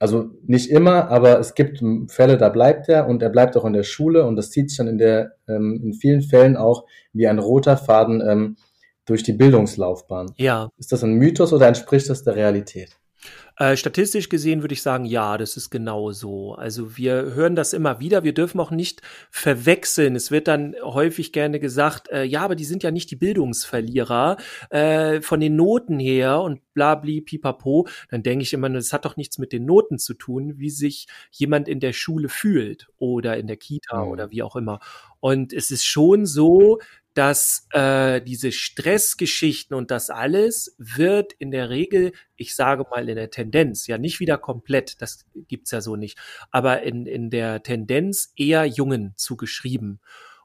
Also 0.00 0.30
nicht 0.46 0.70
immer, 0.70 1.08
aber 1.10 1.38
es 1.38 1.54
gibt 1.54 1.84
Fälle, 2.08 2.38
da 2.38 2.48
bleibt 2.48 2.88
er 2.88 3.06
und 3.06 3.22
er 3.22 3.28
bleibt 3.28 3.54
auch 3.58 3.66
in 3.66 3.74
der 3.74 3.82
Schule 3.82 4.24
und 4.24 4.34
das 4.34 4.50
zieht 4.50 4.70
sich 4.70 4.78
dann 4.78 4.88
in 4.88 4.96
der 4.96 5.36
ähm, 5.46 5.78
in 5.84 5.92
vielen 5.92 6.22
Fällen 6.22 6.56
auch 6.56 6.86
wie 7.12 7.28
ein 7.28 7.38
roter 7.38 7.76
Faden 7.76 8.22
ähm, 8.26 8.56
durch 9.04 9.22
die 9.22 9.34
Bildungslaufbahn. 9.34 10.32
Ja. 10.36 10.70
Ist 10.78 10.92
das 10.92 11.04
ein 11.04 11.14
Mythos 11.14 11.52
oder 11.52 11.68
entspricht 11.68 12.08
das 12.08 12.24
der 12.24 12.34
Realität? 12.34 12.96
Äh, 13.60 13.76
statistisch 13.76 14.30
gesehen 14.30 14.62
würde 14.62 14.72
ich 14.72 14.80
sagen, 14.80 15.04
ja, 15.04 15.36
das 15.36 15.58
ist 15.58 15.68
genau 15.68 16.12
so. 16.12 16.54
Also 16.54 16.96
wir 16.96 17.34
hören 17.34 17.54
das 17.54 17.74
immer 17.74 18.00
wieder. 18.00 18.24
Wir 18.24 18.32
dürfen 18.32 18.58
auch 18.58 18.70
nicht 18.70 19.02
verwechseln. 19.30 20.16
Es 20.16 20.30
wird 20.30 20.48
dann 20.48 20.74
häufig 20.82 21.30
gerne 21.30 21.60
gesagt, 21.60 22.08
äh, 22.08 22.24
ja, 22.24 22.40
aber 22.40 22.56
die 22.56 22.64
sind 22.64 22.82
ja 22.82 22.90
nicht 22.90 23.10
die 23.10 23.16
Bildungsverlierer 23.16 24.38
äh, 24.70 25.20
von 25.20 25.40
den 25.40 25.56
Noten 25.56 25.98
her 25.98 26.40
und 26.40 26.62
blabli, 26.72 27.20
pipapo. 27.20 27.86
Dann 28.08 28.22
denke 28.22 28.44
ich 28.44 28.54
immer, 28.54 28.70
das 28.70 28.94
hat 28.94 29.04
doch 29.04 29.18
nichts 29.18 29.36
mit 29.36 29.52
den 29.52 29.66
Noten 29.66 29.98
zu 29.98 30.14
tun, 30.14 30.54
wie 30.56 30.70
sich 30.70 31.06
jemand 31.30 31.68
in 31.68 31.80
der 31.80 31.92
Schule 31.92 32.30
fühlt 32.30 32.88
oder 32.96 33.36
in 33.36 33.46
der 33.46 33.58
Kita 33.58 34.06
mhm. 34.06 34.10
oder 34.10 34.30
wie 34.30 34.42
auch 34.42 34.56
immer. 34.56 34.80
Und 35.20 35.52
es 35.52 35.70
ist 35.70 35.84
schon 35.84 36.26
so, 36.26 36.80
dass 37.14 37.66
äh, 37.72 38.22
diese 38.22 38.52
Stressgeschichten 38.52 39.76
und 39.76 39.90
das 39.90 40.10
alles 40.10 40.74
wird 40.78 41.32
in 41.34 41.50
der 41.50 41.68
Regel, 41.68 42.12
ich 42.36 42.54
sage 42.54 42.84
mal 42.90 43.08
in 43.08 43.16
der 43.16 43.30
Tendenz, 43.30 43.86
ja 43.86 43.98
nicht 43.98 44.20
wieder 44.20 44.38
komplett, 44.38 45.02
das 45.02 45.26
gibt's 45.48 45.72
ja 45.72 45.80
so 45.80 45.96
nicht, 45.96 46.18
aber 46.50 46.82
in, 46.82 47.06
in 47.06 47.30
der 47.30 47.62
Tendenz 47.62 48.32
eher 48.36 48.64
Jungen 48.64 49.12
zugeschrieben. 49.16 50.00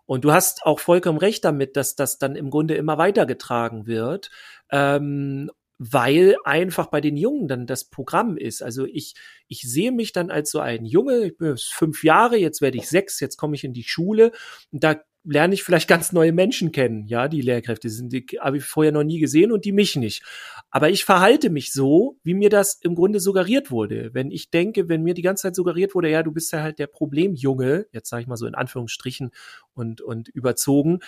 Und 0.08 0.24
du 0.24 0.32
hast 0.32 0.66
auch 0.66 0.80
vollkommen 0.80 1.18
recht 1.18 1.46
damit, 1.46 1.78
dass 1.78 1.96
das 1.96 2.18
dann 2.18 2.36
im 2.36 2.50
Grunde 2.50 2.76
immer 2.76 2.98
weitergetragen 2.98 3.88
wird. 3.88 4.30
Ähm, 4.72 5.52
weil 5.78 6.36
einfach 6.44 6.88
bei 6.88 7.02
den 7.02 7.18
Jungen 7.18 7.48
dann 7.48 7.68
das 7.68 7.90
Programm 7.90 8.38
ist. 8.38 8.62
Also 8.62 8.86
ich, 8.86 9.16
ich 9.48 9.62
sehe 9.62 9.92
mich 9.92 10.14
dann 10.14 10.32
als 10.32 10.52
so 10.52 10.60
ein 10.60 10.86
Junge, 10.86 11.26
ich 11.26 11.38
bin 11.38 11.56
fünf 11.58 12.04
Jahre, 12.04 12.38
jetzt 12.38 12.62
werde 12.62 12.78
ich 12.78 12.88
sechs, 12.88 13.20
jetzt 13.20 13.38
komme 13.38 13.56
ich 13.56 13.64
in 13.64 13.74
die 13.74 13.84
Schule 13.84 14.32
und 14.72 14.84
da 14.84 14.96
lerne 15.26 15.56
ich 15.56 15.64
vielleicht 15.64 15.88
ganz 15.88 16.12
neue 16.12 16.32
Menschen 16.32 16.72
kennen. 16.72 17.08
Ja, 17.08 17.28
die 17.28 17.42
Lehrkräfte 17.42 17.90
sind, 17.90 18.14
die 18.14 18.26
habe 18.40 18.58
ich 18.58 18.64
vorher 18.64 18.92
noch 18.92 19.04
nie 19.04 19.20
gesehen 19.20 19.52
und 19.52 19.66
die 19.66 19.72
mich 19.72 19.96
nicht. 19.96 20.24
Aber 20.70 20.90
ich 20.90 21.04
verhalte 21.04 21.50
mich 21.50 21.74
so, 21.74 22.20
wie 22.24 22.36
mir 22.36 22.50
das 22.50 22.80
im 22.82 22.96
Grunde 22.96 23.20
suggeriert 23.20 23.72
wurde. 23.72 24.12
Wenn 24.14 24.30
ich 24.30 24.52
denke, 24.52 24.88
wenn 24.88 25.02
mir 25.02 25.14
die 25.14 25.24
ganze 25.24 25.44
Zeit 25.44 25.56
suggeriert 25.56 25.96
wurde, 25.96 26.10
ja, 26.10 26.22
du 26.22 26.32
bist 26.32 26.52
ja 26.54 26.62
halt 26.62 26.80
der 26.80 26.88
Problemjunge, 26.88 27.88
jetzt 27.92 28.10
sage 28.10 28.22
ich 28.22 28.28
mal 28.28 28.38
so 28.38 28.46
in 28.46 28.56
Anführungsstrichen 28.56 29.32
und, 29.74 30.02
und 30.02 30.30
überzogen, 30.30 31.00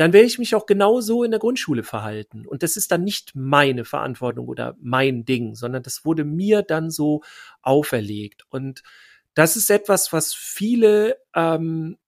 dann 0.00 0.14
werde 0.14 0.26
ich 0.26 0.38
mich 0.38 0.54
auch 0.54 0.64
genauso 0.64 1.24
in 1.24 1.30
der 1.30 1.40
Grundschule 1.40 1.82
verhalten. 1.82 2.46
Und 2.46 2.62
das 2.62 2.78
ist 2.78 2.90
dann 2.90 3.04
nicht 3.04 3.32
meine 3.34 3.84
Verantwortung 3.84 4.48
oder 4.48 4.74
mein 4.80 5.26
Ding, 5.26 5.54
sondern 5.54 5.82
das 5.82 6.06
wurde 6.06 6.24
mir 6.24 6.62
dann 6.62 6.90
so 6.90 7.20
auferlegt. 7.60 8.46
Und 8.48 8.82
das 9.34 9.56
ist 9.56 9.70
etwas, 9.70 10.10
was 10.10 10.32
viele 10.32 11.18
ähm, 11.34 11.98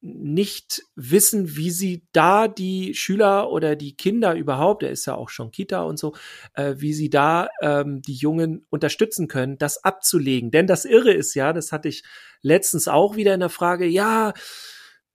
nicht 0.00 0.82
wissen, 0.96 1.56
wie 1.56 1.70
sie 1.70 2.06
da 2.12 2.48
die 2.48 2.94
Schüler 2.94 3.50
oder 3.50 3.76
die 3.76 3.98
Kinder 3.98 4.34
überhaupt, 4.34 4.82
er 4.82 4.90
ist 4.90 5.04
ja 5.04 5.14
auch 5.14 5.28
schon 5.28 5.50
Kita 5.50 5.82
und 5.82 5.98
so, 5.98 6.14
äh, 6.54 6.76
wie 6.78 6.94
sie 6.94 7.10
da 7.10 7.50
ähm, 7.60 8.00
die 8.00 8.14
Jungen 8.14 8.64
unterstützen 8.70 9.28
können, 9.28 9.58
das 9.58 9.84
abzulegen. 9.84 10.50
Denn 10.50 10.66
das 10.66 10.86
Irre 10.86 11.12
ist 11.12 11.34
ja, 11.34 11.52
das 11.52 11.70
hatte 11.70 11.88
ich 11.88 12.02
letztens 12.40 12.88
auch 12.88 13.16
wieder 13.16 13.34
in 13.34 13.40
der 13.40 13.50
Frage, 13.50 13.84
ja, 13.84 14.32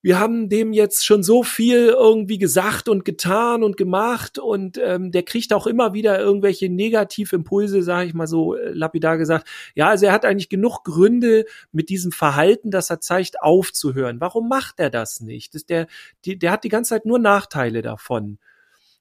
wir 0.05 0.19
haben 0.19 0.49
dem 0.49 0.71
jetzt 0.71 1.03
schon 1.03 1.23
so 1.23 1.41
viel 1.41 1.87
irgendwie 1.87 2.37
gesagt 2.37 2.89
und 2.89 3.05
getan 3.05 3.63
und 3.63 3.75
gemacht 3.75 4.37
und 4.37 4.77
ähm, 4.77 5.11
der 5.11 5.23
kriegt 5.23 5.51
auch 5.51 5.65
immer 5.65 5.93
wieder 5.93 6.19
irgendwelche 6.19 6.69
Negativimpulse, 6.69 7.81
sage 7.81 8.09
ich 8.09 8.13
mal 8.13 8.27
so 8.27 8.53
äh, 8.53 8.69
lapidar 8.69 9.17
gesagt. 9.17 9.47
Ja, 9.73 9.87
also 9.87 10.05
er 10.05 10.11
hat 10.11 10.23
eigentlich 10.23 10.49
genug 10.49 10.83
Gründe 10.83 11.45
mit 11.71 11.89
diesem 11.89 12.11
Verhalten, 12.11 12.69
das 12.69 12.91
er 12.91 12.99
zeigt, 12.99 13.41
aufzuhören. 13.41 14.21
Warum 14.21 14.47
macht 14.47 14.79
er 14.79 14.91
das 14.91 15.21
nicht? 15.21 15.55
Das, 15.55 15.65
der, 15.65 15.87
die, 16.23 16.37
der 16.37 16.51
hat 16.51 16.63
die 16.63 16.69
ganze 16.69 16.89
Zeit 16.89 17.07
nur 17.07 17.17
Nachteile 17.17 17.81
davon. 17.81 18.37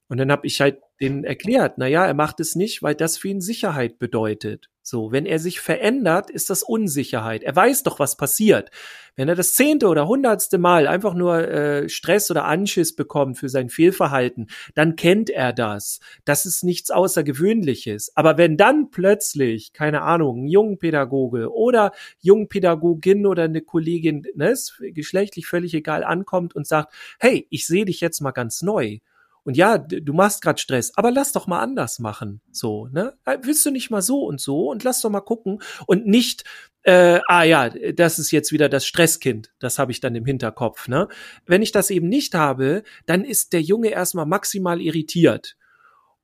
Und 0.08 0.18
dann 0.18 0.30
habe 0.30 0.46
ich 0.46 0.60
halt 0.60 0.78
denen 1.00 1.24
erklärt, 1.24 1.74
na 1.78 1.86
ja, 1.86 2.06
er 2.06 2.14
macht 2.14 2.40
es 2.40 2.54
nicht, 2.54 2.82
weil 2.82 2.94
das 2.94 3.16
für 3.16 3.28
ihn 3.28 3.40
Sicherheit 3.40 3.98
bedeutet. 3.98 4.68
So, 4.86 5.12
wenn 5.12 5.24
er 5.24 5.38
sich 5.38 5.60
verändert, 5.60 6.30
ist 6.30 6.50
das 6.50 6.62
Unsicherheit. 6.62 7.42
Er 7.42 7.56
weiß 7.56 7.84
doch, 7.84 7.98
was 7.98 8.18
passiert. 8.18 8.70
Wenn 9.16 9.28
er 9.30 9.34
das 9.34 9.54
zehnte 9.54 9.88
oder 9.88 10.06
hundertste 10.06 10.58
Mal 10.58 10.86
einfach 10.86 11.14
nur 11.14 11.48
äh, 11.48 11.88
Stress 11.88 12.30
oder 12.30 12.44
Anschiss 12.44 12.94
bekommt 12.94 13.38
für 13.38 13.48
sein 13.48 13.70
Fehlverhalten, 13.70 14.48
dann 14.74 14.94
kennt 14.94 15.30
er 15.30 15.54
das. 15.54 16.00
Das 16.26 16.44
ist 16.44 16.64
nichts 16.64 16.90
Außergewöhnliches. 16.90 18.14
Aber 18.14 18.36
wenn 18.36 18.58
dann 18.58 18.90
plötzlich, 18.90 19.72
keine 19.72 20.02
Ahnung, 20.02 20.44
ein 20.44 20.48
Jungpädagoge 20.48 21.50
oder 21.50 21.92
Jungpädagogin 22.20 23.24
oder 23.24 23.44
eine 23.44 23.62
Kollegin, 23.62 24.26
ne, 24.34 24.50
ist 24.50 24.82
geschlechtlich 24.92 25.46
völlig 25.46 25.72
egal, 25.72 26.04
ankommt 26.04 26.54
und 26.54 26.66
sagt, 26.66 26.92
hey, 27.18 27.46
ich 27.48 27.66
sehe 27.66 27.86
dich 27.86 28.00
jetzt 28.02 28.20
mal 28.20 28.32
ganz 28.32 28.60
neu 28.60 28.98
und 29.44 29.56
ja, 29.56 29.78
du 29.78 30.12
machst 30.12 30.42
gerade 30.42 30.60
Stress, 30.60 30.92
aber 30.96 31.10
lass 31.10 31.32
doch 31.32 31.46
mal 31.46 31.60
anders 31.60 31.98
machen. 31.98 32.40
So, 32.50 32.88
ne? 32.88 33.14
Äh, 33.24 33.38
willst 33.42 33.64
du 33.66 33.70
nicht 33.70 33.90
mal 33.90 34.02
so 34.02 34.24
und 34.24 34.40
so 34.40 34.70
und 34.70 34.82
lass 34.84 35.02
doch 35.02 35.10
mal 35.10 35.20
gucken 35.20 35.60
und 35.86 36.06
nicht, 36.06 36.44
äh, 36.82 37.20
ah 37.28 37.42
ja, 37.44 37.68
das 37.68 38.18
ist 38.18 38.30
jetzt 38.30 38.52
wieder 38.52 38.68
das 38.68 38.86
Stresskind. 38.86 39.52
Das 39.58 39.78
habe 39.78 39.92
ich 39.92 40.00
dann 40.00 40.14
im 40.14 40.24
Hinterkopf. 40.24 40.88
Ne? 40.88 41.08
Wenn 41.46 41.62
ich 41.62 41.72
das 41.72 41.90
eben 41.90 42.08
nicht 42.08 42.34
habe, 42.34 42.82
dann 43.06 43.24
ist 43.24 43.52
der 43.52 43.62
Junge 43.62 43.88
erstmal 43.88 44.26
maximal 44.26 44.80
irritiert. 44.80 45.56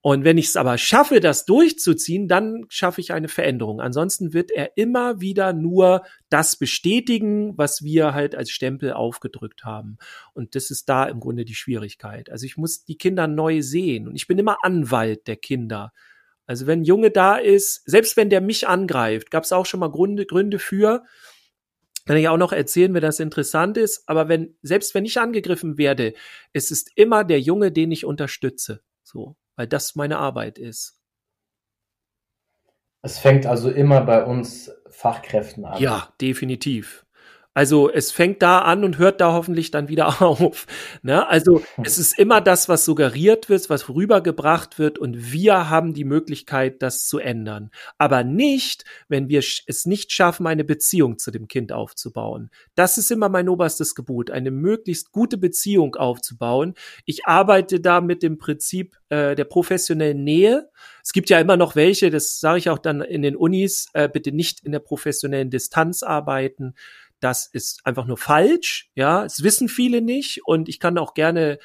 Und 0.03 0.25
wenn 0.25 0.39
ich 0.39 0.47
es 0.47 0.57
aber 0.57 0.79
schaffe, 0.79 1.21
das 1.21 1.45
durchzuziehen, 1.45 2.27
dann 2.27 2.65
schaffe 2.71 3.03
ich 3.03 3.13
eine 3.13 3.29
Veränderung. 3.29 3.83
Ansonsten 3.83 4.33
wird 4.33 4.51
er 4.51 4.79
immer 4.79 5.21
wieder 5.21 5.53
nur 5.53 6.05
das 6.31 6.57
bestätigen, 6.57 7.59
was 7.59 7.85
wir 7.85 8.15
halt 8.15 8.35
als 8.35 8.51
Stempel 8.51 8.95
aufgedrückt 8.95 9.65
haben. 9.65 9.99
Und 10.33 10.55
das 10.55 10.71
ist 10.71 10.89
da 10.89 11.05
im 11.05 11.21
Grunde 11.21 11.45
die 11.45 11.55
Schwierigkeit. 11.55 12.31
Also 12.31 12.47
ich 12.47 12.57
muss 12.57 12.85
die 12.85 12.97
Kinder 12.97 13.27
neu 13.27 13.61
sehen 13.61 14.09
und 14.09 14.17
ich 14.17 14.27
bin 14.27 14.39
immer 14.39 14.65
Anwalt 14.65 15.27
der 15.27 15.37
Kinder. 15.37 15.93
Also 16.47 16.67
wenn 16.67 16.81
ein 16.81 16.85
Junge 16.85 17.11
da 17.11 17.37
ist, 17.37 17.83
selbst 17.85 18.17
wenn 18.17 18.31
der 18.31 18.41
mich 18.41 18.67
angreift, 18.67 19.31
gab 19.31 19.45
es 19.45 19.53
auch 19.53 19.67
schon 19.67 19.81
mal 19.81 19.91
Gründe, 19.91 20.25
Gründe 20.25 20.59
für, 20.59 21.05
kann 22.07 22.17
ich 22.17 22.29
auch 22.29 22.39
noch 22.39 22.53
erzählen, 22.53 22.95
wenn 22.95 23.03
das 23.03 23.21
interessant 23.21 23.77
ist. 23.77 24.09
Aber 24.09 24.29
wenn, 24.29 24.57
selbst 24.63 24.95
wenn 24.95 25.05
ich 25.05 25.21
angegriffen 25.21 25.77
werde, 25.77 26.15
es 26.55 26.71
ist 26.71 26.91
immer 26.97 27.23
der 27.23 27.41
Junge, 27.41 27.71
den 27.71 27.93
ich 27.93 28.07
unterstütze. 28.07 28.81
So 29.03 29.37
weil 29.61 29.67
das 29.67 29.95
meine 29.95 30.17
Arbeit 30.17 30.57
ist. 30.57 30.99
Es 33.03 33.19
fängt 33.19 33.45
also 33.45 33.71
immer 33.71 34.01
bei 34.01 34.25
uns 34.25 34.73
Fachkräften 34.89 35.67
an. 35.67 35.79
Ja, 35.83 36.15
definitiv. 36.19 37.05
Also 37.53 37.91
es 37.91 38.13
fängt 38.13 38.43
da 38.43 38.61
an 38.61 38.85
und 38.85 38.99
hört 38.99 39.21
da 39.21 39.33
hoffentlich 39.33 39.73
dann 39.73 39.89
wieder 39.89 40.23
auf. 40.23 40.67
Ne? 41.03 41.27
Also 41.29 41.63
es 41.83 41.99
ist 41.99 42.17
immer 42.19 42.41
das, 42.41 42.69
was 42.69 42.85
suggeriert 42.85 43.49
wird, 43.49 43.69
was 43.69 43.89
rübergebracht 43.89 44.79
wird 44.79 44.99
und 44.99 45.33
wir 45.33 45.69
haben 45.69 45.93
die 45.93 46.05
Möglichkeit, 46.05 46.81
das 46.81 47.07
zu 47.07 47.19
ändern. 47.19 47.71
Aber 47.99 48.23
nicht, 48.23 48.85
wenn 49.09 49.29
wir 49.29 49.41
es 49.41 49.85
nicht 49.85 50.13
schaffen, 50.13 50.47
eine 50.47 50.63
Beziehung 50.65 51.19
zu 51.19 51.33
dem 51.33 51.49
Kind 51.49 51.73
aufzubauen. 51.73 52.51
Das 52.77 52.99
ist 52.99 53.11
immer 53.11 53.29
mein 53.29 53.49
oberstes 53.49 53.97
Gebot, 53.97 54.31
eine 54.31 54.53
möglichst 54.53 55.11
gute 55.11 55.37
Beziehung 55.37 55.97
aufzubauen. 55.97 56.75
Ich 57.05 57.27
arbeite 57.27 57.81
da 57.81 58.01
mit 58.01 58.23
dem 58.23 58.39
Prinzip 58.39 58.97
äh, 59.09 59.35
der 59.35 59.45
professionellen 59.45 60.23
Nähe. 60.23 60.71
Es 61.03 61.13
gibt 61.13 61.31
ja 61.31 61.41
immer 61.41 61.57
noch 61.57 61.75
welche, 61.75 62.11
das 62.11 62.39
sage 62.39 62.59
ich 62.59 62.71
auch 62.71 62.79
dann 62.79 63.01
in 63.01 63.23
den 63.23 63.35
Unis, 63.35 63.89
äh, 63.93 64.09
bitte 64.09 64.31
nicht 64.31 64.65
in 64.65 64.71
der 64.71 64.79
professionellen 64.79 65.51
Distanz 65.51 66.05
arbeiten 66.05 66.75
das 67.21 67.47
ist 67.47 67.81
einfach 67.85 68.07
nur 68.07 68.17
falsch. 68.17 68.91
Ja, 68.95 69.25
es 69.25 69.43
wissen 69.43 69.69
viele 69.69 70.01
nicht 70.01 70.41
und 70.45 70.69
ich 70.69 70.81
kann 70.81 70.99
auch 70.99 71.15
gerne 71.15 71.59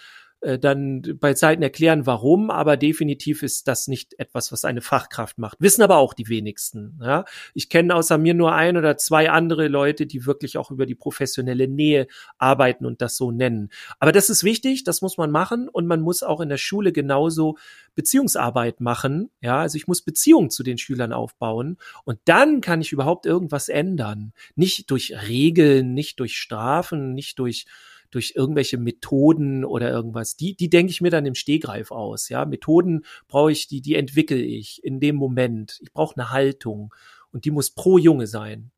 äh, 0.45 0.59
dann 0.59 1.01
bei 1.19 1.33
Zeiten 1.33 1.63
erklären, 1.63 2.05
warum, 2.05 2.51
aber 2.51 2.77
definitiv 2.77 3.41
ist 3.41 3.67
das 3.67 3.87
nicht 3.87 4.19
etwas, 4.19 4.51
was 4.51 4.63
eine 4.63 4.81
Fachkraft 4.81 5.39
macht. 5.39 5.57
Wissen 5.59 5.81
aber 5.81 5.97
auch 5.97 6.13
die 6.13 6.29
wenigsten. 6.29 6.99
Ja? 7.01 7.25
Ich 7.55 7.67
kenne 7.67 7.95
außer 7.95 8.19
mir 8.19 8.35
nur 8.35 8.53
ein 8.53 8.77
oder 8.77 8.95
zwei 8.97 9.31
andere 9.31 9.67
Leute, 9.67 10.05
die 10.05 10.27
wirklich 10.27 10.59
auch 10.59 10.69
über 10.69 10.85
die 10.85 10.93
professionelle 10.93 11.67
Nähe 11.67 12.05
arbeiten 12.37 12.85
und 12.85 13.01
das 13.01 13.17
so 13.17 13.31
nennen. 13.31 13.69
Aber 13.99 14.11
das 14.11 14.29
ist 14.29 14.43
wichtig, 14.43 14.83
das 14.83 15.01
muss 15.01 15.17
man 15.17 15.31
machen 15.31 15.67
und 15.67 15.87
man 15.87 16.01
muss 16.01 16.21
auch 16.21 16.41
in 16.41 16.49
der 16.49 16.57
Schule 16.57 16.91
genauso 16.91 17.57
Beziehungsarbeit 17.95 18.81
machen. 18.81 19.31
Ja, 19.41 19.61
also 19.61 19.77
ich 19.77 19.87
muss 19.87 20.03
Beziehungen 20.03 20.51
zu 20.51 20.61
den 20.61 20.77
Schülern 20.77 21.11
aufbauen 21.11 21.77
und 22.03 22.19
dann 22.25 22.61
kann 22.61 22.81
ich 22.81 22.91
überhaupt 22.91 23.25
irgendwas 23.25 23.67
ändern. 23.67 24.33
Nicht 24.55 24.91
durch 24.91 25.13
Regeln, 25.27 25.95
nicht 25.95 26.19
durch 26.19 26.37
Strafen, 26.37 27.15
nicht 27.15 27.39
durch 27.39 27.65
durch 28.11 28.33
irgendwelche 28.35 28.77
Methoden 28.77 29.65
oder 29.65 29.89
irgendwas. 29.91 30.35
Die, 30.35 30.55
die 30.55 30.69
denke 30.69 30.91
ich 30.91 31.01
mir 31.01 31.11
dann 31.11 31.25
im 31.25 31.35
Stehgreif 31.35 31.91
aus. 31.91 32.29
Ja, 32.29 32.45
Methoden 32.45 33.05
brauche 33.27 33.51
ich, 33.51 33.67
die, 33.67 33.81
die 33.81 33.95
entwickle 33.95 34.37
ich 34.37 34.83
in 34.83 34.99
dem 34.99 35.15
Moment. 35.15 35.79
Ich 35.81 35.91
brauche 35.93 36.15
eine 36.17 36.31
Haltung 36.31 36.93
und 37.31 37.45
die 37.45 37.51
muss 37.51 37.71
pro 37.71 37.97
Junge 37.97 38.27
sein. 38.27 38.71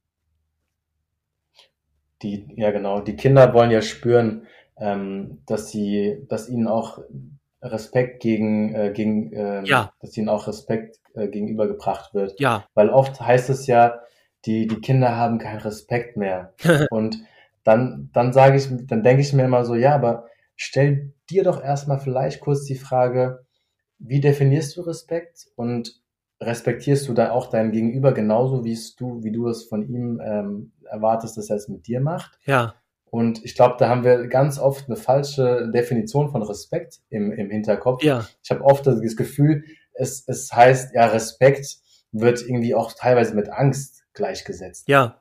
Die, 2.24 2.48
ja 2.56 2.72
genau, 2.72 3.00
die 3.00 3.16
Kinder 3.16 3.54
wollen 3.54 3.70
ja 3.70 3.82
spüren, 3.82 4.48
ähm, 4.80 5.40
dass 5.46 5.70
sie, 5.70 6.26
dass 6.28 6.50
ihnen 6.50 6.68
auch 6.68 7.00
Respekt 7.62 8.22
gegen, 8.22 8.74
äh, 8.74 8.92
gegen 8.94 9.32
äh, 9.34 9.64
ja. 9.66 9.94
dass 10.02 10.18
ihnen 10.18 10.30
auch 10.30 10.48
Respekt 10.48 11.00
äh, 11.14 11.28
gegenübergebracht 11.28 12.14
wird. 12.14 12.40
Ja. 12.40 12.66
Weil 12.74 12.90
oft 12.90 13.20
heißt 13.20 13.50
es 13.50 13.68
ja, 13.68 14.02
die, 14.46 14.68
die 14.68 14.80
Kinder 14.82 15.16
haben 15.16 15.40
keinen 15.40 15.62
Respekt 15.62 16.18
mehr. 16.18 16.54
und 16.90 17.18
dann, 17.68 18.10
dann 18.14 18.32
sage 18.32 18.56
ich, 18.56 18.70
dann 18.88 19.04
denke 19.04 19.22
ich 19.22 19.34
mir 19.34 19.44
immer 19.44 19.66
so, 19.66 19.76
ja, 19.76 19.94
aber 19.94 20.26
stell 20.56 21.14
dir 21.30 21.44
doch 21.44 21.62
erstmal 21.62 22.00
vielleicht 22.00 22.40
kurz 22.40 22.64
die 22.64 22.78
Frage, 22.78 23.46
wie 24.00 24.22
definierst 24.22 24.78
du 24.78 24.82
Respekt 24.82 25.48
und 25.56 26.02
respektierst 26.40 27.10
du 27.10 27.14
da 27.14 27.32
auch 27.32 27.50
dein 27.50 27.72
Gegenüber 27.72 28.14
genauso, 28.14 28.64
wie 28.64 28.78
du, 28.98 29.22
wie 29.24 29.34
du 29.34 29.50
es 29.50 29.66
von 29.66 29.86
ihm 29.86 30.22
ähm, 30.24 30.72
erwartest, 30.86 31.36
dass 31.38 31.50
er 31.50 31.58
es 31.58 31.68
mit 31.68 31.88
dir 31.88 32.00
macht? 32.00 32.40
Ja. 32.46 32.76
Und 33.10 33.44
ich 33.44 33.56
glaube, 33.56 33.76
da 33.80 33.90
haben 33.90 34.06
wir 34.06 34.28
ganz 34.28 34.60
oft 34.60 34.88
eine 34.88 34.96
falsche 34.96 35.70
Definition 35.74 36.30
von 36.30 36.44
Respekt 36.44 37.00
im, 37.10 37.34
im 37.34 37.50
Hinterkopf. 37.50 38.02
Ja. 38.02 38.26
Ich 38.44 38.50
habe 38.50 38.64
oft 38.64 38.88
das 38.88 39.02
Gefühl, 39.18 39.64
es, 39.94 40.26
es 40.28 40.54
heißt, 40.54 40.94
ja, 40.94 41.08
Respekt 41.08 41.66
wird 42.14 42.42
irgendwie 42.42 42.76
auch 42.76 42.94
teilweise 42.94 43.36
mit 43.36 43.50
Angst 43.50 44.06
gleichgesetzt. 44.14 44.88
Ja. 44.88 45.20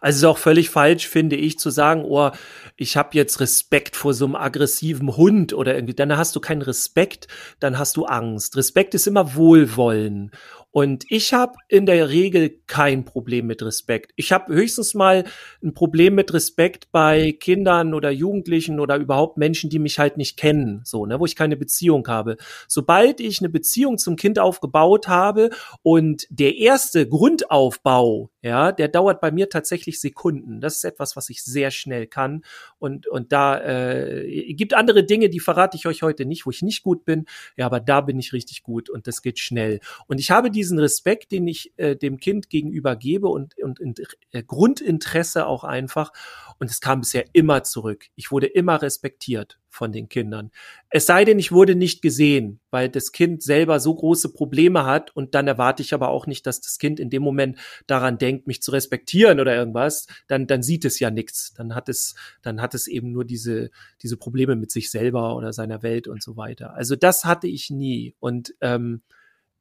Also 0.00 0.16
es 0.16 0.22
ist 0.22 0.24
auch 0.24 0.38
völlig 0.38 0.70
falsch, 0.70 1.08
finde 1.08 1.36
ich, 1.36 1.58
zu 1.58 1.70
sagen, 1.70 2.04
oh, 2.04 2.30
ich 2.76 2.96
habe 2.96 3.10
jetzt 3.12 3.40
Respekt 3.40 3.96
vor 3.96 4.14
so 4.14 4.24
einem 4.24 4.36
aggressiven 4.36 5.16
Hund 5.16 5.52
oder 5.52 5.74
irgendwie. 5.74 5.94
Dann 5.94 6.16
hast 6.16 6.36
du 6.36 6.40
keinen 6.40 6.62
Respekt, 6.62 7.28
dann 7.60 7.78
hast 7.78 7.96
du 7.96 8.04
Angst. 8.04 8.56
Respekt 8.56 8.94
ist 8.94 9.06
immer 9.06 9.34
Wohlwollen. 9.34 10.30
Und 10.70 11.04
ich 11.08 11.32
habe 11.32 11.54
in 11.68 11.86
der 11.86 12.10
Regel 12.10 12.60
kein 12.66 13.04
Problem 13.04 13.46
mit 13.46 13.62
Respekt. 13.62 14.12
Ich 14.16 14.32
habe 14.32 14.52
höchstens 14.52 14.94
mal 14.94 15.24
ein 15.62 15.72
Problem 15.72 16.14
mit 16.14 16.32
Respekt 16.34 16.92
bei 16.92 17.32
Kindern 17.32 17.94
oder 17.94 18.10
Jugendlichen 18.10 18.78
oder 18.78 18.96
überhaupt 18.96 19.38
Menschen, 19.38 19.70
die 19.70 19.78
mich 19.78 19.98
halt 19.98 20.18
nicht 20.18 20.36
kennen, 20.36 20.82
so, 20.84 21.06
ne, 21.06 21.18
wo 21.18 21.24
ich 21.24 21.36
keine 21.36 21.56
Beziehung 21.56 22.06
habe. 22.06 22.36
Sobald 22.68 23.20
ich 23.20 23.40
eine 23.40 23.48
Beziehung 23.48 23.96
zum 23.96 24.16
Kind 24.16 24.38
aufgebaut 24.38 25.08
habe 25.08 25.50
und 25.82 26.26
der 26.30 26.56
erste 26.56 27.08
Grundaufbau, 27.08 28.30
ja, 28.42 28.70
der 28.70 28.88
dauert 28.88 29.20
bei 29.20 29.30
mir 29.30 29.48
tatsächlich 29.48 30.00
Sekunden. 30.00 30.60
Das 30.60 30.76
ist 30.76 30.84
etwas, 30.84 31.16
was 31.16 31.28
ich 31.28 31.42
sehr 31.42 31.70
schnell 31.70 32.06
kann. 32.06 32.44
Und, 32.78 33.06
und 33.08 33.32
da 33.32 33.60
äh, 33.60 34.54
gibt 34.54 34.74
andere 34.74 35.04
Dinge, 35.04 35.28
die 35.28 35.40
verrate 35.40 35.76
ich 35.76 35.86
euch 35.86 36.02
heute 36.02 36.24
nicht, 36.24 36.46
wo 36.46 36.50
ich 36.50 36.62
nicht 36.62 36.82
gut 36.82 37.04
bin. 37.04 37.24
Ja, 37.56 37.66
aber 37.66 37.80
da 37.80 38.00
bin 38.00 38.18
ich 38.18 38.32
richtig 38.32 38.62
gut 38.62 38.90
und 38.90 39.06
das 39.06 39.22
geht 39.22 39.38
schnell. 39.38 39.80
Und 40.06 40.20
ich 40.20 40.30
habe 40.30 40.50
diesen 40.58 40.80
Respekt, 40.80 41.30
den 41.30 41.46
ich 41.46 41.72
äh, 41.76 41.94
dem 41.94 42.18
Kind 42.18 42.50
gegenüber 42.50 42.96
gebe 42.96 43.28
und, 43.28 43.56
und, 43.62 43.78
und 43.78 44.02
äh, 44.32 44.42
Grundinteresse 44.42 45.46
auch 45.46 45.62
einfach. 45.62 46.12
Und 46.58 46.68
es 46.68 46.80
kam 46.80 47.00
bisher 47.00 47.26
immer 47.32 47.62
zurück. 47.62 48.06
Ich 48.16 48.32
wurde 48.32 48.46
immer 48.46 48.82
respektiert 48.82 49.60
von 49.70 49.92
den 49.92 50.08
Kindern. 50.08 50.50
Es 50.90 51.06
sei 51.06 51.24
denn, 51.24 51.38
ich 51.38 51.52
wurde 51.52 51.76
nicht 51.76 52.02
gesehen, 52.02 52.58
weil 52.72 52.88
das 52.88 53.12
Kind 53.12 53.44
selber 53.44 53.78
so 53.78 53.94
große 53.94 54.32
Probleme 54.32 54.84
hat 54.84 55.14
und 55.14 55.36
dann 55.36 55.46
erwarte 55.46 55.80
ich 55.82 55.94
aber 55.94 56.08
auch 56.08 56.26
nicht, 56.26 56.44
dass 56.48 56.60
das 56.60 56.78
Kind 56.78 56.98
in 56.98 57.10
dem 57.10 57.22
Moment 57.22 57.58
daran 57.86 58.18
denkt, 58.18 58.48
mich 58.48 58.60
zu 58.60 58.72
respektieren 58.72 59.38
oder 59.38 59.54
irgendwas. 59.54 60.08
Dann, 60.26 60.48
dann 60.48 60.64
sieht 60.64 60.84
es 60.84 60.98
ja 60.98 61.12
nichts. 61.12 61.54
Dann 61.54 61.76
hat 61.76 61.88
es, 61.88 62.16
dann 62.42 62.60
hat 62.60 62.74
es 62.74 62.88
eben 62.88 63.12
nur 63.12 63.24
diese, 63.24 63.70
diese 64.02 64.16
Probleme 64.16 64.56
mit 64.56 64.72
sich 64.72 64.90
selber 64.90 65.36
oder 65.36 65.52
seiner 65.52 65.84
Welt 65.84 66.08
und 66.08 66.20
so 66.20 66.36
weiter. 66.36 66.74
Also 66.74 66.96
das 66.96 67.24
hatte 67.24 67.46
ich 67.46 67.70
nie 67.70 68.16
und 68.18 68.56
ähm, 68.60 69.02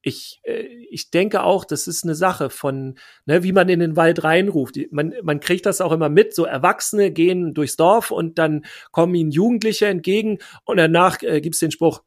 ich, 0.08 0.40
äh, 0.44 0.64
ich 0.90 1.12
denke 1.12 1.44
auch, 1.44 1.66
das 1.66 1.88
ist 1.88 2.04
eine 2.04 2.16
Sache 2.16 2.50
von, 2.50 2.96
ne, 3.26 3.44
wie 3.44 3.52
man 3.52 3.70
in 3.70 3.80
den 3.80 3.96
Wald 3.96 4.24
reinruft. 4.24 4.78
Man, 4.92 5.14
man 5.22 5.40
kriegt 5.40 5.66
das 5.66 5.82
auch 5.82 5.92
immer 5.92 6.10
mit. 6.10 6.34
So 6.34 6.46
Erwachsene 6.46 7.12
gehen 7.12 7.54
durchs 7.54 7.76
Dorf 7.76 8.12
und 8.12 8.40
dann 8.40 8.66
kommen 8.92 9.14
ihnen 9.16 9.32
Jugendliche 9.32 9.88
entgegen 9.88 10.40
und 10.66 10.78
danach 10.78 11.22
äh, 11.22 11.42
gibt's 11.42 11.60
den 11.60 11.72
Spruch, 11.72 12.04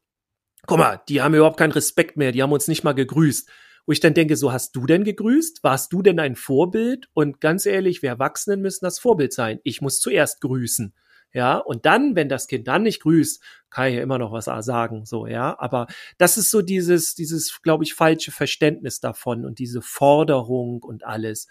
guck 0.67 0.79
mal, 0.79 1.03
die 1.09 1.23
haben 1.23 1.35
überhaupt 1.35 1.59
keinen 1.59 1.73
Respekt 1.73 2.17
mehr, 2.17 2.33
die 2.33 2.43
haben 2.43 2.53
uns 2.53 2.69
nicht 2.69 2.85
mal 2.85 2.93
gegrüßt. 2.93 3.49
Wo 3.87 3.93
ich 3.93 4.01
dann 4.01 4.15
denke, 4.15 4.37
so 4.37 4.53
hast 4.53 4.77
du 4.77 4.87
denn 4.87 5.05
gegrüßt? 5.05 5.65
Warst 5.65 5.93
du 5.93 6.03
denn 6.03 6.21
ein 6.21 6.37
Vorbild? 6.37 7.09
Und 7.13 7.41
ganz 7.41 7.67
ehrlich, 7.67 8.03
wir 8.03 8.11
Erwachsenen 8.11 8.61
müssen 8.61 8.85
das 8.85 8.99
Vorbild 8.99 9.33
sein. 9.33 9.59
Ich 9.65 9.81
muss 9.81 10.01
zuerst 10.01 10.41
grüßen. 10.43 10.95
Ja, 11.33 11.57
und 11.57 11.87
dann, 11.87 12.17
wenn 12.17 12.29
das 12.29 12.47
Kind 12.47 12.69
dann 12.69 12.83
nicht 12.83 13.03
grüßt, 13.03 13.43
kann 13.71 13.89
ich 13.89 13.97
ja 13.97 14.03
immer 14.03 14.19
noch 14.19 14.33
was 14.33 14.47
sagen, 14.47 15.07
so, 15.07 15.27
ja. 15.27 15.57
Aber 15.59 15.87
das 16.19 16.37
ist 16.37 16.51
so 16.51 16.63
dieses, 16.63 17.15
dieses, 17.15 17.63
glaube 17.63 17.85
ich, 17.85 17.95
falsche 17.95 18.33
Verständnis 18.33 19.01
davon 19.01 19.45
und 19.45 19.59
diese 19.59 19.83
Forderung 19.83 20.83
und 20.83 21.05
alles. 21.05 21.47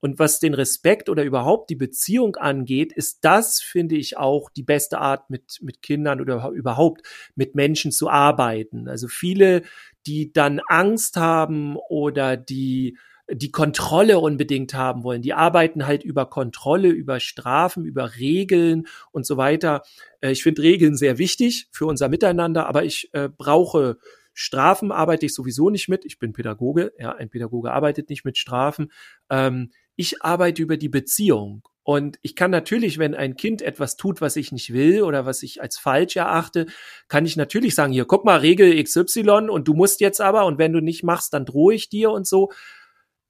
Und 0.00 0.18
was 0.18 0.38
den 0.38 0.52
Respekt 0.52 1.08
oder 1.08 1.24
überhaupt 1.24 1.70
die 1.70 1.76
Beziehung 1.76 2.36
angeht, 2.36 2.92
ist 2.92 3.24
das, 3.24 3.62
finde 3.62 3.96
ich, 3.96 4.18
auch 4.18 4.50
die 4.50 4.62
beste 4.62 4.98
Art, 4.98 5.30
mit, 5.30 5.60
mit 5.62 5.80
Kindern 5.80 6.20
oder 6.20 6.50
überhaupt 6.50 7.00
mit 7.36 7.54
Menschen 7.54 7.90
zu 7.90 8.10
arbeiten. 8.10 8.86
Also 8.86 9.08
viele, 9.08 9.62
die 10.06 10.30
dann 10.30 10.60
Angst 10.68 11.16
haben 11.16 11.76
oder 11.88 12.36
die 12.36 12.98
die 13.30 13.50
Kontrolle 13.50 14.18
unbedingt 14.18 14.74
haben 14.74 15.02
wollen. 15.02 15.22
Die 15.22 15.32
arbeiten 15.32 15.86
halt 15.86 16.04
über 16.04 16.26
Kontrolle, 16.26 16.88
über 16.88 17.20
Strafen, 17.20 17.84
über 17.84 18.16
Regeln 18.16 18.86
und 19.12 19.26
so 19.26 19.36
weiter. 19.36 19.82
Äh, 20.20 20.32
ich 20.32 20.42
finde 20.42 20.62
Regeln 20.62 20.96
sehr 20.96 21.18
wichtig 21.18 21.68
für 21.70 21.86
unser 21.86 22.08
Miteinander, 22.08 22.66
aber 22.66 22.84
ich 22.84 23.10
äh, 23.12 23.28
brauche 23.28 23.98
Strafen 24.34 24.90
arbeite 24.90 25.26
ich 25.26 25.34
sowieso 25.34 25.70
nicht 25.70 25.88
mit. 25.88 26.04
Ich 26.04 26.18
bin 26.18 26.32
Pädagoge. 26.32 26.92
Ja, 26.98 27.12
ein 27.12 27.30
Pädagoge 27.30 27.70
arbeitet 27.70 28.10
nicht 28.10 28.24
mit 28.24 28.36
Strafen. 28.36 28.90
Ähm, 29.30 29.70
ich 29.96 30.22
arbeite 30.22 30.60
über 30.60 30.76
die 30.76 30.88
Beziehung. 30.88 31.62
Und 31.84 32.18
ich 32.22 32.34
kann 32.34 32.50
natürlich, 32.50 32.98
wenn 32.98 33.14
ein 33.14 33.36
Kind 33.36 33.62
etwas 33.62 33.96
tut, 33.96 34.20
was 34.20 34.36
ich 34.36 34.52
nicht 34.52 34.72
will 34.72 35.02
oder 35.02 35.26
was 35.26 35.42
ich 35.42 35.62
als 35.62 35.78
falsch 35.78 36.16
erachte, 36.16 36.66
kann 37.08 37.26
ich 37.26 37.36
natürlich 37.36 37.74
sagen, 37.74 37.92
hier, 37.92 38.06
guck 38.06 38.24
mal, 38.24 38.40
Regel 38.40 38.82
XY 38.82 39.50
und 39.50 39.68
du 39.68 39.74
musst 39.74 40.00
jetzt 40.00 40.20
aber 40.20 40.46
und 40.46 40.58
wenn 40.58 40.72
du 40.72 40.80
nicht 40.80 41.04
machst, 41.04 41.34
dann 41.34 41.44
drohe 41.44 41.74
ich 41.74 41.90
dir 41.90 42.10
und 42.10 42.26
so 42.26 42.50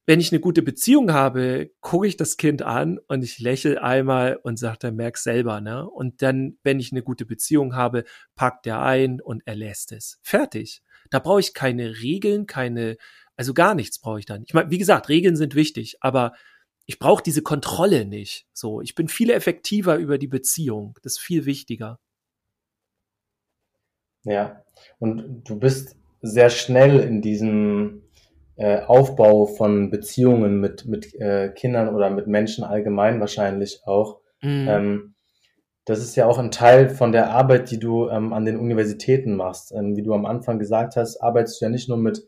wenn 0.06 0.20
ich 0.20 0.32
eine 0.32 0.40
gute 0.40 0.62
Beziehung 0.62 1.12
habe, 1.12 1.70
gucke 1.80 2.06
ich 2.06 2.16
das 2.16 2.36
Kind 2.36 2.62
an 2.62 2.98
und 3.08 3.24
ich 3.24 3.38
lächle 3.38 3.82
einmal 3.82 4.36
und 4.36 4.58
sage, 4.58 4.78
dann 4.80 4.96
merk 4.96 5.16
selber, 5.16 5.60
ne? 5.60 5.88
Und 5.88 6.20
dann, 6.20 6.58
wenn 6.62 6.78
ich 6.78 6.92
eine 6.92 7.02
gute 7.02 7.24
Beziehung 7.24 7.74
habe, 7.74 8.04
packt 8.34 8.66
er 8.66 8.82
ein 8.82 9.20
und 9.20 9.42
er 9.46 9.54
lässt 9.54 9.92
es. 9.92 10.18
Fertig. 10.22 10.82
Da 11.10 11.20
brauche 11.20 11.40
ich 11.40 11.54
keine 11.54 12.02
Regeln, 12.02 12.46
keine, 12.46 12.96
also 13.36 13.54
gar 13.54 13.74
nichts 13.74 13.98
brauche 13.98 14.18
ich 14.18 14.26
dann. 14.26 14.44
Ich 14.46 14.52
meine, 14.52 14.70
wie 14.70 14.78
gesagt, 14.78 15.08
Regeln 15.08 15.36
sind 15.36 15.54
wichtig, 15.54 15.96
aber 16.00 16.34
ich 16.86 16.98
brauche 16.98 17.22
diese 17.22 17.42
Kontrolle 17.42 18.04
nicht. 18.04 18.46
So, 18.52 18.82
ich 18.82 18.94
bin 18.94 19.08
viel 19.08 19.30
effektiver 19.30 19.96
über 19.96 20.18
die 20.18 20.28
Beziehung. 20.28 20.98
Das 21.02 21.14
ist 21.14 21.20
viel 21.20 21.46
wichtiger. 21.46 21.98
Ja, 24.24 24.64
und 24.98 25.44
du 25.44 25.58
bist 25.58 25.96
sehr 26.20 26.50
schnell 26.50 27.00
in 27.00 27.20
diesem 27.22 28.03
äh, 28.56 28.80
Aufbau 28.82 29.46
von 29.46 29.90
Beziehungen 29.90 30.60
mit, 30.60 30.86
mit 30.86 31.14
äh, 31.14 31.50
Kindern 31.50 31.94
oder 31.94 32.10
mit 32.10 32.26
Menschen 32.26 32.64
allgemein 32.64 33.20
wahrscheinlich 33.20 33.80
auch. 33.84 34.20
Mhm. 34.42 34.66
Ähm, 34.68 35.14
das 35.84 35.98
ist 35.98 36.16
ja 36.16 36.26
auch 36.26 36.38
ein 36.38 36.50
Teil 36.50 36.88
von 36.88 37.12
der 37.12 37.30
Arbeit, 37.30 37.70
die 37.70 37.78
du 37.78 38.08
ähm, 38.08 38.32
an 38.32 38.44
den 38.44 38.58
Universitäten 38.58 39.36
machst. 39.36 39.72
Ähm, 39.72 39.96
wie 39.96 40.02
du 40.02 40.14
am 40.14 40.24
Anfang 40.24 40.58
gesagt 40.58 40.96
hast, 40.96 41.18
arbeitest 41.18 41.60
du 41.60 41.66
ja 41.66 41.70
nicht 41.70 41.88
nur 41.88 41.98
mit 41.98 42.24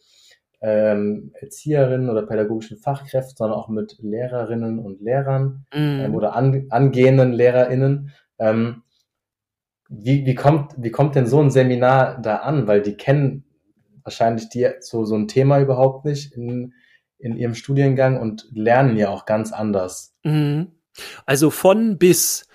ähm, 0.60 1.32
Erzieherinnen 1.34 2.10
oder 2.10 2.22
pädagogischen 2.22 2.78
Fachkräften, 2.78 3.36
sondern 3.36 3.58
auch 3.58 3.68
mit 3.68 3.96
Lehrerinnen 4.00 4.78
und 4.78 5.00
Lehrern 5.00 5.66
mm. 5.72 5.76
ähm, 5.76 6.14
oder 6.14 6.34
an, 6.34 6.66
angehenden 6.70 7.32
LehrerInnen. 7.32 8.12
Ähm, 8.38 8.82
wie, 9.88 10.26
wie, 10.26 10.34
kommt, 10.34 10.74
wie 10.76 10.90
kommt 10.90 11.14
denn 11.14 11.26
so 11.26 11.40
ein 11.40 11.50
Seminar 11.50 12.20
da 12.20 12.36
an? 12.36 12.66
Weil 12.66 12.82
die 12.82 12.96
kennen 12.96 13.44
wahrscheinlich 14.06 14.48
die, 14.48 14.68
so, 14.80 15.04
so 15.04 15.16
ein 15.16 15.28
Thema 15.28 15.60
überhaupt 15.60 16.04
nicht 16.04 16.32
in, 16.32 16.74
in 17.18 17.36
ihrem 17.36 17.54
Studiengang 17.54 18.20
und 18.20 18.48
lernen 18.52 18.96
ja 18.96 19.10
auch 19.10 19.26
ganz 19.26 19.52
anders. 19.52 20.14
Mm. 20.22 20.62
Also 21.26 21.50
von 21.50 21.98
bis 21.98 22.46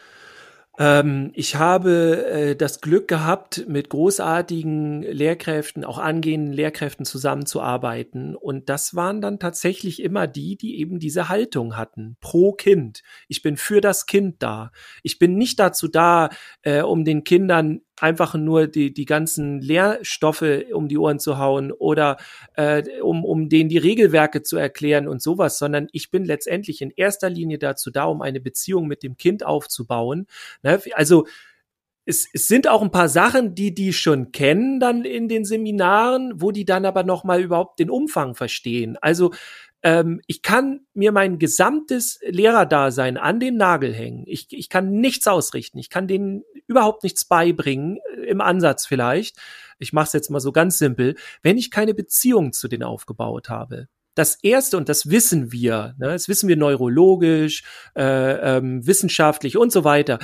ähm, 0.79 1.31
ich 1.35 1.57
habe 1.57 2.25
äh, 2.25 2.55
das 2.55 2.81
Glück 2.81 3.07
gehabt, 3.07 3.65
mit 3.67 3.89
großartigen 3.89 5.03
Lehrkräften, 5.03 5.83
auch 5.83 5.97
angehenden 5.97 6.53
Lehrkräften 6.53 7.05
zusammenzuarbeiten. 7.05 8.35
Und 8.35 8.69
das 8.69 8.95
waren 8.95 9.21
dann 9.21 9.37
tatsächlich 9.37 10.01
immer 10.01 10.27
die, 10.27 10.57
die 10.57 10.79
eben 10.79 10.97
diese 10.97 11.29
Haltung 11.29 11.77
hatten. 11.77 12.17
Pro 12.21 12.53
Kind. 12.53 13.03
Ich 13.27 13.41
bin 13.41 13.57
für 13.57 13.81
das 13.81 14.05
Kind 14.05 14.41
da. 14.41 14.71
Ich 15.03 15.19
bin 15.19 15.37
nicht 15.37 15.59
dazu 15.59 15.87
da, 15.87 16.29
äh, 16.63 16.81
um 16.81 17.05
den 17.05 17.23
Kindern 17.23 17.81
einfach 18.01 18.33
nur 18.33 18.67
die, 18.67 18.93
die 18.93 19.05
ganzen 19.05 19.61
Lehrstoffe 19.61 20.43
um 20.73 20.87
die 20.87 20.97
Ohren 20.97 21.19
zu 21.19 21.37
hauen 21.37 21.71
oder 21.71 22.17
äh, 22.55 22.83
um, 23.01 23.23
um 23.23 23.47
denen 23.47 23.69
die 23.69 23.77
Regelwerke 23.77 24.41
zu 24.41 24.57
erklären 24.57 25.07
und 25.07 25.21
sowas, 25.21 25.59
sondern 25.59 25.87
ich 25.91 26.09
bin 26.09 26.25
letztendlich 26.25 26.81
in 26.81 26.91
erster 26.91 27.29
Linie 27.29 27.59
dazu 27.59 27.91
da, 27.91 28.05
um 28.05 28.21
eine 28.21 28.39
Beziehung 28.39 28.87
mit 28.87 29.03
dem 29.03 29.17
Kind 29.17 29.45
aufzubauen. 29.45 30.25
Ne? 30.63 30.81
Also 30.93 31.27
es, 32.05 32.27
es 32.33 32.47
sind 32.47 32.67
auch 32.67 32.81
ein 32.81 32.91
paar 32.91 33.09
Sachen, 33.09 33.53
die 33.53 33.73
die 33.75 33.93
schon 33.93 34.31
kennen 34.31 34.79
dann 34.79 35.05
in 35.05 35.27
den 35.27 35.45
Seminaren, 35.45 36.33
wo 36.41 36.51
die 36.51 36.65
dann 36.65 36.85
aber 36.85 37.03
noch 37.03 37.23
mal 37.23 37.41
überhaupt 37.41 37.79
den 37.79 37.91
Umfang 37.91 38.33
verstehen. 38.33 38.97
Also 38.99 39.31
ähm, 39.83 40.21
ich 40.27 40.41
kann 40.41 40.81
mir 40.93 41.11
mein 41.11 41.39
gesamtes 41.39 42.19
Lehrerdasein 42.23 43.17
an 43.17 43.39
den 43.39 43.57
Nagel 43.57 43.93
hängen. 43.93 44.23
Ich, 44.27 44.47
ich 44.51 44.69
kann 44.69 44.91
nichts 44.91 45.27
ausrichten. 45.27 45.79
Ich 45.79 45.89
kann 45.89 46.07
denen 46.07 46.43
überhaupt 46.67 47.03
nichts 47.03 47.25
beibringen, 47.25 47.97
äh, 48.15 48.25
im 48.25 48.41
Ansatz 48.41 48.85
vielleicht. 48.85 49.37
Ich 49.79 49.93
mache 49.93 50.05
es 50.05 50.13
jetzt 50.13 50.29
mal 50.29 50.39
so 50.39 50.51
ganz 50.51 50.77
simpel, 50.77 51.15
wenn 51.41 51.57
ich 51.57 51.71
keine 51.71 51.93
Beziehung 51.93 52.53
zu 52.53 52.67
denen 52.67 52.83
aufgebaut 52.83 53.49
habe. 53.49 53.87
Das 54.13 54.35
erste, 54.43 54.77
und 54.77 54.89
das 54.89 55.09
wissen 55.09 55.51
wir, 55.51 55.95
ne, 55.97 56.09
das 56.09 56.27
wissen 56.27 56.49
wir 56.49 56.57
neurologisch, 56.57 57.63
äh, 57.95 58.57
ähm, 58.57 58.85
wissenschaftlich 58.85 59.57
und 59.57 59.71
so 59.71 59.83
weiter. 59.83 60.19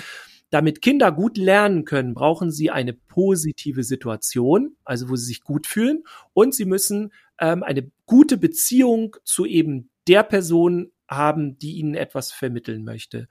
Damit 0.50 0.82
Kinder 0.82 1.12
gut 1.12 1.38
lernen 1.38 1.84
können, 1.84 2.14
brauchen 2.14 2.52
sie 2.52 2.70
eine 2.70 2.94
positive 2.94 3.84
Situation, 3.84 4.78
also 4.86 5.10
wo 5.10 5.16
sie 5.16 5.26
sich 5.26 5.42
gut 5.42 5.68
fühlen, 5.68 6.04
und 6.34 6.54
sie 6.54 6.66
müssen 6.66 7.12
ähm, 7.40 7.64
eine 7.64 7.92
gute 8.06 8.38
Beziehung 8.38 9.16
zu 9.24 9.46
eben 9.46 9.90
der 10.08 10.24
Person 10.24 10.92
haben, 11.08 11.58
die 11.60 11.78
ihnen 11.78 11.96
etwas 11.96 12.32
vermitteln 12.32 12.84
möchte. 12.84 13.28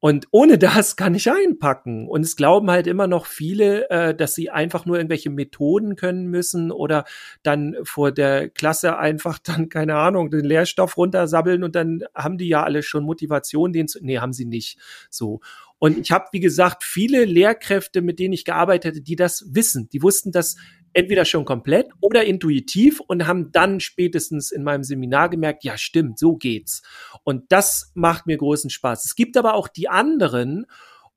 Und 0.00 0.28
ohne 0.30 0.58
das 0.58 0.96
kann 0.96 1.14
ich 1.14 1.30
einpacken. 1.30 2.08
Und 2.08 2.22
es 2.22 2.36
glauben 2.36 2.70
halt 2.70 2.86
immer 2.86 3.06
noch 3.06 3.26
viele, 3.26 3.90
äh, 3.90 4.14
dass 4.14 4.34
sie 4.34 4.50
einfach 4.50 4.86
nur 4.86 4.96
irgendwelche 4.96 5.30
Methoden 5.30 5.96
können 5.96 6.26
müssen 6.26 6.70
oder 6.70 7.04
dann 7.42 7.76
vor 7.82 8.12
der 8.12 8.48
Klasse 8.48 8.98
einfach 8.98 9.38
dann, 9.42 9.68
keine 9.68 9.96
Ahnung, 9.96 10.30
den 10.30 10.44
Lehrstoff 10.44 10.96
runtersabbeln 10.96 11.64
und 11.64 11.74
dann 11.74 12.04
haben 12.14 12.38
die 12.38 12.48
ja 12.48 12.62
alle 12.62 12.82
schon 12.82 13.04
Motivation, 13.04 13.72
den 13.72 13.88
zu. 13.88 13.98
Nee, 14.02 14.18
haben 14.18 14.32
sie 14.32 14.46
nicht. 14.46 14.78
So. 15.10 15.40
Und 15.80 15.98
ich 15.98 16.10
habe, 16.10 16.26
wie 16.32 16.40
gesagt, 16.40 16.82
viele 16.82 17.24
Lehrkräfte, 17.24 18.02
mit 18.02 18.18
denen 18.18 18.32
ich 18.32 18.44
gearbeitet 18.44 18.92
hätte, 18.92 19.02
die 19.02 19.14
das 19.14 19.46
wissen. 19.54 19.88
Die 19.90 20.02
wussten 20.02 20.32
das 20.32 20.56
entweder 20.98 21.24
schon 21.24 21.44
komplett 21.44 21.90
oder 22.00 22.24
intuitiv 22.24 22.98
und 23.00 23.26
haben 23.26 23.52
dann 23.52 23.78
spätestens 23.78 24.50
in 24.50 24.64
meinem 24.64 24.82
Seminar 24.82 25.28
gemerkt, 25.28 25.62
ja 25.62 25.78
stimmt, 25.78 26.18
so 26.18 26.36
geht's. 26.36 26.82
Und 27.22 27.52
das 27.52 27.92
macht 27.94 28.26
mir 28.26 28.36
großen 28.36 28.68
Spaß. 28.68 29.04
Es 29.04 29.14
gibt 29.14 29.36
aber 29.36 29.54
auch 29.54 29.68
die 29.68 29.88
anderen 29.88 30.66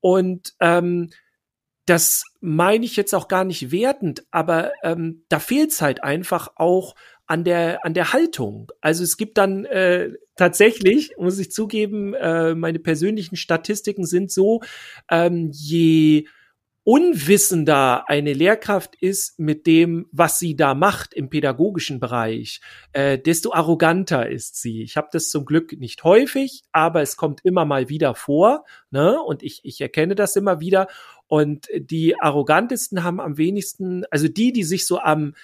und 0.00 0.54
ähm, 0.60 1.10
das 1.84 2.24
meine 2.40 2.84
ich 2.84 2.94
jetzt 2.94 3.12
auch 3.12 3.26
gar 3.26 3.42
nicht 3.42 3.72
wertend, 3.72 4.24
aber 4.30 4.72
ähm, 4.84 5.24
da 5.28 5.40
fehlt 5.40 5.72
es 5.72 5.82
halt 5.82 6.04
einfach 6.04 6.52
auch 6.54 6.94
an 7.26 7.42
der 7.42 7.84
an 7.84 7.92
der 7.92 8.12
Haltung. 8.12 8.70
Also 8.80 9.02
es 9.02 9.16
gibt 9.16 9.36
dann 9.36 9.64
äh, 9.64 10.12
tatsächlich, 10.36 11.14
muss 11.18 11.40
ich 11.40 11.50
zugeben, 11.50 12.14
äh, 12.14 12.54
meine 12.54 12.78
persönlichen 12.78 13.34
Statistiken 13.34 14.06
sind 14.06 14.30
so, 14.30 14.60
ähm, 15.10 15.50
je 15.52 16.26
unwissender 16.84 18.08
eine 18.08 18.32
Lehrkraft 18.32 18.96
ist 18.96 19.38
mit 19.38 19.66
dem, 19.66 20.06
was 20.10 20.38
sie 20.38 20.56
da 20.56 20.74
macht 20.74 21.14
im 21.14 21.30
pädagogischen 21.30 22.00
Bereich, 22.00 22.60
äh, 22.92 23.18
desto 23.18 23.52
arroganter 23.52 24.28
ist 24.28 24.60
sie. 24.60 24.82
Ich 24.82 24.96
habe 24.96 25.08
das 25.12 25.30
zum 25.30 25.44
Glück 25.44 25.78
nicht 25.78 26.02
häufig, 26.02 26.62
aber 26.72 27.02
es 27.02 27.16
kommt 27.16 27.44
immer 27.44 27.64
mal 27.64 27.88
wieder 27.88 28.14
vor, 28.14 28.64
ne? 28.90 29.20
Und 29.22 29.42
ich, 29.42 29.60
ich 29.62 29.80
erkenne 29.80 30.14
das 30.16 30.34
immer 30.34 30.60
wieder. 30.60 30.88
Und 31.28 31.68
die 31.74 32.20
arrogantesten 32.20 33.04
haben 33.04 33.20
am 33.20 33.38
wenigsten, 33.38 34.04
also 34.10 34.28
die, 34.28 34.52
die 34.52 34.64
sich 34.64 34.86
so 34.86 34.98
am 34.98 35.34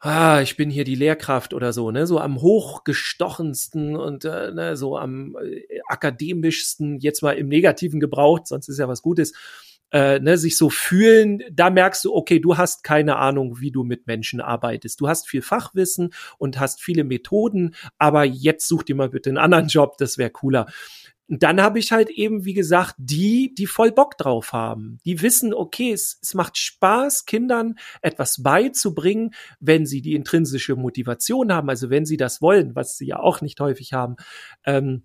ah, 0.00 0.40
ich 0.42 0.56
bin 0.56 0.70
hier 0.70 0.84
die 0.84 0.94
Lehrkraft 0.94 1.52
oder 1.52 1.72
so, 1.72 1.90
ne, 1.90 2.06
so 2.06 2.20
am 2.20 2.40
hochgestochensten 2.40 3.96
und 3.96 4.24
äh, 4.24 4.52
ne, 4.52 4.76
so 4.76 4.96
am 4.96 5.36
äh, 5.36 5.80
akademischsten, 5.88 7.00
jetzt 7.00 7.22
mal 7.22 7.32
im 7.32 7.48
Negativen 7.48 7.98
gebraucht, 7.98 8.46
sonst 8.46 8.68
ist 8.68 8.78
ja 8.78 8.88
was 8.88 9.02
Gutes 9.02 9.32
äh, 9.92 10.18
ne, 10.20 10.36
sich 10.36 10.56
so 10.56 10.70
fühlen, 10.70 11.42
da 11.50 11.70
merkst 11.70 12.04
du, 12.04 12.14
okay, 12.14 12.40
du 12.40 12.56
hast 12.56 12.84
keine 12.84 13.16
Ahnung, 13.16 13.60
wie 13.60 13.70
du 13.70 13.84
mit 13.84 14.06
Menschen 14.06 14.40
arbeitest. 14.40 15.00
Du 15.00 15.08
hast 15.08 15.28
viel 15.28 15.42
Fachwissen 15.42 16.10
und 16.38 16.60
hast 16.60 16.82
viele 16.82 17.04
Methoden, 17.04 17.74
aber 17.98 18.24
jetzt 18.24 18.68
such 18.68 18.82
dir 18.82 18.94
mal 18.94 19.08
bitte 19.08 19.30
einen 19.30 19.38
anderen 19.38 19.68
Job, 19.68 19.96
das 19.98 20.18
wäre 20.18 20.30
cooler. 20.30 20.66
Dann 21.30 21.60
habe 21.60 21.78
ich 21.78 21.92
halt 21.92 22.08
eben, 22.08 22.46
wie 22.46 22.54
gesagt, 22.54 22.94
die, 22.96 23.54
die 23.54 23.66
voll 23.66 23.92
Bock 23.92 24.16
drauf 24.16 24.54
haben. 24.54 24.98
Die 25.04 25.20
wissen, 25.20 25.52
okay, 25.52 25.92
es, 25.92 26.18
es 26.22 26.32
macht 26.32 26.56
Spaß, 26.56 27.26
Kindern 27.26 27.74
etwas 28.00 28.42
beizubringen, 28.42 29.34
wenn 29.60 29.84
sie 29.84 30.00
die 30.00 30.14
intrinsische 30.14 30.74
Motivation 30.74 31.52
haben, 31.52 31.68
also 31.68 31.90
wenn 31.90 32.06
sie 32.06 32.16
das 32.16 32.40
wollen, 32.40 32.74
was 32.74 32.96
sie 32.96 33.08
ja 33.08 33.18
auch 33.18 33.42
nicht 33.42 33.60
häufig 33.60 33.92
haben. 33.92 34.16
Ähm, 34.64 35.04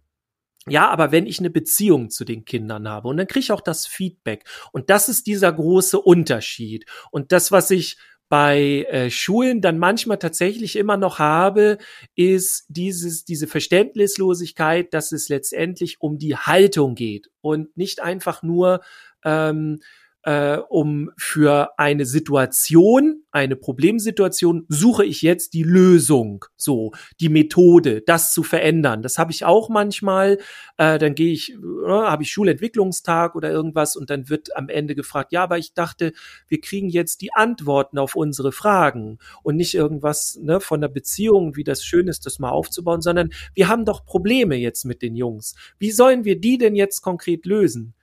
ja, 0.68 0.90
aber 0.90 1.12
wenn 1.12 1.26
ich 1.26 1.40
eine 1.40 1.50
Beziehung 1.50 2.10
zu 2.10 2.24
den 2.24 2.46
Kindern 2.46 2.88
habe 2.88 3.08
und 3.10 3.18
dann 3.18 3.28
kriege 3.28 3.42
ich 3.42 3.52
auch 3.52 3.62
das 3.62 3.86
Feedback. 3.86 4.46
Und 4.72 4.90
das 4.90 5.10
ist 5.10 5.28
dieser 5.28 5.52
große 5.52 6.00
Unterschied. 6.00 6.86
Und 7.12 7.32
das, 7.32 7.52
was 7.52 7.70
ich 7.72 7.98
bei 8.30 8.88
äh, 8.90 9.12
Schulen 9.12 9.62
dann 9.62 9.78
manchmal 9.78 10.18
tatsächlich 10.18 10.76
immer 10.76 10.98
noch 10.98 11.20
habe, 11.20 11.78
ist 12.16 12.66
dieses, 12.68 13.26
diese 13.26 13.46
Verständnislosigkeit, 13.46 14.94
dass 14.94 15.12
es 15.12 15.30
letztendlich 15.30 16.02
um 16.02 16.18
die 16.18 16.36
Haltung 16.36 16.96
geht 16.96 17.30
und 17.42 17.76
nicht 17.78 18.02
einfach 18.02 18.42
nur 18.42 18.82
ähm, 19.24 19.82
äh, 20.24 20.58
um 20.70 21.12
für 21.18 21.78
eine 21.78 22.06
Situation, 22.06 23.24
eine 23.32 23.56
Problemsituation, 23.56 24.66
suche 24.70 25.06
ich 25.06 25.22
jetzt 25.22 25.54
die 25.54 25.64
Lösung, 25.64 26.46
so 26.56 26.92
die 27.20 27.30
Methode, 27.30 28.02
das 28.02 28.34
zu 28.34 28.44
verändern. 28.44 29.02
Das 29.02 29.18
habe 29.18 29.32
ich 29.32 29.44
auch 29.44 29.70
manchmal. 29.70 30.38
Äh, 30.78 30.98
dann 30.98 31.16
gehe 31.16 31.34
ich, 31.34 31.54
äh, 31.54 31.88
habe 31.88 32.24
ich 32.24 32.32
Schulentwicklungstag 32.32 33.36
oder 33.36 33.52
irgendwas 33.52 33.96
und 33.96 34.10
dann 34.10 34.30
wird 34.30 34.56
am 34.56 34.70
Ende 34.70 34.96
gefragt, 34.96 35.34
ja, 35.34 35.44
aber 35.44 35.58
ich 35.58 35.74
dachte, 35.74 36.14
wir 36.48 36.62
kriegen 36.62 36.90
jetzt 36.90 37.22
die 37.22 37.34
Antworten 37.34 37.98
auf 37.98 38.16
unsere 38.16 38.52
Fragen 38.52 39.18
und 39.44 39.58
nicht 39.58 39.74
irgendwas 39.74 40.40
ne, 40.42 40.62
von 40.62 40.80
der 40.80 40.88
Beziehung, 40.88 41.56
wie 41.58 41.66
das 41.66 41.84
schön 41.84 42.08
ist, 42.08 42.26
das 42.26 42.40
mal 42.40 42.50
aufzubauen, 42.50 43.02
sondern 43.02 43.32
wir 43.54 43.68
haben 43.68 43.84
doch 43.84 44.06
Probleme 44.06 44.56
jetzt 44.56 44.86
mit 44.86 45.02
den 45.02 45.16
Jungs. 45.16 45.56
Wie 45.80 45.92
sollen 45.92 46.24
wir 46.24 46.40
die 46.40 46.58
denn 46.58 46.76
jetzt 46.76 47.02
konkret 47.02 47.46
lösen? 47.46 47.94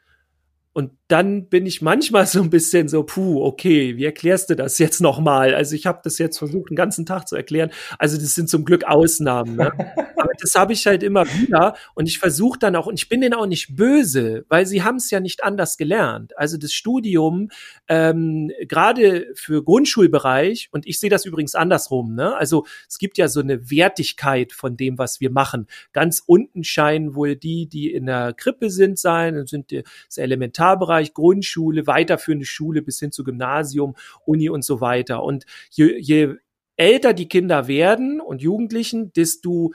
Und 0.73 0.93
dann 1.11 1.49
bin 1.49 1.67
ich 1.67 1.83
manchmal 1.83 2.27
so 2.27 2.41
ein 2.41 2.51
bisschen 2.51 2.89
so, 2.89 3.03
puh, 3.03 3.43
okay, 3.45 3.97
wie 3.97 4.05
erklärst 4.05 4.51
du 4.51 4.57
das 4.57 4.79
jetzt 4.79 5.01
nochmal? 5.01 5.55
Also 5.55 5.75
ich 5.75 5.87
habe 5.87 6.01
das 6.05 6.19
jetzt 6.19 6.39
versucht, 6.39 6.71
den 6.71 6.77
ganzen 6.77 7.05
Tag 7.07 7.27
zu 7.27 7.37
erklären. 7.37 7.71
Also 7.99 8.17
das 8.17 8.35
sind 8.35 8.49
zum 8.49 8.65
Glück 8.65 8.85
Ausnahmen. 8.85 9.57
Ne? 9.57 9.73
Aber 10.17 10.33
das 10.41 10.55
habe 10.55 10.73
ich 10.73 10.87
halt 10.87 11.03
immer 11.03 11.27
wieder. 11.27 11.75
Und 11.95 12.09
ich 12.09 12.19
versuche 12.19 12.59
dann 12.59 12.77
auch, 12.77 12.87
und 12.87 12.95
ich 12.95 13.09
bin 13.09 13.21
denen 13.21 13.35
auch 13.35 13.47
nicht 13.47 13.75
böse, 13.75 14.45
weil 14.49 14.67
sie 14.67 14.83
haben 14.83 14.97
es 14.97 15.11
ja 15.11 15.21
nicht 15.21 15.43
anders 15.43 15.77
gelernt. 15.77 16.37
Also 16.39 16.57
das 16.57 16.73
Studium, 16.73 17.49
ähm, 17.89 18.53
gerade 18.69 19.27
für 19.35 19.65
Grundschulbereich, 19.65 20.69
und 20.71 20.87
ich 20.87 21.01
sehe 21.01 21.11
das 21.11 21.25
übrigens 21.25 21.55
andersrum, 21.55 22.15
ne? 22.15 22.37
Also 22.37 22.67
es 22.89 22.99
gibt 22.99 23.19
ja 23.19 23.29
so 23.29 23.41
eine 23.41 23.71
Wertigkeit 23.71 24.53
von 24.53 24.77
dem, 24.77 24.99
was 24.99 25.21
wir 25.21 25.31
machen. 25.31 25.67
Ganz 25.93 26.23
unten 26.25 26.63
scheinen 26.63 27.15
wohl 27.15 27.37
die, 27.37 27.67
die 27.67 27.93
in 27.93 28.07
der 28.07 28.33
Krippe 28.33 28.71
sind, 28.71 28.99
sein, 28.99 29.37
und 29.37 29.49
sind 29.49 29.73
das 29.73 30.19
Elementarbereich, 30.19 31.00
Grundschule, 31.09 31.87
weiterführende 31.87 32.47
Schule 32.47 32.83
bis 32.83 33.01
hin 33.01 33.13
zu 33.13 33.25
Gymnasium, 33.25 33.97
Uni 34.25 34.49
und 34.49 34.65
so 34.65 34.81
weiter. 34.81 35.23
Und 35.23 35.45
je, 35.71 35.99
je 35.99 36.35
älter 36.77 37.13
die 37.13 37.29
Kinder 37.29 37.69
werden 37.69 38.21
und 38.21 38.43
Jugendlichen, 38.43 39.13
desto 39.13 39.73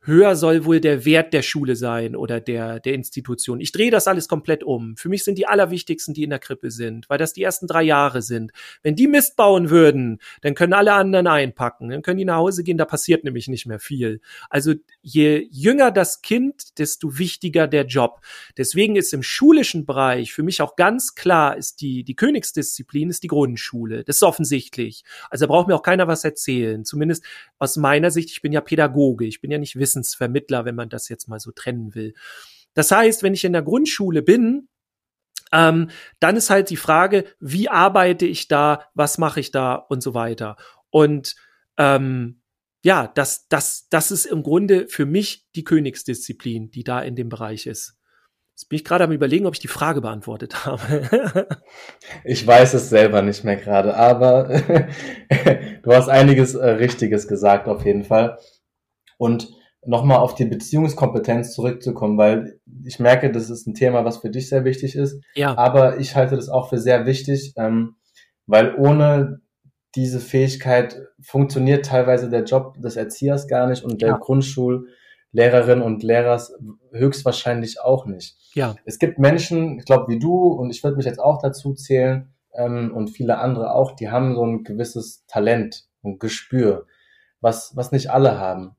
höher 0.00 0.36
soll 0.36 0.64
wohl 0.64 0.80
der 0.80 1.04
Wert 1.04 1.32
der 1.32 1.42
Schule 1.42 1.76
sein 1.76 2.16
oder 2.16 2.40
der, 2.40 2.80
der 2.80 2.94
Institution. 2.94 3.60
Ich 3.60 3.72
drehe 3.72 3.90
das 3.90 4.08
alles 4.08 4.28
komplett 4.28 4.64
um. 4.64 4.96
Für 4.96 5.08
mich 5.08 5.24
sind 5.24 5.38
die 5.38 5.46
allerwichtigsten, 5.46 6.14
die 6.14 6.22
in 6.22 6.30
der 6.30 6.38
Krippe 6.38 6.70
sind, 6.70 7.08
weil 7.10 7.18
das 7.18 7.32
die 7.32 7.42
ersten 7.42 7.66
drei 7.66 7.82
Jahre 7.82 8.22
sind. 8.22 8.52
Wenn 8.82 8.96
die 8.96 9.06
Mist 9.06 9.36
bauen 9.36 9.70
würden, 9.70 10.18
dann 10.40 10.54
können 10.54 10.72
alle 10.72 10.94
anderen 10.94 11.26
einpacken. 11.26 11.90
Dann 11.90 12.02
können 12.02 12.18
die 12.18 12.24
nach 12.24 12.36
Hause 12.36 12.64
gehen, 12.64 12.78
da 12.78 12.84
passiert 12.84 13.24
nämlich 13.24 13.48
nicht 13.48 13.66
mehr 13.66 13.80
viel. 13.80 14.20
Also 14.48 14.74
je 15.02 15.46
jünger 15.50 15.90
das 15.90 16.22
Kind, 16.22 16.78
desto 16.78 17.18
wichtiger 17.18 17.66
der 17.66 17.86
Job. 17.86 18.20
Deswegen 18.56 18.96
ist 18.96 19.12
im 19.12 19.22
schulischen 19.22 19.84
Bereich 19.84 20.32
für 20.32 20.42
mich 20.42 20.62
auch 20.62 20.76
ganz 20.76 21.14
klar, 21.14 21.56
ist 21.56 21.80
die, 21.80 22.04
die 22.04 22.14
Königsdisziplin 22.14 23.10
ist 23.10 23.22
die 23.22 23.28
Grundschule. 23.28 24.04
Das 24.04 24.16
ist 24.16 24.22
offensichtlich. 24.22 25.04
Also 25.28 25.46
da 25.46 25.52
braucht 25.52 25.68
mir 25.68 25.74
auch 25.74 25.82
keiner 25.82 26.08
was 26.08 26.24
erzählen. 26.24 26.84
Zumindest 26.84 27.24
aus 27.58 27.76
meiner 27.76 28.10
Sicht, 28.10 28.30
ich 28.30 28.42
bin 28.42 28.52
ja 28.52 28.60
Pädagoge, 28.60 29.26
ich 29.26 29.40
bin 29.40 29.50
ja 29.50 29.58
nicht 29.58 29.76
Wissensvermittler, 29.98 30.64
wenn 30.64 30.74
man 30.74 30.88
das 30.88 31.08
jetzt 31.08 31.28
mal 31.28 31.40
so 31.40 31.50
trennen 31.52 31.94
will. 31.94 32.14
Das 32.74 32.90
heißt, 32.90 33.22
wenn 33.22 33.34
ich 33.34 33.44
in 33.44 33.52
der 33.52 33.62
Grundschule 33.62 34.22
bin, 34.22 34.68
ähm, 35.52 35.90
dann 36.20 36.36
ist 36.36 36.50
halt 36.50 36.70
die 36.70 36.76
Frage, 36.76 37.24
wie 37.40 37.68
arbeite 37.68 38.26
ich 38.26 38.48
da, 38.48 38.84
was 38.94 39.18
mache 39.18 39.40
ich 39.40 39.50
da 39.50 39.74
und 39.74 40.02
so 40.02 40.14
weiter. 40.14 40.56
Und 40.90 41.34
ähm, 41.78 42.42
ja, 42.84 43.08
das, 43.08 43.48
das, 43.48 43.88
das 43.88 44.10
ist 44.10 44.26
im 44.26 44.42
Grunde 44.42 44.86
für 44.88 45.06
mich 45.06 45.46
die 45.54 45.64
Königsdisziplin, 45.64 46.70
die 46.70 46.84
da 46.84 47.00
in 47.00 47.16
dem 47.16 47.28
Bereich 47.28 47.66
ist. 47.66 47.96
Jetzt 48.54 48.68
bin 48.68 48.76
ich 48.76 48.84
gerade 48.84 49.04
am 49.04 49.12
überlegen, 49.12 49.46
ob 49.46 49.54
ich 49.54 49.60
die 49.60 49.68
Frage 49.68 50.00
beantwortet 50.00 50.66
habe. 50.66 51.48
ich 52.24 52.46
weiß 52.46 52.74
es 52.74 52.90
selber 52.90 53.22
nicht 53.22 53.42
mehr 53.42 53.56
gerade, 53.56 53.96
aber 53.96 54.48
du 55.82 55.92
hast 55.92 56.08
einiges 56.08 56.54
äh, 56.54 56.68
Richtiges 56.70 57.26
gesagt 57.26 57.68
auf 57.68 57.84
jeden 57.84 58.04
Fall. 58.04 58.38
Und 59.16 59.57
nochmal 59.88 60.18
auf 60.18 60.34
die 60.34 60.44
Beziehungskompetenz 60.44 61.54
zurückzukommen, 61.54 62.18
weil 62.18 62.60
ich 62.84 63.00
merke, 63.00 63.32
das 63.32 63.48
ist 63.48 63.66
ein 63.66 63.72
Thema, 63.72 64.04
was 64.04 64.18
für 64.18 64.28
dich 64.28 64.50
sehr 64.50 64.64
wichtig 64.64 64.94
ist. 64.94 65.24
Ja. 65.34 65.56
Aber 65.56 65.98
ich 65.98 66.14
halte 66.14 66.36
das 66.36 66.50
auch 66.50 66.68
für 66.68 66.76
sehr 66.76 67.06
wichtig, 67.06 67.54
ähm, 67.56 67.96
weil 68.46 68.74
ohne 68.74 69.40
diese 69.94 70.20
Fähigkeit 70.20 71.00
funktioniert 71.20 71.86
teilweise 71.86 72.28
der 72.28 72.44
Job 72.44 72.78
des 72.82 72.96
Erziehers 72.96 73.48
gar 73.48 73.66
nicht 73.66 73.82
und 73.82 74.02
der 74.02 74.10
ja. 74.10 74.16
Grundschullehrerin 74.18 75.80
und 75.80 76.02
Lehrers 76.02 76.52
höchstwahrscheinlich 76.92 77.80
auch 77.80 78.04
nicht. 78.04 78.36
Ja. 78.52 78.76
Es 78.84 78.98
gibt 78.98 79.18
Menschen, 79.18 79.78
ich 79.78 79.86
glaube 79.86 80.12
wie 80.12 80.18
du 80.18 80.48
und 80.48 80.68
ich 80.68 80.84
würde 80.84 80.98
mich 80.98 81.06
jetzt 81.06 81.20
auch 81.20 81.40
dazu 81.40 81.72
zählen 81.72 82.34
ähm, 82.52 82.92
und 82.94 83.08
viele 83.08 83.38
andere 83.38 83.72
auch, 83.72 83.92
die 83.92 84.10
haben 84.10 84.34
so 84.34 84.44
ein 84.44 84.64
gewisses 84.64 85.24
Talent 85.28 85.84
und 86.02 86.20
Gespür, 86.20 86.84
was, 87.40 87.74
was 87.74 87.90
nicht 87.90 88.10
alle 88.10 88.38
haben. 88.38 88.74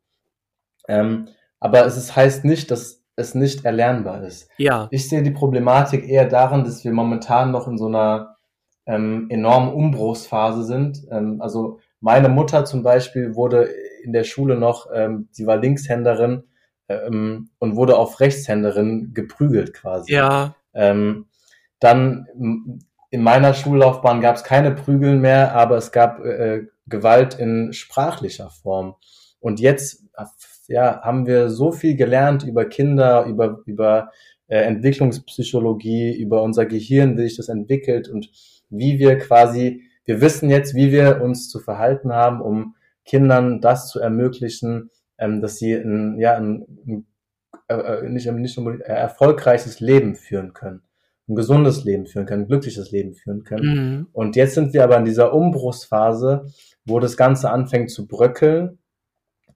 Ähm, 0.90 1.28
aber 1.60 1.86
es 1.86 1.98
ist, 1.98 2.16
heißt 2.16 2.46
nicht, 2.46 2.72
dass 2.72 3.04
es 3.16 3.36
nicht 3.36 3.66
erlernbar 3.66 4.24
ist. 4.24 4.50
Ja. 4.58 4.88
Ich 4.92 5.10
sehe 5.10 5.24
die 5.24 5.32
Problematik 5.32 6.08
eher 6.08 6.26
darin, 6.26 6.64
dass 6.64 6.84
wir 6.84 6.92
momentan 6.92 7.52
noch 7.52 7.68
in 7.68 7.78
so 7.78 7.88
einer 7.88 8.38
ähm, 8.86 9.28
enormen 9.30 9.74
Umbruchsphase 9.74 10.64
sind. 10.64 11.06
Ähm, 11.12 11.42
also 11.42 11.80
meine 12.00 12.30
Mutter 12.30 12.66
zum 12.66 12.82
Beispiel 12.82 13.36
wurde 13.36 13.70
in 14.04 14.14
der 14.14 14.24
Schule 14.24 14.58
noch, 14.58 14.88
ähm, 14.94 15.28
sie 15.32 15.46
war 15.46 15.58
Linkshänderin 15.58 16.44
ähm, 16.88 17.50
und 17.60 17.76
wurde 17.76 17.98
auf 17.98 18.20
Rechtshänderin 18.20 19.14
geprügelt 19.14 19.74
quasi. 19.74 20.14
Ja. 20.14 20.56
Ähm, 20.74 21.28
dann 21.80 22.28
in 23.12 23.24
meiner 23.24 23.54
Schullaufbahn 23.54 24.22
gab 24.22 24.36
es 24.36 24.44
keine 24.44 24.72
Prügeln 24.72 25.20
mehr, 25.20 25.56
aber 25.56 25.78
es 25.78 25.92
gab 25.92 26.24
äh, 26.24 26.68
Gewalt 26.88 27.36
in 27.36 27.74
sprachlicher 27.74 28.50
Form. 28.50 28.96
Und 29.40 29.60
jetzt 29.60 30.04
ja, 30.70 31.02
haben 31.02 31.26
wir 31.26 31.50
so 31.50 31.72
viel 31.72 31.96
gelernt 31.96 32.44
über 32.44 32.66
Kinder, 32.66 33.26
über, 33.26 33.62
über 33.66 34.12
äh, 34.48 34.60
Entwicklungspsychologie, 34.62 36.16
über 36.16 36.44
unser 36.44 36.66
Gehirn, 36.66 37.18
wie 37.18 37.24
sich 37.24 37.38
das 37.38 37.50
entwickelt 37.50 38.08
und 38.08 38.30
wie 38.70 39.00
wir 39.00 39.18
quasi, 39.18 39.84
wir 40.06 40.22
wissen 40.22 40.50
jetzt, 40.50 40.76
wie 40.76 40.92
wir 40.92 41.22
uns 41.22 41.50
zu 41.50 41.60
verhalten 41.60 42.14
haben, 42.14 42.42
um 42.42 42.76
Kindern 43.06 43.62
das 43.62 43.90
zu 43.90 44.00
ermöglichen, 44.00 44.92
ähm, 45.18 45.42
dass 45.42 45.58
sie 45.58 45.74
ein, 45.74 46.20
ja, 46.20 46.36
ein, 46.36 47.06
äh, 47.68 47.74
äh 47.74 48.10
nicht, 48.10 48.32
nicht 48.32 48.58
äh, 48.58 48.82
erfolgreiches 48.84 49.80
Leben 49.80 50.16
führen 50.16 50.54
können, 50.54 50.82
ein 51.28 51.36
gesundes 51.36 51.84
Leben 51.84 52.06
führen 52.06 52.26
können, 52.26 52.44
ein 52.44 52.48
glückliches 52.48 52.92
Leben 52.92 53.14
führen 53.14 53.44
können. 53.44 53.98
Mhm. 53.98 54.08
Und 54.14 54.36
jetzt 54.36 54.56
sind 54.56 54.74
wir 54.74 54.84
aber 54.84 54.98
in 54.98 55.06
dieser 55.06 55.34
Umbruchsphase, 55.34 56.48
wo 56.86 57.00
das 57.00 57.18
Ganze 57.18 57.52
anfängt 57.52 57.92
zu 57.92 58.08
bröckeln 58.08 58.79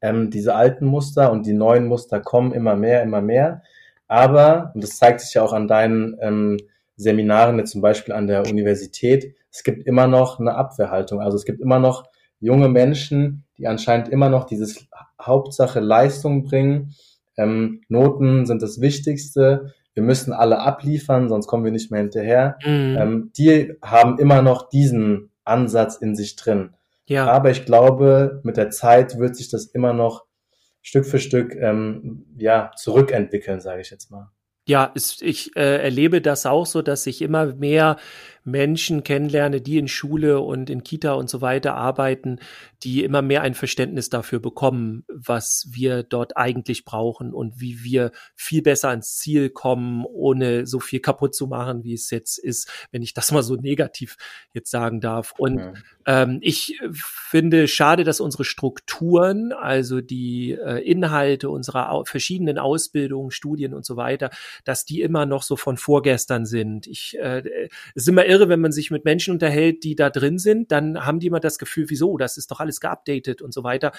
ähm, 0.04 0.30
diese 0.30 0.54
alten 0.54 0.86
Muster 0.86 1.32
und 1.32 1.46
die 1.48 1.54
neuen 1.54 1.88
Muster 1.88 2.20
kommen 2.20 2.52
immer 2.52 2.76
mehr, 2.76 3.02
immer 3.02 3.22
mehr. 3.22 3.64
Aber, 4.08 4.72
und 4.76 4.84
das 4.84 4.98
zeigt 4.98 5.22
sich 5.22 5.34
ja 5.34 5.42
auch 5.42 5.54
an 5.54 5.68
deinen 5.68 6.18
ähm, 6.22 6.58
Seminaren, 6.98 7.58
jetzt 7.58 7.72
zum 7.72 7.82
Beispiel 7.82 8.14
an 8.14 8.28
der 8.28 8.46
Universität, 8.48 9.36
es 9.50 9.64
gibt 9.64 9.88
immer 9.88 10.08
noch 10.08 10.40
eine 10.40 10.56
Abwehrhaltung. 10.56 11.22
Also 11.22 11.38
es 11.38 11.46
gibt 11.46 11.62
immer 11.62 11.80
noch 11.80 12.06
junge 12.40 12.68
Menschen, 12.68 13.46
die 13.58 13.68
anscheinend 13.68 14.10
immer 14.10 14.28
noch 14.28 14.44
dieses 14.46 14.88
Hauptsache 15.22 15.80
Leistung 15.80 16.44
bringen. 16.44 16.94
Ähm, 17.38 17.82
Noten 17.88 18.46
sind 18.46 18.62
das 18.62 18.82
Wichtigste. 18.82 19.74
Wir 19.94 20.04
müssen 20.04 20.34
alle 20.34 20.60
abliefern, 20.60 21.30
sonst 21.30 21.48
kommen 21.48 21.64
wir 21.64 21.72
nicht 21.72 21.92
mehr 21.92 22.02
hinterher. 22.02 22.58
Mhm. 22.66 22.98
Ähm, 23.00 23.32
die 23.38 23.76
haben 23.82 24.18
immer 24.20 24.42
noch 24.42 24.70
diesen 24.70 25.30
Ansatz 25.46 25.96
in 25.96 26.16
sich 26.16 26.36
drin. 26.36 26.72
Ja. 27.06 27.28
Aber 27.28 27.52
ich 27.52 27.66
glaube, 27.66 28.42
mit 28.44 28.58
der 28.58 28.70
Zeit 28.70 29.18
wird 29.20 29.36
sich 29.36 29.50
das 29.50 29.66
immer 29.66 29.94
noch 29.94 30.26
Stück 30.82 31.06
für 31.06 31.20
Stück 31.20 31.56
ähm, 31.56 32.26
ja 32.38 32.72
zurückentwickeln, 32.76 33.60
sage 33.62 33.82
ich 33.82 33.90
jetzt 33.90 34.12
mal. 34.12 34.30
Ja, 34.66 34.86
ist, 34.96 35.22
ich 35.22 35.56
äh, 35.58 35.84
erlebe 35.84 36.22
das 36.22 36.46
auch 36.46 36.66
so, 36.66 36.82
dass 36.82 37.04
sich 37.04 37.22
immer 37.22 37.48
mehr 37.56 37.98
Menschen 38.44 39.04
kennenlerne, 39.04 39.62
die 39.62 39.78
in 39.78 39.88
Schule 39.88 40.42
und 40.42 40.70
in 40.70 40.84
Kita 40.84 41.14
und 41.14 41.30
so 41.30 41.42
weiter 41.42 41.76
arbeiten, 41.76 42.40
die 42.84 43.04
immer 43.04 43.22
mehr 43.22 43.42
ein 43.42 43.54
Verständnis 43.54 44.10
dafür 44.10 44.40
bekommen, 44.40 45.06
was 45.08 45.68
wir 45.72 46.04
dort 46.04 46.36
eigentlich 46.36 46.84
brauchen 46.84 47.34
und 47.34 47.62
wie 47.62 47.84
wir 47.84 48.12
viel 48.36 48.62
besser 48.62 48.90
ans 48.90 49.18
Ziel 49.18 49.50
kommen, 49.50 50.06
ohne 50.06 50.68
so 50.68 50.80
viel 50.80 51.00
kaputt 51.00 51.34
zu 51.34 51.48
machen, 51.48 51.84
wie 51.84 51.94
es 51.94 52.10
jetzt 52.10 52.38
ist, 52.38 52.70
wenn 52.92 53.02
ich 53.02 53.14
das 53.14 53.32
mal 53.32 53.44
so 53.44 53.56
negativ 53.56 54.18
jetzt 54.54 54.70
sagen 54.70 55.00
darf. 55.00 55.34
Und 55.38 55.60
ja. 55.60 55.74
ähm, 56.06 56.40
ich 56.42 56.80
finde 57.04 57.68
schade, 57.70 58.04
dass 58.04 58.20
unsere 58.20 58.44
Strukturen, 58.44 59.54
also 59.54 60.02
die 60.02 60.52
äh, 60.52 60.80
Inhalte 60.80 61.50
unserer 61.50 61.92
au 61.92 62.04
verschiedenen 62.04 62.58
Ausbildungen, 62.58 63.32
Studien 63.32 63.74
und 63.74 63.86
so 63.86 63.96
weiter, 63.96 64.30
dass 64.66 64.84
die 64.84 65.02
immer 65.02 65.26
noch 65.26 65.44
so 65.44 65.56
von 65.56 65.78
vorgestern 65.78 66.46
sind. 66.46 66.88
Ich 66.88 67.18
äh, 67.18 67.44
es 67.96 68.04
ist 68.04 68.08
immer 68.10 68.26
irre, 68.34 68.50
wenn 68.50 68.60
man 68.60 68.72
sich 68.72 68.90
mit 68.90 69.06
Menschen 69.06 69.34
unterhält, 69.34 69.84
die 69.84 69.96
da 69.96 70.10
drin 70.10 70.40
sind, 70.40 70.72
dann 70.72 71.06
haben 71.06 71.20
die 71.20 71.28
immer 71.28 71.40
das 71.40 71.60
Gefühl, 71.60 71.86
wieso, 71.90 72.18
das 72.18 72.38
ist 72.38 72.50
doch 72.50 72.60
alles 72.60 72.80
geupdatet 72.80 73.42
und 73.42 73.54
so 73.54 73.64
weiter. 73.64 73.92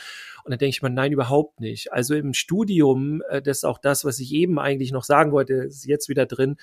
Und 0.45 0.51
dann 0.51 0.59
denke 0.59 0.76
ich 0.76 0.82
mir, 0.82 0.91
nein, 0.91 1.12
überhaupt 1.12 1.61
nicht. 1.61 1.93
Also 1.93 2.14
im 2.14 2.35
Studium, 2.35 3.22
äh, 3.28 3.41
das 3.41 3.59
ist 3.59 3.64
auch 3.64 3.78
das, 3.78 4.05
was 4.05 4.18
ich 4.18 4.32
eben 4.32 4.59
eigentlich 4.59 4.93
noch 4.93 5.05
sagen 5.05 5.32
wollte, 5.32 5.55
ist 5.55 5.87
jetzt 5.87 6.09
wieder 6.09 6.26
drin, 6.26 6.57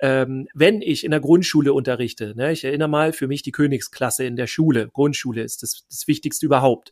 ähm, 0.00 0.48
wenn 0.54 0.80
ich 0.80 1.04
in 1.04 1.10
der 1.10 1.20
Grundschule 1.20 1.74
unterrichte, 1.74 2.34
ne, 2.34 2.52
ich 2.52 2.64
erinnere 2.64 2.88
mal, 2.88 3.12
für 3.12 3.28
mich 3.28 3.42
die 3.42 3.52
Königsklasse 3.52 4.24
in 4.24 4.36
der 4.36 4.46
Schule, 4.46 4.88
Grundschule 4.88 5.42
ist 5.42 5.62
das, 5.62 5.84
das 5.88 6.08
Wichtigste 6.08 6.46
überhaupt. 6.46 6.90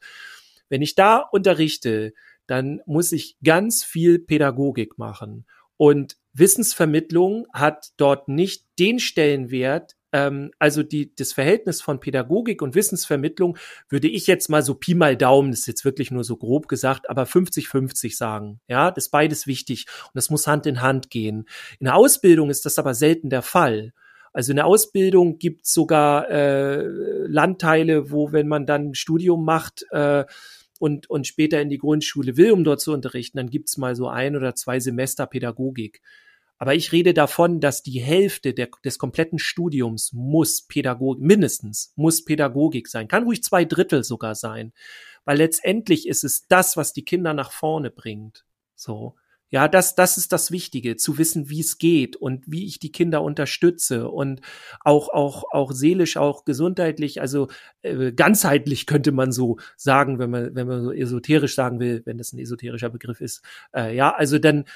Wenn 0.69 0.83
ich 0.83 0.95
da 0.95 1.17
unterrichte, 1.17 2.13
dann 2.47 2.81
muss 2.85 3.13
ich 3.13 3.39
ganz 3.43 3.83
viel 3.83 4.19
Pädagogik 4.19 4.99
machen. 4.99 5.47
Und 5.79 6.17
Wissensvermittlung 6.33 7.47
hat 7.53 7.91
dort 7.97 8.29
nicht 8.29 8.67
den 8.79 8.99
Stellenwert, 8.99 9.97
ähm, 10.13 10.51
also 10.59 10.83
die, 10.83 11.15
das 11.15 11.33
Verhältnis 11.33 11.81
von 11.81 12.01
Pädagogik 12.01 12.63
und 12.63 12.75
Wissensvermittlung 12.75 13.57
würde 13.89 14.09
ich 14.09 14.27
jetzt 14.27 14.49
mal 14.49 14.63
so 14.63 14.75
Pi 14.75 14.95
mal 14.95 15.17
Daumen, 15.17 15.51
das 15.51 15.61
ist 15.61 15.67
jetzt 15.67 15.85
wirklich 15.85 16.11
nur 16.11 16.25
so 16.25 16.37
grob 16.37 16.69
gesagt, 16.69 17.11
aber 17.11 17.25
50-50 17.25 18.17
sagen. 18.17 18.61
Ja, 18.69 18.91
das 18.91 19.07
ist 19.07 19.11
beides 19.11 19.47
wichtig 19.47 19.87
und 20.05 20.15
das 20.15 20.31
muss 20.31 20.47
Hand 20.47 20.67
in 20.67 20.83
Hand 20.83 21.11
gehen. 21.11 21.47
In 21.79 21.85
der 21.85 21.97
Ausbildung 21.97 22.51
ist 22.51 22.67
das 22.67 22.79
aber 22.79 22.95
selten 22.95 23.31
der 23.31 23.43
Fall. 23.43 23.93
Also 24.33 24.53
in 24.53 24.57
der 24.57 24.67
Ausbildung 24.67 25.39
gibt 25.39 25.67
es 25.67 25.73
sogar 25.73 26.31
äh, 26.31 26.83
Landteile, 27.27 28.11
wo, 28.11 28.33
wenn 28.33 28.47
man 28.47 28.67
dann 28.67 28.91
ein 28.91 28.95
Studium 28.95 29.45
macht, 29.45 29.85
äh, 29.91 30.25
und, 30.79 31.11
und 31.11 31.27
später 31.27 31.61
in 31.61 31.71
die 31.71 31.79
Grundschule 31.79 32.37
will, 32.37 32.53
um 32.53 32.65
dort 32.65 32.81
zu 32.81 32.93
unterrichten, 32.93 33.39
dann 33.39 33.51
gibt's 33.51 33.77
mal 33.77 33.97
so 33.97 34.09
ein 34.09 34.37
oder 34.37 34.55
zwei 34.55 34.81
Semester 34.81 35.27
Pädagogik. 35.27 36.01
Aber 36.59 36.75
ich 36.75 36.93
rede 36.93 37.15
davon, 37.15 37.61
dass 37.61 37.83
die 37.83 38.01
Hälfte 38.01 38.53
der, 38.53 38.69
des 38.85 38.99
kompletten 38.99 39.39
Studiums 39.39 40.13
muss 40.13 40.63
Pädagogik, 40.63 41.23
mindestens 41.23 41.93
muss 41.97 42.25
Pädagogik 42.25 42.89
sein. 42.89 43.09
Kann 43.09 43.25
ruhig 43.25 43.43
zwei 43.43 43.65
Drittel 43.65 44.03
sogar 44.03 44.35
sein. 44.35 44.73
Weil 45.25 45.39
letztendlich 45.39 46.09
ist 46.09 46.25
es 46.25 46.47
das, 46.49 46.77
was 46.77 46.93
die 46.93 47.05
Kinder 47.05 47.33
nach 47.33 47.53
vorne 47.53 47.91
bringt. 47.91 48.45
So. 48.75 49.15
Ja, 49.51 49.67
das, 49.67 49.95
das 49.95 50.19
ist 50.19 50.33
das 50.33 50.51
Wichtige, 50.51 50.97
zu 50.97 51.17
wissen, 51.17 51.49
wie 51.49 51.61
es 51.61 51.79
geht 51.79 52.17
und 52.17 52.45
wie 52.47 52.67
ich 52.67 52.79
die 52.81 52.93
Kinder 52.93 53.23
unterstütze 53.23 54.09
und 54.11 54.43
auch, 54.81 55.09
auch, 55.09 55.45
auch 55.51 55.73
seelisch, 55.73 56.19
auch 56.19 56.45
gesundheitlich, 56.45 57.23
also 57.23 57.49
äh, 57.81 58.13
ganzheitlich 58.13 58.85
könnte 58.85 59.11
man 59.11 59.33
so 59.33 59.57
sagen, 59.77 60.19
wenn 60.19 60.29
man, 60.29 60.55
wenn 60.55 60.67
man 60.67 60.83
so 60.83 60.93
esoterisch 60.93 61.55
sagen 61.55 61.81
will, 61.81 62.03
wenn 62.05 62.19
das 62.19 62.35
ein 62.35 62.39
esoterischer 62.39 62.91
Begriff 62.91 63.23
ist. 63.23 63.43
Äh, 63.75 63.97
ja, 63.97 64.15
also 64.15 64.39
dann, 64.39 64.67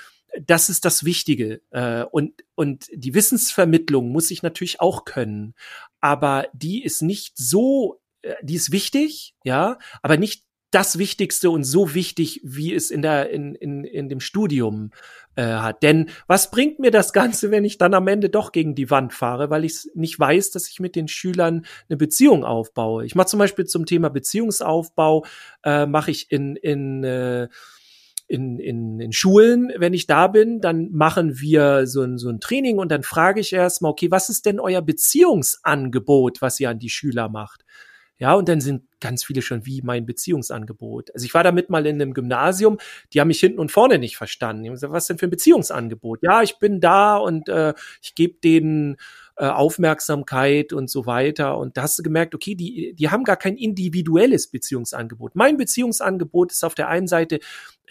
das 0.41 0.69
ist 0.69 0.85
das 0.85 1.05
Wichtige. 1.05 1.61
Äh, 1.71 2.05
und, 2.05 2.45
und 2.55 2.87
die 2.93 3.15
Wissensvermittlung 3.15 4.11
muss 4.11 4.31
ich 4.31 4.43
natürlich 4.43 4.81
auch 4.81 5.05
können. 5.05 5.55
Aber 6.01 6.47
die 6.53 6.83
ist 6.83 7.03
nicht 7.03 7.37
so, 7.37 8.01
äh, 8.23 8.35
die 8.43 8.55
ist 8.55 8.73
wichtig, 8.73 9.35
ja, 9.45 9.79
aber 10.03 10.17
nicht 10.17 10.45
das 10.73 10.97
Wichtigste 10.97 11.51
und 11.51 11.65
so 11.65 11.93
wichtig, 11.93 12.41
wie 12.43 12.75
es 12.75 12.91
in 12.91 13.03
der 13.03 13.29
in, 13.29 13.55
in, 13.55 13.85
in 13.85 14.09
dem 14.09 14.21
Studium 14.21 14.91
äh, 15.37 15.45
hat. 15.45 15.83
Denn 15.83 16.09
was 16.27 16.51
bringt 16.51 16.79
mir 16.79 16.91
das 16.91 17.13
Ganze, 17.13 17.51
wenn 17.51 17.67
ich 17.67 17.77
dann 17.77 17.93
am 17.93 18.09
Ende 18.09 18.31
doch 18.31 18.53
gegen 18.53 18.75
die 18.75 18.91
Wand 18.91 19.13
fahre, 19.13 19.51
weil 19.51 19.67
ich 19.67 19.91
nicht 19.95 20.19
weiß, 20.19 20.51
dass 20.51 20.71
ich 20.71 20.81
mit 20.81 20.97
den 20.97 21.09
Schülern 21.09 21.67
eine 21.91 21.99
Beziehung 21.99 22.43
aufbaue? 22.43 23.05
Ich 23.05 23.15
mache 23.15 23.27
zum 23.27 23.39
Beispiel 23.39 23.67
zum 23.67 23.85
Thema 23.85 24.09
Beziehungsaufbau 24.09 25.27
äh, 25.63 25.85
mache 25.85 26.11
ich 26.11 26.33
in 26.33 26.57
in 26.57 27.05
äh, 27.05 27.49
in, 28.33 28.59
in, 28.59 28.99
in 28.99 29.13
Schulen, 29.13 29.71
wenn 29.77 29.93
ich 29.93 30.07
da 30.07 30.27
bin, 30.27 30.63
dann 30.63 30.91
machen 30.91 31.39
wir 31.39 31.87
so 31.87 32.01
ein, 32.01 32.17
so 32.17 32.31
ein 32.31 32.41
Training 32.41 32.79
und 32.79 32.91
dann 32.91 33.03
frage 33.03 33.41
ich 33.41 33.53
erstmal, 33.53 33.93
okay, 33.93 34.11
was 34.11 34.31
ist 34.31 34.47
denn 34.47 34.59
euer 34.59 34.81
Beziehungsangebot, 34.81 36.41
was 36.41 36.59
ihr 36.59 36.71
an 36.71 36.79
die 36.79 36.89
Schüler 36.89 37.29
macht? 37.29 37.63
Ja, 38.17 38.35
und 38.35 38.49
dann 38.49 38.63
sind 38.63 38.85
ganz 39.01 39.25
viele 39.25 39.43
schon 39.43 39.67
wie 39.67 39.83
mein 39.83 40.07
Beziehungsangebot. 40.07 41.13
Also 41.13 41.27
ich 41.27 41.35
war 41.35 41.43
damit 41.43 41.69
mal 41.69 41.85
in 41.87 42.01
einem 42.01 42.15
Gymnasium, 42.15 42.79
die 43.13 43.21
haben 43.21 43.29
mich 43.29 43.41
hinten 43.41 43.59
und 43.59 43.71
vorne 43.71 43.99
nicht 43.99 44.17
verstanden. 44.17 44.63
Die 44.63 44.69
haben 44.69 44.75
gesagt, 44.75 44.93
was 44.93 45.09
denn 45.09 45.19
für 45.19 45.27
ein 45.27 45.31
Beziehungsangebot? 45.31 46.23
Ja, 46.23 46.41
ich 46.43 46.59
bin 46.59 46.81
da 46.81 47.17
und 47.17 47.51
äh, 47.51 47.75
ich 48.01 48.15
gebe 48.15 48.39
denen 48.39 48.97
äh, 49.37 49.47
Aufmerksamkeit 49.47 50.73
und 50.73 50.89
so 50.89 51.05
weiter. 51.05 51.59
Und 51.59 51.77
da 51.77 51.83
hast 51.83 51.99
du 51.99 52.03
gemerkt, 52.03 52.35
okay, 52.35 52.55
die, 52.55 52.95
die 52.95 53.11
haben 53.11 53.25
gar 53.25 53.37
kein 53.37 53.57
individuelles 53.57 54.47
Beziehungsangebot. 54.47 55.35
Mein 55.35 55.57
Beziehungsangebot 55.57 56.53
ist 56.53 56.65
auf 56.65 56.75
der 56.75 56.89
einen 56.89 57.09
Seite 57.09 57.41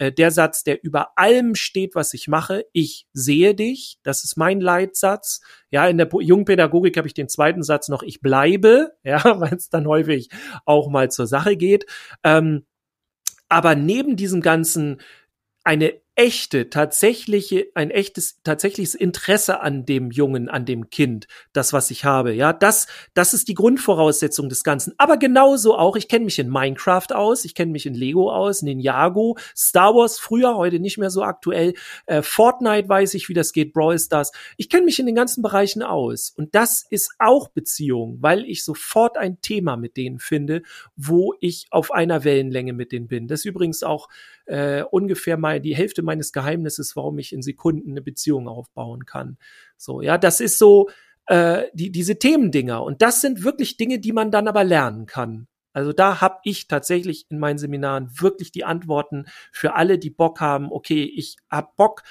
äh, 0.02 0.10
der 0.10 0.32
Satz, 0.32 0.64
der 0.64 0.82
über 0.82 1.16
allem 1.16 1.54
steht, 1.54 1.94
was 1.94 2.12
ich 2.12 2.26
mache. 2.26 2.64
Ich 2.72 3.06
sehe 3.12 3.54
dich. 3.54 3.98
Das 4.02 4.24
ist 4.24 4.36
mein 4.36 4.60
Leitsatz. 4.60 5.42
Ja, 5.70 5.86
in 5.86 5.96
der 5.96 6.08
Jungpädagogik 6.12 6.96
habe 6.96 7.06
ich 7.06 7.14
den 7.14 7.28
zweiten 7.28 7.62
Satz 7.62 7.88
noch, 7.88 8.02
ich 8.02 8.20
bleibe, 8.20 8.94
ja, 9.04 9.22
weil 9.40 9.54
es 9.54 9.68
dann 9.68 9.86
häufig 9.86 10.28
auch 10.64 10.90
mal 10.90 11.08
zur 11.12 11.28
Sache 11.28 11.56
geht. 11.56 11.86
Ähm, 12.24 12.66
aber 13.48 13.76
neben 13.76 14.16
diesem 14.16 14.40
ganzen 14.40 15.00
eine 15.62 16.00
echte, 16.22 16.70
tatsächliche, 16.70 17.66
ein 17.74 17.90
echtes, 17.90 18.40
tatsächliches 18.44 18.94
Interesse 18.94 19.60
an 19.60 19.84
dem 19.86 20.12
Jungen, 20.12 20.48
an 20.48 20.64
dem 20.64 20.88
Kind, 20.88 21.26
das, 21.52 21.72
was 21.72 21.90
ich 21.90 22.04
habe. 22.04 22.32
Ja, 22.32 22.52
das, 22.52 22.86
das 23.12 23.34
ist 23.34 23.48
die 23.48 23.54
Grundvoraussetzung 23.54 24.48
des 24.48 24.62
Ganzen. 24.62 24.94
Aber 24.98 25.16
genauso 25.16 25.76
auch, 25.76 25.96
ich 25.96 26.06
kenne 26.06 26.24
mich 26.24 26.38
in 26.38 26.48
Minecraft 26.48 27.08
aus, 27.12 27.44
ich 27.44 27.56
kenne 27.56 27.72
mich 27.72 27.86
in 27.86 27.94
Lego 27.94 28.30
aus, 28.30 28.62
Ninjago, 28.62 29.36
Star 29.56 29.96
Wars 29.96 30.20
früher, 30.20 30.56
heute 30.56 30.78
nicht 30.78 30.96
mehr 30.96 31.10
so 31.10 31.24
aktuell, 31.24 31.74
äh, 32.06 32.22
Fortnite 32.22 32.88
weiß 32.88 33.14
ich, 33.14 33.28
wie 33.28 33.34
das 33.34 33.52
geht, 33.52 33.72
Brawl 33.72 33.98
Stars. 33.98 34.30
Ich 34.56 34.68
kenne 34.68 34.84
mich 34.84 35.00
in 35.00 35.06
den 35.06 35.16
ganzen 35.16 35.42
Bereichen 35.42 35.82
aus. 35.82 36.32
Und 36.36 36.54
das 36.54 36.86
ist 36.88 37.10
auch 37.18 37.48
Beziehung, 37.48 38.18
weil 38.20 38.44
ich 38.44 38.62
sofort 38.62 39.16
ein 39.16 39.40
Thema 39.40 39.76
mit 39.76 39.96
denen 39.96 40.20
finde, 40.20 40.62
wo 40.94 41.34
ich 41.40 41.66
auf 41.70 41.90
einer 41.90 42.22
Wellenlänge 42.22 42.74
mit 42.74 42.92
denen 42.92 43.08
bin. 43.08 43.26
Das 43.26 43.40
ist 43.40 43.46
übrigens 43.46 43.82
auch 43.82 44.08
äh, 44.46 44.82
ungefähr 44.82 45.36
mal 45.36 45.60
die 45.60 45.74
Hälfte 45.74 46.02
meines 46.12 46.32
Geheimnisses, 46.32 46.94
warum 46.94 47.18
ich 47.18 47.32
in 47.32 47.42
Sekunden 47.42 47.92
eine 47.92 48.02
Beziehung 48.02 48.48
aufbauen 48.48 49.06
kann. 49.06 49.38
So, 49.78 50.02
ja, 50.02 50.18
das 50.18 50.40
ist 50.40 50.58
so 50.58 50.90
äh, 51.26 51.64
die, 51.72 51.90
diese 51.90 52.18
Themendinger. 52.18 52.82
Und 52.82 53.00
das 53.00 53.22
sind 53.22 53.44
wirklich 53.44 53.78
Dinge, 53.78 53.98
die 53.98 54.12
man 54.12 54.30
dann 54.30 54.46
aber 54.46 54.62
lernen 54.62 55.06
kann. 55.06 55.48
Also 55.72 55.94
da 55.94 56.20
habe 56.20 56.40
ich 56.44 56.68
tatsächlich 56.68 57.24
in 57.30 57.38
meinen 57.38 57.56
Seminaren 57.56 58.10
wirklich 58.20 58.52
die 58.52 58.64
Antworten 58.64 59.24
für 59.52 59.74
alle, 59.74 59.98
die 59.98 60.10
Bock 60.10 60.40
haben. 60.40 60.70
Okay, 60.70 61.04
ich 61.04 61.36
hab 61.50 61.76
Bock, 61.76 62.02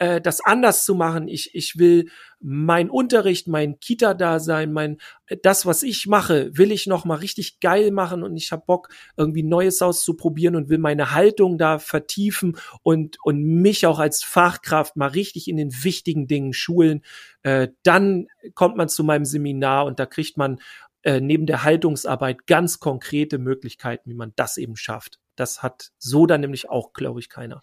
äh, 0.00 0.20
das 0.20 0.40
anders 0.40 0.86
zu 0.86 0.94
machen. 0.94 1.28
Ich, 1.28 1.54
ich 1.54 1.78
will 1.78 2.08
mein 2.40 2.88
Unterricht, 2.88 3.46
mein 3.48 3.78
Kita-Dasein, 3.80 4.72
mein 4.72 4.96
äh, 5.26 5.36
das, 5.42 5.66
was 5.66 5.82
ich 5.82 6.06
mache, 6.06 6.56
will 6.56 6.72
ich 6.72 6.86
noch 6.86 7.04
mal 7.04 7.16
richtig 7.16 7.60
geil 7.60 7.90
machen 7.90 8.22
und 8.22 8.34
ich 8.34 8.50
habe 8.50 8.64
Bock, 8.66 8.88
irgendwie 9.18 9.42
Neues 9.42 9.82
auszuprobieren 9.82 10.56
und 10.56 10.70
will 10.70 10.78
meine 10.78 11.12
Haltung 11.12 11.58
da 11.58 11.78
vertiefen 11.78 12.56
und, 12.82 13.18
und 13.22 13.44
mich 13.44 13.86
auch 13.86 13.98
als 13.98 14.24
Fachkraft 14.24 14.96
mal 14.96 15.08
richtig 15.08 15.48
in 15.48 15.58
den 15.58 15.84
wichtigen 15.84 16.26
Dingen 16.26 16.54
schulen. 16.54 17.02
Äh, 17.42 17.68
dann 17.82 18.26
kommt 18.54 18.78
man 18.78 18.88
zu 18.88 19.04
meinem 19.04 19.26
Seminar 19.26 19.84
und 19.84 20.00
da 20.00 20.06
kriegt 20.06 20.38
man 20.38 20.60
äh, 21.02 21.20
neben 21.20 21.44
der 21.44 21.62
Haltungsarbeit 21.62 22.46
ganz 22.46 22.80
konkrete 22.80 23.36
Möglichkeiten, 23.36 24.08
wie 24.08 24.14
man 24.14 24.32
das 24.36 24.56
eben 24.56 24.76
schafft. 24.76 25.20
Das 25.36 25.62
hat 25.62 25.92
so 25.98 26.24
dann 26.24 26.40
nämlich 26.40 26.70
auch, 26.70 26.94
glaube 26.94 27.20
ich, 27.20 27.28
keiner. 27.28 27.60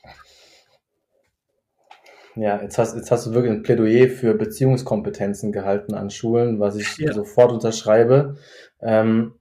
Ja, 2.38 2.62
jetzt 2.62 2.78
hast, 2.78 2.96
jetzt 2.96 3.10
hast 3.10 3.26
du 3.26 3.34
wirklich 3.34 3.52
ein 3.52 3.64
Plädoyer 3.64 4.10
für 4.10 4.36
Beziehungskompetenzen 4.36 5.52
gehalten 5.52 5.96
an 5.96 6.12
Schulen, 6.12 6.60
was 6.60 6.76
ich 6.76 6.98
ja. 6.98 7.12
sofort 7.12 7.52
unterschreibe. 7.52 8.36
Ähm, 8.80 9.34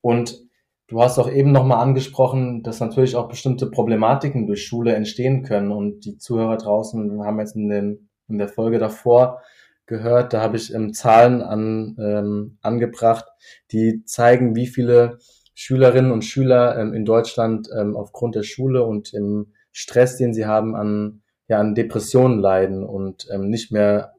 und 0.00 0.38
du 0.86 1.02
hast 1.02 1.18
auch 1.18 1.28
eben 1.28 1.50
nochmal 1.50 1.82
angesprochen, 1.82 2.62
dass 2.62 2.78
natürlich 2.78 3.16
auch 3.16 3.28
bestimmte 3.28 3.68
Problematiken 3.68 4.46
durch 4.46 4.64
Schule 4.64 4.94
entstehen 4.94 5.42
können. 5.42 5.72
Und 5.72 6.04
die 6.04 6.16
Zuhörer 6.16 6.56
draußen 6.58 7.24
haben 7.24 7.40
jetzt 7.40 7.56
in, 7.56 7.68
den, 7.68 8.08
in 8.28 8.38
der 8.38 8.48
Folge 8.48 8.78
davor 8.78 9.42
gehört, 9.86 10.32
da 10.32 10.40
habe 10.40 10.58
ich 10.58 10.72
ähm, 10.72 10.92
Zahlen 10.92 11.42
an, 11.42 11.96
ähm, 11.98 12.58
angebracht, 12.60 13.24
die 13.72 14.04
zeigen, 14.04 14.54
wie 14.54 14.66
viele 14.66 15.18
Schülerinnen 15.54 16.12
und 16.12 16.24
Schüler 16.24 16.78
ähm, 16.78 16.92
in 16.92 17.04
Deutschland 17.04 17.68
ähm, 17.76 17.96
aufgrund 17.96 18.36
der 18.36 18.44
Schule 18.44 18.84
und 18.84 19.12
im 19.12 19.54
Stress, 19.72 20.16
den 20.18 20.34
sie 20.34 20.46
haben, 20.46 20.76
an 20.76 21.22
ja 21.48 21.58
an 21.58 21.74
Depressionen 21.74 22.38
leiden 22.38 22.84
und 22.84 23.26
ähm, 23.32 23.48
nicht 23.48 23.72
mehr 23.72 24.14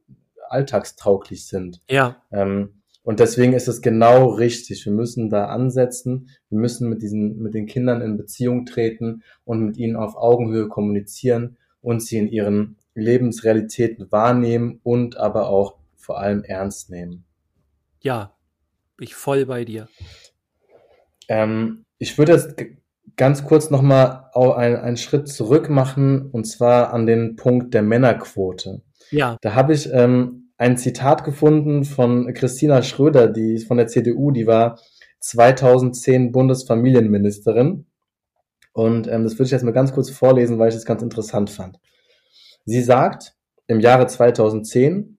alltagstauglich 0.50 1.48
sind. 1.48 1.82
Ja. 1.90 2.18
Ähm, 2.32 2.82
und 3.04 3.20
deswegen 3.20 3.54
ist 3.54 3.68
es 3.68 3.82
genau 3.82 4.28
richtig. 4.30 4.86
Wir 4.86 4.94
müssen 4.94 5.30
da 5.30 5.46
ansetzen. 5.46 6.30
Wir 6.50 6.60
müssen 6.60 6.90
mit 6.90 7.02
diesen, 7.02 7.42
mit 7.42 7.54
den 7.54 7.66
Kindern 7.66 8.02
in 8.02 8.18
Beziehung 8.18 8.66
treten 8.66 9.24
und 9.46 9.62
mit 9.62 9.78
ihnen 9.78 9.96
auf 9.96 10.16
Augenhöhe 10.16 10.68
kommunizieren 10.68 11.58
und 11.82 12.04
sie 12.04 12.18
in 12.18 12.28
ihren 12.28 12.78
Lebensrealitäten 12.94 14.12
wahrnehmen 14.12 14.80
und 14.84 15.18
aber 15.18 15.50
auch 15.50 15.78
vor 15.96 16.20
allem 16.20 16.44
ernst 16.44 16.90
nehmen. 16.90 17.24
Ja, 18.02 18.36
ich 19.00 19.16
voll 19.16 19.46
bei 19.46 19.66
dir. 19.66 19.88
Ähm, 21.28 21.86
ich 21.98 22.18
würde 22.18 22.34
jetzt 22.34 22.56
ganz 23.20 23.44
kurz 23.44 23.70
nochmal 23.70 24.30
einen, 24.34 24.78
einen 24.78 24.98
Schritt 24.98 25.28
zurück 25.28 25.70
machen, 25.70 26.32
und 26.32 26.46
zwar 26.46 26.94
an 26.94 27.06
den 27.06 27.36
Punkt 27.36 27.74
der 27.74 27.82
Männerquote. 27.82 28.82
Ja. 29.12 29.38
Da 29.42 29.56
habe 29.56 29.74
ich 29.74 29.92
ähm, 29.92 30.54
ein 30.58 30.78
Zitat 30.78 31.26
gefunden 31.26 31.84
von 31.84 32.34
Christina 32.34 32.82
Schröder, 32.82 33.28
die 33.28 33.60
von 33.60 33.76
der 33.76 33.88
CDU, 33.88 34.32
die 34.32 34.48
war 34.48 34.80
2010 35.20 36.32
Bundesfamilienministerin. 36.32 37.88
Und 38.72 39.08
ähm, 39.10 39.26
das 39.26 39.34
würde 39.34 39.46
ich 39.46 39.52
jetzt 39.52 39.66
mal 39.66 39.74
ganz 39.74 39.92
kurz 39.92 40.10
vorlesen, 40.10 40.58
weil 40.58 40.70
ich 40.70 40.76
das 40.76 40.86
ganz 40.86 41.02
interessant 41.02 41.50
fand. 41.50 41.78
Sie 42.64 42.82
sagt 42.82 43.34
im 43.68 43.82
Jahre 43.82 44.08
2010, 44.08 45.18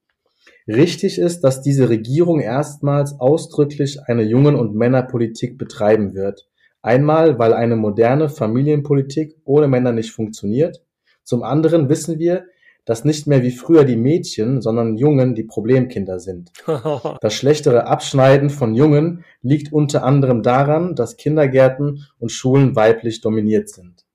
richtig 0.67 1.19
ist, 1.19 1.43
dass 1.43 1.61
diese 1.61 1.91
Regierung 1.91 2.41
erstmals 2.41 3.21
ausdrücklich 3.21 3.99
eine 4.07 4.23
Jungen- 4.23 4.57
und 4.57 4.75
Männerpolitik 4.75 5.59
betreiben 5.59 6.15
wird. 6.15 6.50
Einmal, 6.83 7.39
weil 7.39 7.53
eine 7.53 7.77
moderne 7.77 8.29
Familienpolitik 8.29 9.37
ohne 9.45 9.69
Männer 9.69 9.93
nicht 9.93 10.13
funktioniert. 10.13 10.83
Zum 11.23 11.43
anderen 11.43 11.89
wissen 11.89 12.19
wir, 12.19 12.47
dass 12.87 13.05
nicht 13.05 13.27
mehr 13.27 13.43
wie 13.43 13.51
früher 13.51 13.85
die 13.85 13.97
Mädchen, 13.97 14.63
sondern 14.63 14.97
Jungen 14.97 15.35
die 15.35 15.45
Problemkinder 15.45 16.19
sind. 16.19 16.51
Das 17.21 17.35
schlechtere 17.35 17.87
Abschneiden 17.87 18.51
von 18.51 18.75
Jungen 18.75 19.25
liegt 19.43 19.73
unter 19.73 20.03
anderem 20.05 20.43
daran, 20.43 20.95
dass 20.95 21.17
Kindergärten 21.17 22.07
und 22.19 22.33
Schulen 22.33 22.75
weiblich 22.77 23.21
dominiert 23.21 23.69
sind. 23.69 24.07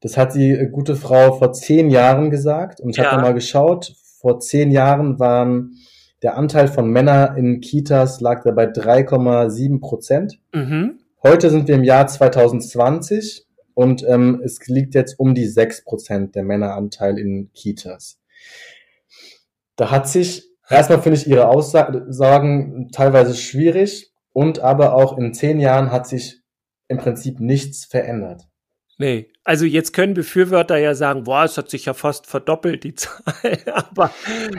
Das 0.00 0.16
hat 0.16 0.34
die 0.34 0.68
gute 0.72 0.96
Frau 0.96 1.32
vor 1.38 1.52
zehn 1.52 1.90
Jahren 1.90 2.30
gesagt 2.30 2.80
und 2.80 2.90
ich 2.90 2.96
ja. 2.96 3.12
habe 3.12 3.22
mal 3.22 3.34
geschaut. 3.34 3.94
Vor 4.18 4.40
zehn 4.40 4.70
Jahren 4.70 5.18
waren 5.18 5.76
der 6.22 6.36
Anteil 6.36 6.68
von 6.68 6.90
Männern 6.90 7.36
in 7.36 7.60
Kitas 7.60 8.20
lag 8.20 8.42
da 8.42 8.50
bei 8.50 8.66
3,7 8.66 9.80
Prozent. 9.80 10.38
Mhm. 10.52 10.98
Heute 11.22 11.50
sind 11.50 11.68
wir 11.68 11.74
im 11.74 11.84
Jahr 11.84 12.06
2020 12.06 13.44
und 13.74 14.02
ähm, 14.08 14.40
es 14.42 14.66
liegt 14.68 14.94
jetzt 14.94 15.20
um 15.20 15.34
die 15.34 15.46
sechs 15.46 15.84
Prozent 15.84 16.34
der 16.34 16.44
Männeranteil 16.44 17.18
in 17.18 17.50
Kitas. 17.52 18.18
Da 19.76 19.90
hat 19.90 20.08
sich, 20.08 20.48
erstmal 20.66 21.02
finde 21.02 21.18
ich 21.18 21.26
Ihre 21.26 21.48
Aussagen 21.48 22.88
teilweise 22.90 23.34
schwierig 23.34 24.14
und 24.32 24.60
aber 24.60 24.94
auch 24.94 25.18
in 25.18 25.34
zehn 25.34 25.60
Jahren 25.60 25.92
hat 25.92 26.06
sich 26.06 26.40
im 26.88 26.96
Prinzip 26.96 27.38
nichts 27.38 27.84
verändert. 27.84 28.48
Nee, 28.96 29.30
also 29.44 29.66
jetzt 29.66 29.92
können 29.92 30.14
Befürworter 30.14 30.78
ja 30.78 30.94
sagen, 30.94 31.24
boah, 31.24 31.44
es 31.44 31.58
hat 31.58 31.68
sich 31.68 31.84
ja 31.84 31.92
fast 31.92 32.26
verdoppelt, 32.26 32.84
die 32.84 32.94
Zahl, 32.94 33.58
aber 33.66 34.10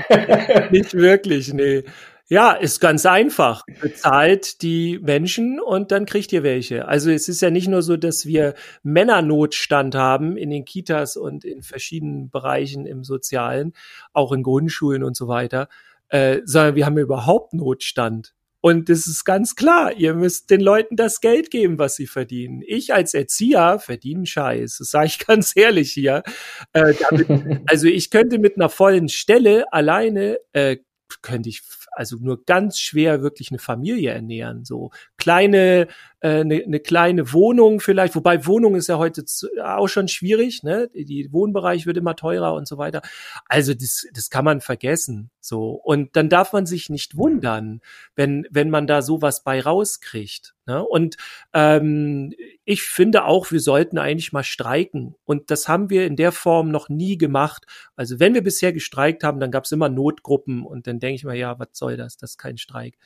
nicht 0.71 0.93
wirklich, 0.93 1.53
nee. 1.53 1.83
Ja, 2.31 2.53
ist 2.53 2.79
ganz 2.79 3.05
einfach. 3.05 3.65
Bezahlt 3.81 4.61
die 4.61 4.99
Menschen 4.99 5.59
und 5.59 5.91
dann 5.91 6.05
kriegt 6.05 6.31
ihr 6.31 6.43
welche. 6.43 6.87
Also 6.87 7.11
es 7.11 7.27
ist 7.27 7.41
ja 7.41 7.49
nicht 7.49 7.67
nur 7.67 7.81
so, 7.81 7.97
dass 7.97 8.25
wir 8.25 8.53
Männernotstand 8.83 9.95
haben 9.95 10.37
in 10.37 10.49
den 10.49 10.63
Kitas 10.63 11.17
und 11.17 11.43
in 11.43 11.61
verschiedenen 11.61 12.29
Bereichen 12.29 12.85
im 12.85 13.03
Sozialen, 13.03 13.73
auch 14.13 14.31
in 14.31 14.43
Grundschulen 14.43 15.03
und 15.03 15.17
so 15.17 15.27
weiter, 15.27 15.67
äh, 16.07 16.39
sondern 16.45 16.75
wir 16.75 16.85
haben 16.85 16.97
überhaupt 16.97 17.53
Notstand. 17.53 18.33
Und 18.61 18.87
das 18.87 19.07
ist 19.07 19.25
ganz 19.25 19.57
klar, 19.57 19.91
ihr 19.91 20.13
müsst 20.13 20.51
den 20.51 20.61
Leuten 20.61 20.95
das 20.95 21.19
Geld 21.19 21.51
geben, 21.51 21.79
was 21.79 21.97
sie 21.97 22.07
verdienen. 22.07 22.61
Ich 22.65 22.93
als 22.93 23.13
Erzieher 23.13 23.77
verdiene 23.79 24.25
Scheiß, 24.25 24.77
das 24.77 24.89
sage 24.89 25.07
ich 25.07 25.19
ganz 25.27 25.51
ehrlich 25.57 25.91
hier. 25.91 26.23
Äh, 26.71 26.93
damit, 27.09 27.27
also 27.67 27.87
ich 27.87 28.09
könnte 28.09 28.39
mit 28.39 28.55
einer 28.55 28.69
vollen 28.69 29.09
Stelle 29.09 29.65
alleine, 29.73 30.37
äh, 30.53 30.77
könnte 31.21 31.49
ich 31.49 31.61
also 31.91 32.17
nur 32.17 32.43
ganz 32.45 32.79
schwer 32.79 33.21
wirklich 33.21 33.51
eine 33.51 33.59
Familie 33.59 34.11
ernähren. 34.11 34.65
So 34.65 34.91
kleine 35.21 35.87
eine, 36.21 36.55
äh, 36.55 36.63
eine 36.63 36.79
kleine 36.79 37.33
Wohnung 37.33 37.79
vielleicht, 37.79 38.15
wobei 38.15 38.45
Wohnung 38.45 38.75
ist 38.75 38.87
ja 38.87 38.97
heute 38.97 39.23
auch 39.63 39.87
schon 39.87 40.07
schwierig, 40.07 40.63
ne? 40.63 40.89
Die 40.93 41.31
Wohnbereich 41.31 41.85
wird 41.85 41.97
immer 41.97 42.15
teurer 42.15 42.53
und 42.53 42.67
so 42.67 42.77
weiter. 42.77 43.01
Also 43.47 43.73
das, 43.73 44.07
das 44.13 44.29
kann 44.29 44.45
man 44.45 44.61
vergessen. 44.61 45.31
So. 45.39 45.71
Und 45.71 46.15
dann 46.15 46.29
darf 46.29 46.53
man 46.53 46.65
sich 46.65 46.89
nicht 46.89 47.17
wundern, 47.17 47.81
wenn, 48.15 48.47
wenn 48.51 48.69
man 48.69 48.87
da 48.87 49.01
sowas 49.01 49.43
bei 49.43 49.59
rauskriegt. 49.61 50.53
Ne? 50.67 50.83
Und 50.83 51.17
ähm, 51.53 52.33
ich 52.65 52.83
finde 52.83 53.25
auch, 53.25 53.51
wir 53.51 53.59
sollten 53.59 53.97
eigentlich 53.97 54.31
mal 54.31 54.43
streiken. 54.43 55.15
Und 55.25 55.49
das 55.49 55.67
haben 55.67 55.89
wir 55.89 56.05
in 56.05 56.15
der 56.15 56.31
Form 56.31 56.69
noch 56.69 56.89
nie 56.89 57.17
gemacht. 57.17 57.65
Also 57.95 58.19
wenn 58.19 58.35
wir 58.35 58.43
bisher 58.43 58.71
gestreikt 58.73 59.23
haben, 59.23 59.39
dann 59.39 59.51
gab 59.51 59.65
es 59.65 59.71
immer 59.71 59.89
Notgruppen 59.89 60.63
und 60.63 60.85
dann 60.85 60.99
denke 60.99 61.15
ich 61.15 61.23
mal, 61.23 61.35
ja, 61.35 61.57
was 61.57 61.69
soll 61.73 61.97
das? 61.97 62.17
Das 62.17 62.31
ist 62.31 62.37
kein 62.37 62.57
Streik. 62.57 62.97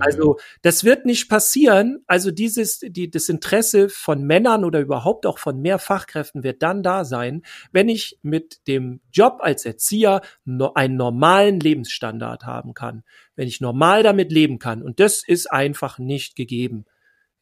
Also 0.00 0.38
das 0.62 0.84
wird 0.84 1.06
nicht 1.06 1.28
passieren. 1.28 2.02
Also 2.06 2.30
dieses, 2.30 2.80
die, 2.80 3.10
das 3.10 3.28
Interesse 3.28 3.88
von 3.88 4.22
Männern 4.22 4.64
oder 4.64 4.80
überhaupt 4.80 5.26
auch 5.26 5.38
von 5.38 5.60
mehr 5.60 5.78
Fachkräften 5.78 6.42
wird 6.42 6.62
dann 6.62 6.82
da 6.82 7.04
sein, 7.04 7.42
wenn 7.72 7.88
ich 7.88 8.18
mit 8.22 8.66
dem 8.66 9.00
Job 9.12 9.38
als 9.40 9.64
Erzieher 9.64 10.20
no, 10.44 10.72
einen 10.74 10.96
normalen 10.96 11.60
Lebensstandard 11.60 12.44
haben 12.44 12.74
kann, 12.74 13.02
wenn 13.34 13.48
ich 13.48 13.60
normal 13.60 14.02
damit 14.02 14.30
leben 14.30 14.58
kann. 14.58 14.82
Und 14.82 15.00
das 15.00 15.26
ist 15.26 15.50
einfach 15.50 15.98
nicht 15.98 16.36
gegeben. 16.36 16.84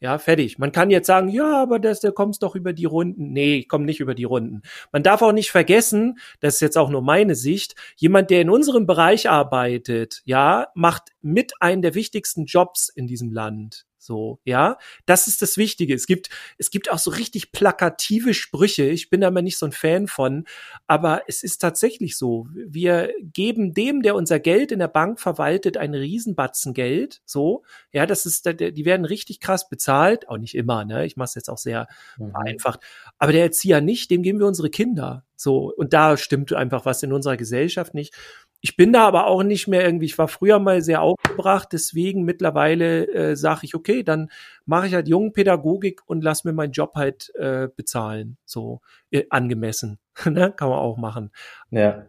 Ja, 0.03 0.18
fertig. 0.18 0.59
Man 0.59 0.72
kann 0.72 0.88
jetzt 0.88 1.07
sagen, 1.07 1.28
ja, 1.28 1.61
aber 1.61 1.78
das, 1.78 2.01
der 2.01 2.12
kommst 2.12 2.42
doch 2.42 2.55
über 2.57 2.72
die 2.72 2.86
Runden. 2.86 3.32
Nee, 3.32 3.57
ich 3.59 3.68
komme 3.68 3.84
nicht 3.84 4.01
über 4.01 4.14
die 4.14 4.24
Runden. 4.24 4.62
Man 4.92 5.03
darf 5.03 5.20
auch 5.20 5.32
nicht 5.32 5.51
vergessen, 5.51 6.18
das 6.40 6.55
ist 6.55 6.61
jetzt 6.61 6.78
auch 6.78 6.88
nur 6.88 7.03
meine 7.03 7.34
Sicht, 7.34 7.74
jemand, 7.96 8.30
der 8.30 8.40
in 8.40 8.48
unserem 8.48 8.86
Bereich 8.86 9.28
arbeitet, 9.28 10.22
ja, 10.24 10.68
macht 10.74 11.11
mit 11.20 11.53
einem 11.61 11.82
der 11.82 11.94
wichtigsten 11.94 12.46
Jobs 12.46 12.88
in 12.88 13.07
diesem 13.07 13.30
Land. 13.30 13.84
So, 14.03 14.40
ja, 14.44 14.78
das 15.05 15.26
ist 15.26 15.42
das 15.42 15.59
Wichtige. 15.59 15.94
Es 15.94 16.07
gibt, 16.07 16.30
es 16.57 16.70
gibt 16.70 16.90
auch 16.90 16.98
so 16.98 17.11
richtig 17.11 17.53
plakative 17.53 18.32
Sprüche. 18.32 18.84
Ich 18.84 19.11
bin 19.11 19.20
da 19.20 19.30
mal 19.30 19.42
nicht 19.42 19.59
so 19.59 19.66
ein 19.66 19.72
Fan 19.72 20.09
von, 20.09 20.46
aber 20.86 21.22
es 21.28 21.42
ist 21.42 21.59
tatsächlich 21.59 22.16
so. 22.16 22.48
Wir 22.55 23.12
geben 23.20 23.74
dem, 23.74 24.01
der 24.01 24.14
unser 24.14 24.40
Geld 24.40 24.72
in 24.72 24.78
der 24.78 24.88
Bank 24.88 25.20
verwaltet, 25.20 25.76
einen 25.76 25.94
Riesenbatzen 25.94 26.72
Geld. 26.72 27.20
So, 27.26 27.62
ja, 27.92 28.07
das 28.07 28.24
ist, 28.24 28.46
die 28.46 28.84
werden 28.86 29.05
richtig 29.05 29.38
krass 29.38 29.68
bezahlt. 29.68 30.28
Auch 30.30 30.38
nicht 30.38 30.55
immer, 30.55 30.86
ne? 30.86 31.05
Ich 31.05 31.16
mache 31.16 31.26
es 31.26 31.34
jetzt 31.34 31.51
auch 31.51 31.59
sehr 31.59 31.86
mhm. 32.16 32.30
vereinfacht. 32.30 32.80
Aber 33.18 33.32
der 33.32 33.42
Erzieher 33.42 33.82
nicht, 33.82 34.11
dem 34.11 34.22
geben 34.22 34.38
wir 34.38 34.46
unsere 34.46 34.70
Kinder. 34.70 35.24
So, 35.36 35.72
und 35.74 35.92
da 35.92 36.16
stimmt 36.16 36.53
einfach 36.53 36.84
was 36.84 37.03
in 37.03 37.12
unserer 37.12 37.36
Gesellschaft 37.36 37.94
nicht. 37.94 38.14
Ich 38.61 38.77
bin 38.77 38.93
da 38.93 39.07
aber 39.07 39.27
auch 39.27 39.43
nicht 39.43 39.69
mehr 39.69 39.85
irgendwie, 39.85 40.07
ich 40.07 40.19
war 40.19 40.29
früher 40.29 40.59
mal 40.59 40.83
sehr 40.83 41.01
aufgebracht, 41.03 41.69
deswegen 41.73 42.25
mittlerweile 42.25 43.07
äh, 43.09 43.37
sage 43.37 43.61
ich, 43.63 43.75
okay, 43.75 44.03
dann 44.03 44.31
mache 44.67 44.87
ich 44.87 44.95
halt 44.95 45.09
Jungpädagogik 45.09 46.03
und 46.07 46.23
lass 46.23 46.45
mir 46.45 46.53
meinen 46.53 46.73
Job 46.73 46.93
halt 46.95 47.33
äh, 47.37 47.69
bezahlen, 47.75 48.37
so 48.45 48.81
äh, 49.11 49.25
angemessen. 49.31 49.99
ne? 50.25 50.53
Kann 50.55 50.69
man 50.69 50.79
auch 50.79 50.99
machen. 50.99 51.31
Ja. 51.71 52.07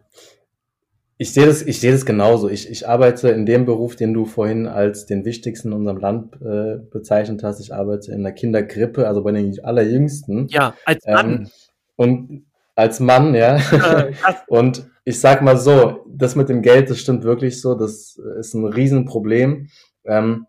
Ich 1.18 1.32
sehe 1.32 1.46
das, 1.46 1.62
ich 1.62 1.78
sehe 1.78 1.92
das 1.92 2.04
genauso. 2.04 2.48
Ich, 2.48 2.68
ich 2.68 2.88
arbeite 2.88 3.28
in 3.28 3.46
dem 3.46 3.64
Beruf, 3.64 3.94
den 3.94 4.12
du 4.12 4.24
vorhin 4.24 4.66
als 4.66 5.06
den 5.06 5.24
wichtigsten 5.24 5.68
in 5.68 5.74
unserem 5.74 5.98
Land 5.98 6.34
äh, 6.42 6.78
bezeichnet 6.90 7.44
hast. 7.44 7.60
Ich 7.60 7.72
arbeite 7.72 8.10
in 8.10 8.24
der 8.24 8.32
Kindergrippe, 8.32 9.06
also 9.06 9.22
bei 9.22 9.30
den 9.30 9.64
allerjüngsten. 9.64 10.48
Ja, 10.48 10.74
als 10.84 11.06
Mann. 11.06 11.32
Ähm, 11.32 11.50
und 11.94 12.46
als 12.74 12.98
Mann, 12.98 13.34
ja. 13.34 13.60
und 14.48 14.90
ich 15.04 15.20
sag 15.20 15.42
mal 15.42 15.56
so, 15.56 16.04
das 16.08 16.36
mit 16.36 16.48
dem 16.48 16.62
Geld, 16.62 16.90
das 16.90 16.98
stimmt 16.98 17.24
wirklich 17.24 17.60
so, 17.60 17.74
das 17.74 18.16
ist 18.38 18.54
ein 18.54 18.64
Riesenproblem. 18.64 19.68
Ähm, 20.04 20.46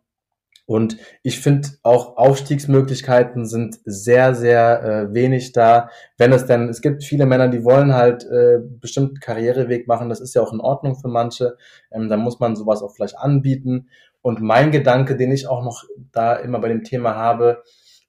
und 0.65 0.97
ich 1.23 1.41
finde 1.41 1.67
auch 1.83 2.15
Aufstiegsmöglichkeiten 2.15 3.45
sind 3.45 3.79
sehr, 3.83 4.33
sehr 4.33 4.83
äh, 4.83 5.13
wenig 5.13 5.51
da. 5.51 5.89
Wenn 6.17 6.31
es 6.31 6.45
denn, 6.45 6.69
es 6.69 6.81
gibt 6.81 7.03
viele 7.03 7.25
Männer, 7.25 7.49
die 7.49 7.65
wollen 7.65 7.93
halt 7.93 8.23
äh, 8.23 8.59
bestimmten 8.61 9.19
Karriereweg 9.19 9.87
machen, 9.87 10.07
das 10.07 10.21
ist 10.21 10.33
ja 10.35 10.41
auch 10.41 10.53
in 10.53 10.61
Ordnung 10.61 10.95
für 10.95 11.09
manche. 11.09 11.57
Ähm, 11.91 12.07
da 12.07 12.15
muss 12.15 12.39
man 12.39 12.55
sowas 12.55 12.81
auch 12.81 12.93
vielleicht 12.95 13.17
anbieten. 13.17 13.89
Und 14.21 14.41
mein 14.41 14.71
Gedanke, 14.71 15.17
den 15.17 15.33
ich 15.33 15.47
auch 15.47 15.63
noch 15.63 15.83
da 16.13 16.35
immer 16.35 16.59
bei 16.59 16.69
dem 16.69 16.83
Thema 16.83 17.15
habe, 17.15 17.63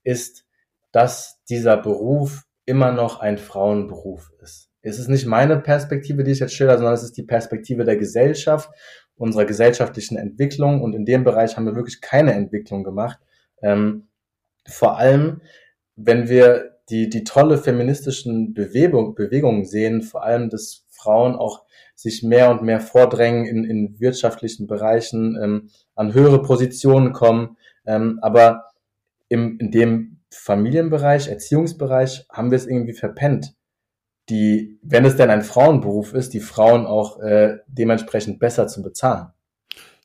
ist, 0.05 0.45
dass 0.93 1.43
dieser 1.49 1.77
Beruf 1.77 2.45
immer 2.67 2.93
noch 2.93 3.19
ein 3.19 3.37
Frauenberuf 3.37 4.31
ist. 4.41 4.71
Es 4.85 4.99
ist 4.99 5.09
nicht 5.09 5.27
meine 5.27 5.59
Perspektive, 5.59 6.25
die 6.25 6.33
ich 6.33 6.41
jetzt 6.41 6.55
schilder, 6.55 6.77
sondern 6.77 6.95
es 6.95 7.03
ist 7.03 7.17
die 7.17 7.23
Perspektive 7.23 7.85
der 7.85 7.97
Gesellschaft, 7.97 8.71
unserer 9.17 9.45
gesellschaftlichen 9.45 10.17
Entwicklung. 10.17 10.83
Und 10.83 10.95
in 10.95 11.05
dem 11.05 11.25
Bereich 11.25 11.57
haben 11.57 11.67
wir 11.67 11.75
wirklich 11.75 12.01
keine 12.01 12.35
Entwicklung 12.35 12.85
gemacht. 12.85 13.19
Ähm, 13.63 14.09
vor 14.67 14.99
allem, 14.99 15.41
wenn 15.97 16.29
wir 16.29 16.79
die, 16.91 17.09
die 17.09 17.25
tolle 17.25 17.59
feministischen 17.59 18.53
Bewegung, 18.53 19.15
Bewegungen 19.15 19.65
sehen, 19.65 20.03
vor 20.03 20.25
allem, 20.25 20.51
dass 20.51 20.85
Frauen 20.91 21.35
auch 21.35 21.65
sich 21.95 22.23
mehr 22.23 22.51
und 22.51 22.63
mehr 22.63 22.81
vordrängen 22.81 23.47
in, 23.47 23.65
in 23.65 24.01
wirtschaftlichen 24.01 24.67
Bereichen, 24.67 25.39
ähm, 25.43 25.71
an 25.95 26.13
höhere 26.13 26.43
Positionen 26.43 27.13
kommen. 27.13 27.57
Ähm, 27.87 28.19
aber 28.21 28.65
im, 29.29 29.59
in 29.59 29.71
dem 29.71 30.21
Familienbereich, 30.31 31.29
Erziehungsbereich 31.29 32.27
haben 32.31 32.51
wir 32.51 32.57
es 32.57 32.67
irgendwie 32.67 32.95
verpennt, 32.95 33.55
die, 34.29 34.79
wenn 34.83 35.05
es 35.05 35.17
denn 35.17 35.31
ein 35.31 35.43
Frauenberuf 35.43 36.15
ist, 36.15 36.33
die 36.35 36.41
Frauen 36.41 36.87
auch 36.87 37.21
äh, 37.21 37.59
dementsprechend 37.67 38.39
besser 38.39 38.67
zu 38.67 38.83
bezahlen. 38.83 39.29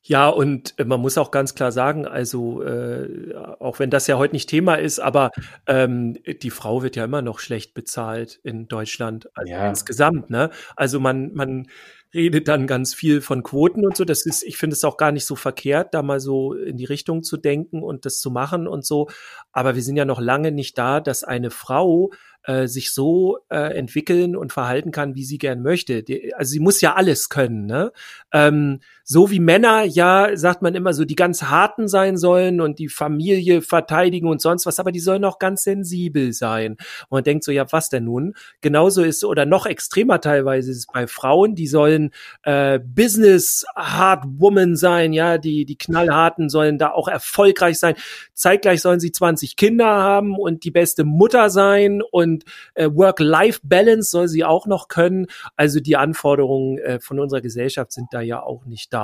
Ja, 0.02 0.28
und 0.30 0.74
äh, 0.80 0.86
man 0.86 1.02
muss 1.02 1.18
auch 1.18 1.30
ganz 1.30 1.56
klar 1.56 1.72
sagen, 1.72 2.08
also 2.08 2.64
äh, 2.64 3.36
auch 3.60 3.80
wenn 3.80 3.90
das 3.90 4.08
ja 4.08 4.18
heute 4.18 4.34
nicht 4.34 4.50
Thema 4.50 4.76
ist, 4.76 5.00
aber 5.00 5.32
ähm, 5.68 6.18
die 6.42 6.50
Frau 6.50 6.82
wird 6.84 6.96
ja 6.96 7.06
immer 7.06 7.22
noch 7.22 7.40
schlecht 7.40 7.74
bezahlt 7.74 8.40
in 8.44 8.68
Deutschland 8.68 9.30
also 9.36 9.52
ja. 9.52 9.70
insgesamt. 9.70 10.30
Ne? 10.30 10.50
Also 10.76 11.00
man, 11.00 11.34
man 11.34 11.68
redet 12.14 12.48
dann 12.48 12.66
ganz 12.66 12.94
viel 12.94 13.22
von 13.22 13.44
Quoten 13.44 13.86
und 13.86 13.96
so. 13.96 14.04
Das 14.04 14.26
ist, 14.26 14.42
ich 14.44 14.58
finde 14.58 14.74
es 14.74 14.84
auch 14.84 14.98
gar 14.98 15.12
nicht 15.12 15.26
so 15.26 15.36
verkehrt, 15.36 15.94
da 15.94 16.02
mal 16.02 16.20
so 16.20 16.54
in 16.54 16.78
die 16.78 16.86
Richtung 16.86 17.22
zu 17.22 17.38
denken 17.38 17.84
und 17.84 18.06
das 18.06 18.20
zu 18.20 18.32
machen 18.32 18.68
und 18.68 18.86
so. 18.86 19.10
Aber 19.52 19.76
wir 19.76 19.84
sind 19.84 19.96
ja 19.96 20.06
noch 20.06 20.20
lange 20.20 20.52
nicht 20.52 20.78
da, 20.78 21.02
dass 21.02 21.24
eine 21.24 21.52
Frau 21.52 22.10
äh, 22.44 22.68
sich 22.68 22.92
so 22.92 23.40
äh, 23.50 23.78
entwickeln 23.78 24.36
und 24.36 24.54
verhalten 24.54 24.92
kann, 24.92 25.16
wie 25.16 25.24
sie 25.24 25.38
gern 25.38 25.62
möchte. 25.62 26.04
Die, 26.04 26.34
also 26.36 26.52
sie 26.52 26.60
muss 26.60 26.82
ja 26.82 26.96
alles 26.96 27.30
können. 27.30 27.66
Ne? 27.66 27.92
Ähm, 28.32 28.80
so 29.12 29.32
wie 29.32 29.40
Männer 29.40 29.86
ja, 29.86 30.38
sagt 30.38 30.62
man 30.62 30.76
immer 30.76 30.94
so, 30.94 31.04
die 31.04 31.16
ganz 31.16 31.42
harten 31.42 31.88
sein 31.88 32.16
sollen 32.16 32.62
und 32.62 32.78
die 32.78 32.90
Familie 32.90 33.64
verteidigen 33.64 34.28
und 34.28 34.40
sonst 34.40 34.68
was, 34.68 34.80
aber 34.80 34.92
die 34.92 35.00
sollen 35.00 35.26
auch 35.26 35.40
ganz 35.40 35.64
sensibel 35.64 36.32
sein. 36.32 36.74
Und 36.74 37.18
man 37.18 37.24
denkt 37.24 37.44
so, 37.44 37.52
ja, 37.52 37.66
was 37.72 37.90
denn 37.90 38.04
nun? 38.04 38.36
Genauso 38.62 39.02
ist 39.02 39.24
oder 39.26 39.48
noch 39.48 39.66
extremer 39.66 40.22
teilweise 40.22 40.70
ist 40.70 40.78
es 40.78 40.86
bei 40.94 41.08
Frauen, 41.08 41.56
die 41.56 41.66
sollen 41.66 42.12
äh, 42.44 42.78
Business 42.78 43.66
Hard 43.76 44.26
Woman 44.38 44.76
sein, 44.76 45.12
ja, 45.12 45.40
die 45.40 45.66
die 45.66 45.78
knallharten 45.78 46.48
sollen 46.48 46.78
da 46.78 46.92
auch 46.92 47.08
erfolgreich 47.08 47.80
sein. 47.80 47.96
Zeitgleich 48.36 48.80
sollen 48.82 49.00
sie 49.00 49.12
20 49.12 49.56
Kinder 49.56 49.88
haben 49.88 50.38
und 50.38 50.64
die 50.64 50.72
beste 50.72 51.04
Mutter 51.04 51.50
sein 51.50 52.04
und 52.12 52.44
äh, 52.76 52.88
Work-Life-Balance 52.88 54.12
soll 54.12 54.28
sie 54.28 54.44
auch 54.46 54.68
noch 54.68 54.88
können. 54.88 55.26
Also 55.56 55.80
die 55.80 55.98
Anforderungen 55.98 56.78
äh, 56.78 57.00
von 57.00 57.20
unserer 57.20 57.42
Gesellschaft 57.42 57.92
sind 57.92 58.10
da 58.12 58.22
ja 58.22 58.44
auch 58.44 58.66
nicht 58.66 58.94
da. 58.94 58.99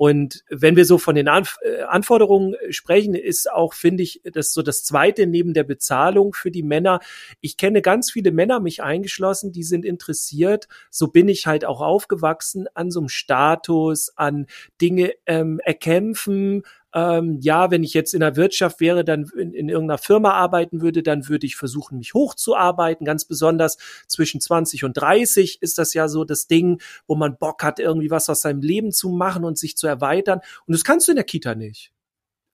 Und 0.00 0.44
wenn 0.48 0.76
wir 0.76 0.86
so 0.86 0.96
von 0.96 1.14
den 1.14 1.28
Anf 1.28 1.58
äh, 1.62 1.82
Anforderungen 1.82 2.56
sprechen, 2.70 3.14
ist 3.14 3.52
auch, 3.52 3.74
finde 3.74 4.02
ich, 4.02 4.22
das 4.24 4.54
so 4.54 4.62
das 4.62 4.82
Zweite 4.82 5.26
neben 5.26 5.52
der 5.52 5.64
Bezahlung 5.64 6.32
für 6.32 6.50
die 6.50 6.62
Männer. 6.62 7.00
Ich 7.42 7.58
kenne 7.58 7.82
ganz 7.82 8.10
viele 8.10 8.32
Männer, 8.32 8.60
mich 8.60 8.82
eingeschlossen, 8.82 9.52
die 9.52 9.62
sind 9.62 9.84
interessiert. 9.84 10.68
So 10.88 11.08
bin 11.08 11.28
ich 11.28 11.46
halt 11.46 11.66
auch 11.66 11.82
aufgewachsen 11.82 12.66
an 12.72 12.90
so 12.90 13.00
einem 13.00 13.10
Status, 13.10 14.10
an 14.16 14.46
Dinge 14.80 15.12
ähm, 15.26 15.60
erkämpfen, 15.62 16.62
Ähm, 16.94 17.38
ja, 17.40 17.70
wenn 17.70 17.82
ich 17.82 17.94
jetzt 17.94 18.14
in 18.14 18.20
der 18.20 18.36
Wirtschaft 18.36 18.80
wäre, 18.80 19.04
dann 19.04 19.30
in, 19.36 19.54
in 19.54 19.68
irgendeiner 19.68 19.98
Firma 19.98 20.32
arbeiten 20.32 20.80
würde, 20.80 21.02
dann 21.02 21.28
würde 21.28 21.46
ich 21.46 21.56
versuchen, 21.56 21.98
mich 21.98 22.14
hochzuarbeiten. 22.14 23.04
Ganz 23.04 23.24
besonders 23.24 23.78
zwischen 24.06 24.40
20 24.40 24.84
und 24.84 24.94
30 24.94 25.62
ist 25.62 25.78
das 25.78 25.94
ja 25.94 26.08
so 26.08 26.24
das 26.24 26.46
Ding, 26.46 26.80
wo 27.06 27.14
man 27.14 27.36
Bock 27.38 27.62
hat, 27.62 27.78
irgendwie 27.78 28.10
was 28.10 28.28
aus 28.28 28.42
seinem 28.42 28.62
Leben 28.62 28.92
zu 28.92 29.10
machen 29.10 29.44
und 29.44 29.58
sich 29.58 29.76
zu 29.76 29.86
erweitern. 29.86 30.40
Und 30.66 30.74
das 30.74 30.84
kannst 30.84 31.06
du 31.08 31.12
in 31.12 31.16
der 31.16 31.24
Kita 31.24 31.54
nicht. 31.54 31.92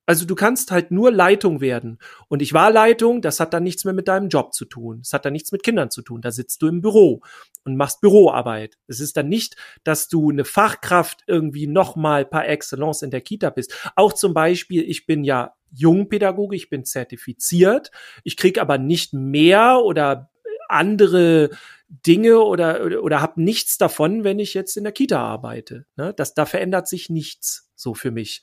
Also 0.06 0.24
du 0.24 0.36
kannst 0.36 0.70
halt 0.70 0.92
nur 0.92 1.10
Leitung 1.10 1.60
werden. 1.60 1.98
Und 2.28 2.40
ich 2.40 2.52
war 2.52 2.70
Leitung, 2.70 3.20
das 3.20 3.40
hat 3.40 3.52
dann 3.52 3.64
nichts 3.64 3.84
mehr 3.84 3.94
mit 3.94 4.08
deinem 4.08 4.28
Job 4.28 4.54
zu 4.54 4.64
tun. 4.64 5.00
Das 5.02 5.12
hat 5.12 5.24
dann 5.24 5.32
nichts 5.32 5.50
mit 5.52 5.64
Kindern 5.64 5.90
zu 5.90 6.02
tun. 6.02 6.22
Da 6.22 6.30
sitzt 6.30 6.62
du 6.62 6.68
im 6.68 6.80
Büro 6.80 7.20
und 7.64 7.76
machst 7.76 8.00
Büroarbeit. 8.00 8.78
Es 8.86 9.00
ist 9.00 9.16
dann 9.16 9.28
nicht, 9.28 9.56
dass 9.82 10.08
du 10.08 10.30
eine 10.30 10.44
Fachkraft 10.44 11.24
irgendwie 11.26 11.66
nochmal 11.66 12.24
par 12.24 12.48
excellence 12.48 13.02
in 13.02 13.10
der 13.10 13.20
Kita 13.20 13.50
bist. 13.50 13.74
Auch 13.96 14.12
zum 14.12 14.32
Beispiel, 14.32 14.88
ich 14.88 15.06
bin 15.06 15.24
ja 15.24 15.54
Jungpädagoge, 15.72 16.54
ich 16.54 16.70
bin 16.70 16.84
zertifiziert. 16.84 17.90
Ich 18.22 18.36
krieg 18.36 18.58
aber 18.58 18.78
nicht 18.78 19.12
mehr 19.12 19.80
oder 19.82 20.30
andere 20.68 21.50
Dinge 21.88 22.40
oder, 22.40 22.84
oder, 22.84 23.02
oder 23.02 23.20
habe 23.20 23.42
nichts 23.42 23.78
davon, 23.78 24.24
wenn 24.24 24.38
ich 24.38 24.54
jetzt 24.54 24.76
in 24.76 24.84
der 24.84 24.92
Kita 24.92 25.20
arbeite. 25.20 25.86
Ne? 25.96 26.14
Das, 26.14 26.34
da 26.34 26.46
verändert 26.46 26.88
sich 26.88 27.10
nichts 27.10 27.70
so 27.74 27.94
für 27.94 28.10
mich. 28.10 28.42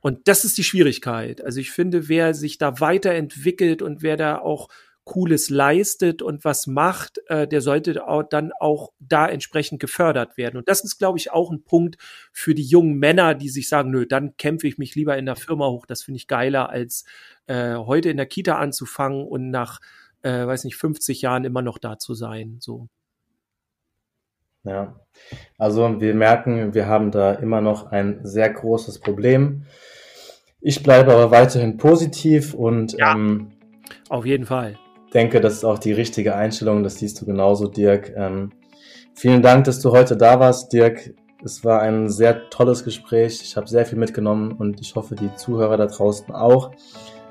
Und 0.00 0.28
das 0.28 0.44
ist 0.44 0.56
die 0.58 0.64
Schwierigkeit. 0.64 1.44
Also 1.44 1.60
ich 1.60 1.70
finde, 1.70 2.08
wer 2.08 2.34
sich 2.34 2.58
da 2.58 2.80
weiterentwickelt 2.80 3.82
und 3.82 4.02
wer 4.02 4.16
da 4.16 4.38
auch 4.38 4.68
Cooles 5.04 5.50
leistet 5.50 6.22
und 6.22 6.44
was 6.44 6.66
macht, 6.66 7.20
äh, 7.26 7.48
der 7.48 7.62
sollte 7.62 8.06
auch 8.06 8.22
dann 8.22 8.52
auch 8.60 8.92
da 9.00 9.26
entsprechend 9.28 9.80
gefördert 9.80 10.36
werden. 10.36 10.56
Und 10.56 10.68
das 10.68 10.84
ist, 10.84 10.98
glaube 10.98 11.18
ich, 11.18 11.32
auch 11.32 11.50
ein 11.50 11.64
Punkt 11.64 11.96
für 12.32 12.54
die 12.54 12.62
jungen 12.62 12.94
Männer, 12.98 13.34
die 13.34 13.48
sich 13.48 13.68
sagen, 13.68 13.90
nö, 13.90 14.06
dann 14.06 14.36
kämpfe 14.36 14.68
ich 14.68 14.78
mich 14.78 14.94
lieber 14.94 15.16
in 15.18 15.26
der 15.26 15.36
Firma 15.36 15.68
hoch. 15.68 15.86
Das 15.86 16.02
finde 16.02 16.18
ich 16.18 16.28
geiler, 16.28 16.68
als 16.70 17.04
äh, 17.46 17.74
heute 17.74 18.10
in 18.10 18.18
der 18.18 18.26
Kita 18.26 18.58
anzufangen 18.58 19.26
und 19.26 19.50
nach, 19.50 19.80
äh, 20.22 20.46
weiß 20.46 20.64
nicht, 20.64 20.76
50 20.76 21.22
Jahren 21.22 21.44
immer 21.44 21.62
noch 21.62 21.78
da 21.78 21.98
zu 21.98 22.14
sein. 22.14 22.58
So. 22.60 22.88
Ja, 24.64 24.94
also 25.58 26.00
wir 26.00 26.14
merken, 26.14 26.74
wir 26.74 26.86
haben 26.86 27.10
da 27.10 27.32
immer 27.32 27.60
noch 27.60 27.90
ein 27.90 28.20
sehr 28.22 28.50
großes 28.50 29.00
Problem. 29.00 29.64
Ich 30.60 30.82
bleibe 30.82 31.12
aber 31.12 31.30
weiterhin 31.30 31.78
positiv 31.78 32.52
und 32.52 32.92
ja, 32.98 33.12
ähm, 33.12 33.52
auf 34.10 34.26
jeden 34.26 34.44
Fall. 34.44 34.78
denke, 35.14 35.40
das 35.40 35.54
ist 35.54 35.64
auch 35.64 35.78
die 35.78 35.92
richtige 35.92 36.34
Einstellung. 36.34 36.82
Das 36.82 36.96
siehst 36.96 37.20
du 37.20 37.26
genauso, 37.26 37.66
Dirk. 37.66 38.12
Ähm, 38.14 38.50
vielen 39.14 39.40
Dank, 39.40 39.64
dass 39.64 39.80
du 39.80 39.90
heute 39.92 40.16
da 40.16 40.38
warst, 40.38 40.72
Dirk. 40.72 41.14
Es 41.42 41.64
war 41.64 41.80
ein 41.80 42.10
sehr 42.10 42.50
tolles 42.50 42.84
Gespräch. 42.84 43.40
Ich 43.42 43.56
habe 43.56 43.66
sehr 43.66 43.86
viel 43.86 43.98
mitgenommen 43.98 44.52
und 44.52 44.80
ich 44.82 44.94
hoffe, 44.94 45.14
die 45.14 45.34
Zuhörer 45.36 45.78
da 45.78 45.86
draußen 45.86 46.34
auch. 46.34 46.72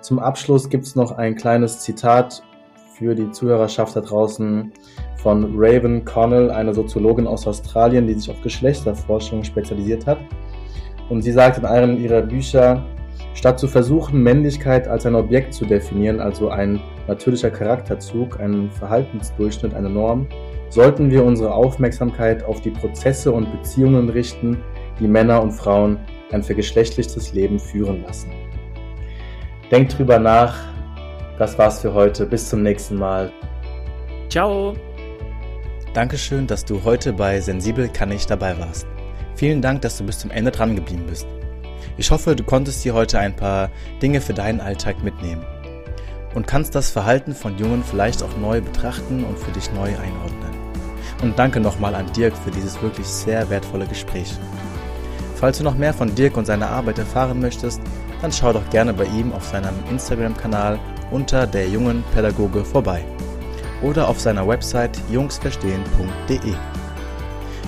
Zum 0.01 0.17
Abschluss 0.17 0.69
gibt 0.69 0.86
es 0.86 0.95
noch 0.95 1.11
ein 1.11 1.36
kleines 1.36 1.82
Zitat 1.82 2.41
für 3.00 3.16
die 3.16 3.32
Zuhörerschaft 3.32 3.95
da 3.95 4.02
draußen 4.02 4.72
von 5.16 5.54
Raven 5.56 6.04
Connell, 6.04 6.52
eine 6.52 6.74
Soziologin 6.74 7.26
aus 7.26 7.47
Australien, 7.47 8.06
die 8.06 8.14
sich 8.14 8.30
auf 8.30 8.41
Geschlechterforschung 8.41 9.43
spezialisiert 9.43 10.06
hat. 10.06 10.20
Und 11.10 11.22
sie 11.22 11.32
sagt 11.32 11.58
in 11.58 11.66
einem 11.66 11.97
ihrer 11.97 12.22
Bücher, 12.22 12.84
Statt 13.34 13.60
zu 13.60 13.68
versuchen, 13.68 14.22
Männlichkeit 14.22 14.88
als 14.88 15.06
ein 15.06 15.16
Objekt 15.16 15.54
zu 15.54 15.66
definieren, 15.66 16.20
also 16.20 16.50
ein 16.50 16.82
natürlicher 17.08 17.50
Charakterzug, 17.50 18.39
ein 18.39 18.70
Verhaltensdurchschnitt, 18.72 19.74
eine 19.74 19.89
Norm, 19.89 20.28
sollten 20.70 21.10
wir 21.10 21.24
unsere 21.24 21.54
Aufmerksamkeit 21.54 22.43
auf 22.43 22.60
die 22.62 22.72
Prozesse 22.72 23.32
und 23.32 23.52
Beziehungen 23.52 24.10
richten, 24.10 24.58
die 25.00 25.08
Männer 25.08 25.41
und 25.41 25.52
Frauen 25.52 25.97
ein 26.32 26.43
vergeschlechtlichtes 26.43 27.34
Leben 27.34 27.60
führen 27.60 28.04
lassen. 28.04 28.30
Denkt 29.72 29.97
drüber 29.97 30.20
nach. 30.20 30.56
Das 31.40 31.58
war's 31.58 31.80
für 31.80 31.94
heute. 31.94 32.26
Bis 32.26 32.50
zum 32.50 32.64
nächsten 32.64 32.96
Mal. 32.96 33.32
Ciao. 34.30 34.76
Dankeschön, 35.94 36.46
dass 36.46 36.66
du 36.66 36.84
heute 36.84 37.14
bei 37.14 37.40
Sensibel 37.40 37.88
kann 37.88 38.12
ich 38.12 38.28
dabei 38.28 38.60
warst. 38.60 38.86
Vielen 39.36 39.62
Dank, 39.62 39.82
dass 39.82 39.98
du 39.98 40.06
bis 40.06 40.20
zum 40.20 40.32
Ende 40.32 40.52
dran 40.52 40.76
geblieben 40.76 41.06
bist. 41.08 41.26
Ich 41.96 42.12
hoffe, 42.12 42.36
du 42.36 42.44
konntest 42.44 42.84
dir 42.84 42.94
heute 42.94 43.20
ein 43.20 43.36
paar 43.36 43.70
Dinge 44.02 44.20
für 44.20 44.34
deinen 44.34 44.60
Alltag 44.60 45.02
mitnehmen 45.02 45.46
und 46.36 46.46
kannst 46.46 46.76
das 46.76 46.92
Verhalten 46.92 47.34
von 47.34 47.58
Jungen 47.58 47.84
vielleicht 47.86 48.22
auch 48.22 48.38
neu 48.38 48.60
betrachten 48.60 49.24
und 49.24 49.40
für 49.40 49.52
dich 49.52 49.72
neu 49.72 49.88
einordnen. 49.88 50.60
Und 51.24 51.40
danke 51.40 51.62
nochmal 51.62 51.96
an 51.96 52.12
Dirk 52.12 52.36
für 52.36 52.52
dieses 52.52 52.82
wirklich 52.82 53.08
sehr 53.08 53.50
wertvolle 53.50 53.88
Gespräch. 53.88 54.34
Falls 55.36 55.58
du 55.58 55.64
noch 55.64 55.76
mehr 55.76 55.94
von 55.94 56.14
Dirk 56.16 56.36
und 56.36 56.46
seiner 56.46 56.70
Arbeit 56.70 57.00
erfahren 57.00 57.40
möchtest, 57.40 57.82
dann 58.22 58.34
schau 58.34 58.52
doch 58.52 58.70
gerne 58.72 58.94
bei 58.94 59.06
ihm 59.06 59.32
auf 59.32 59.46
seinem 59.46 59.76
Instagram-Kanal 59.90 60.78
unter 61.12 61.47
der 61.47 61.68
jungen 61.68 62.03
Pädagoge 62.14 62.64
vorbei 62.64 63.03
oder 63.82 64.07
auf 64.07 64.20
seiner 64.20 64.47
Website 64.47 64.99
jungsverstehen.de. 65.10 66.53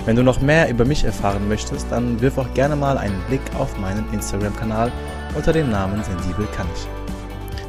Wenn 0.04 0.16
du 0.16 0.22
noch 0.22 0.40
mehr 0.40 0.68
über 0.68 0.84
mich 0.84 1.04
erfahren 1.04 1.48
möchtest, 1.48 1.86
dann 1.90 2.20
wirf 2.20 2.36
auch 2.38 2.52
gerne 2.54 2.74
mal 2.74 2.98
einen 2.98 3.20
Blick 3.28 3.42
auf 3.58 3.78
meinen 3.78 4.12
Instagram-Kanal 4.12 4.90
unter 5.34 5.52
dem 5.52 5.70
Namen 5.70 6.02
Sensibel 6.02 6.46
kann 6.56 6.66
ich. 6.74 6.88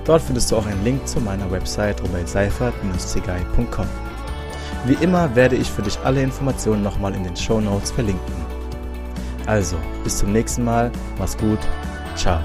Dort 0.05 0.21
findest 0.21 0.51
du 0.51 0.57
auch 0.57 0.65
einen 0.65 0.83
Link 0.83 1.07
zu 1.07 1.21
meiner 1.21 1.49
Website 1.49 2.01
robertseifert-zigai.com. 2.01 3.87
Wie 4.85 4.97
immer 5.01 5.33
werde 5.35 5.55
ich 5.55 5.69
für 5.69 5.81
dich 5.81 5.97
alle 6.03 6.21
Informationen 6.21 6.83
nochmal 6.83 7.15
in 7.15 7.23
den 7.23 7.35
Show 7.35 7.61
Notes 7.61 7.91
verlinken. 7.91 8.33
Also, 9.45 9.77
bis 10.03 10.17
zum 10.17 10.33
nächsten 10.33 10.63
Mal, 10.63 10.91
mach's 11.17 11.37
gut, 11.37 11.59
ciao. 12.15 12.39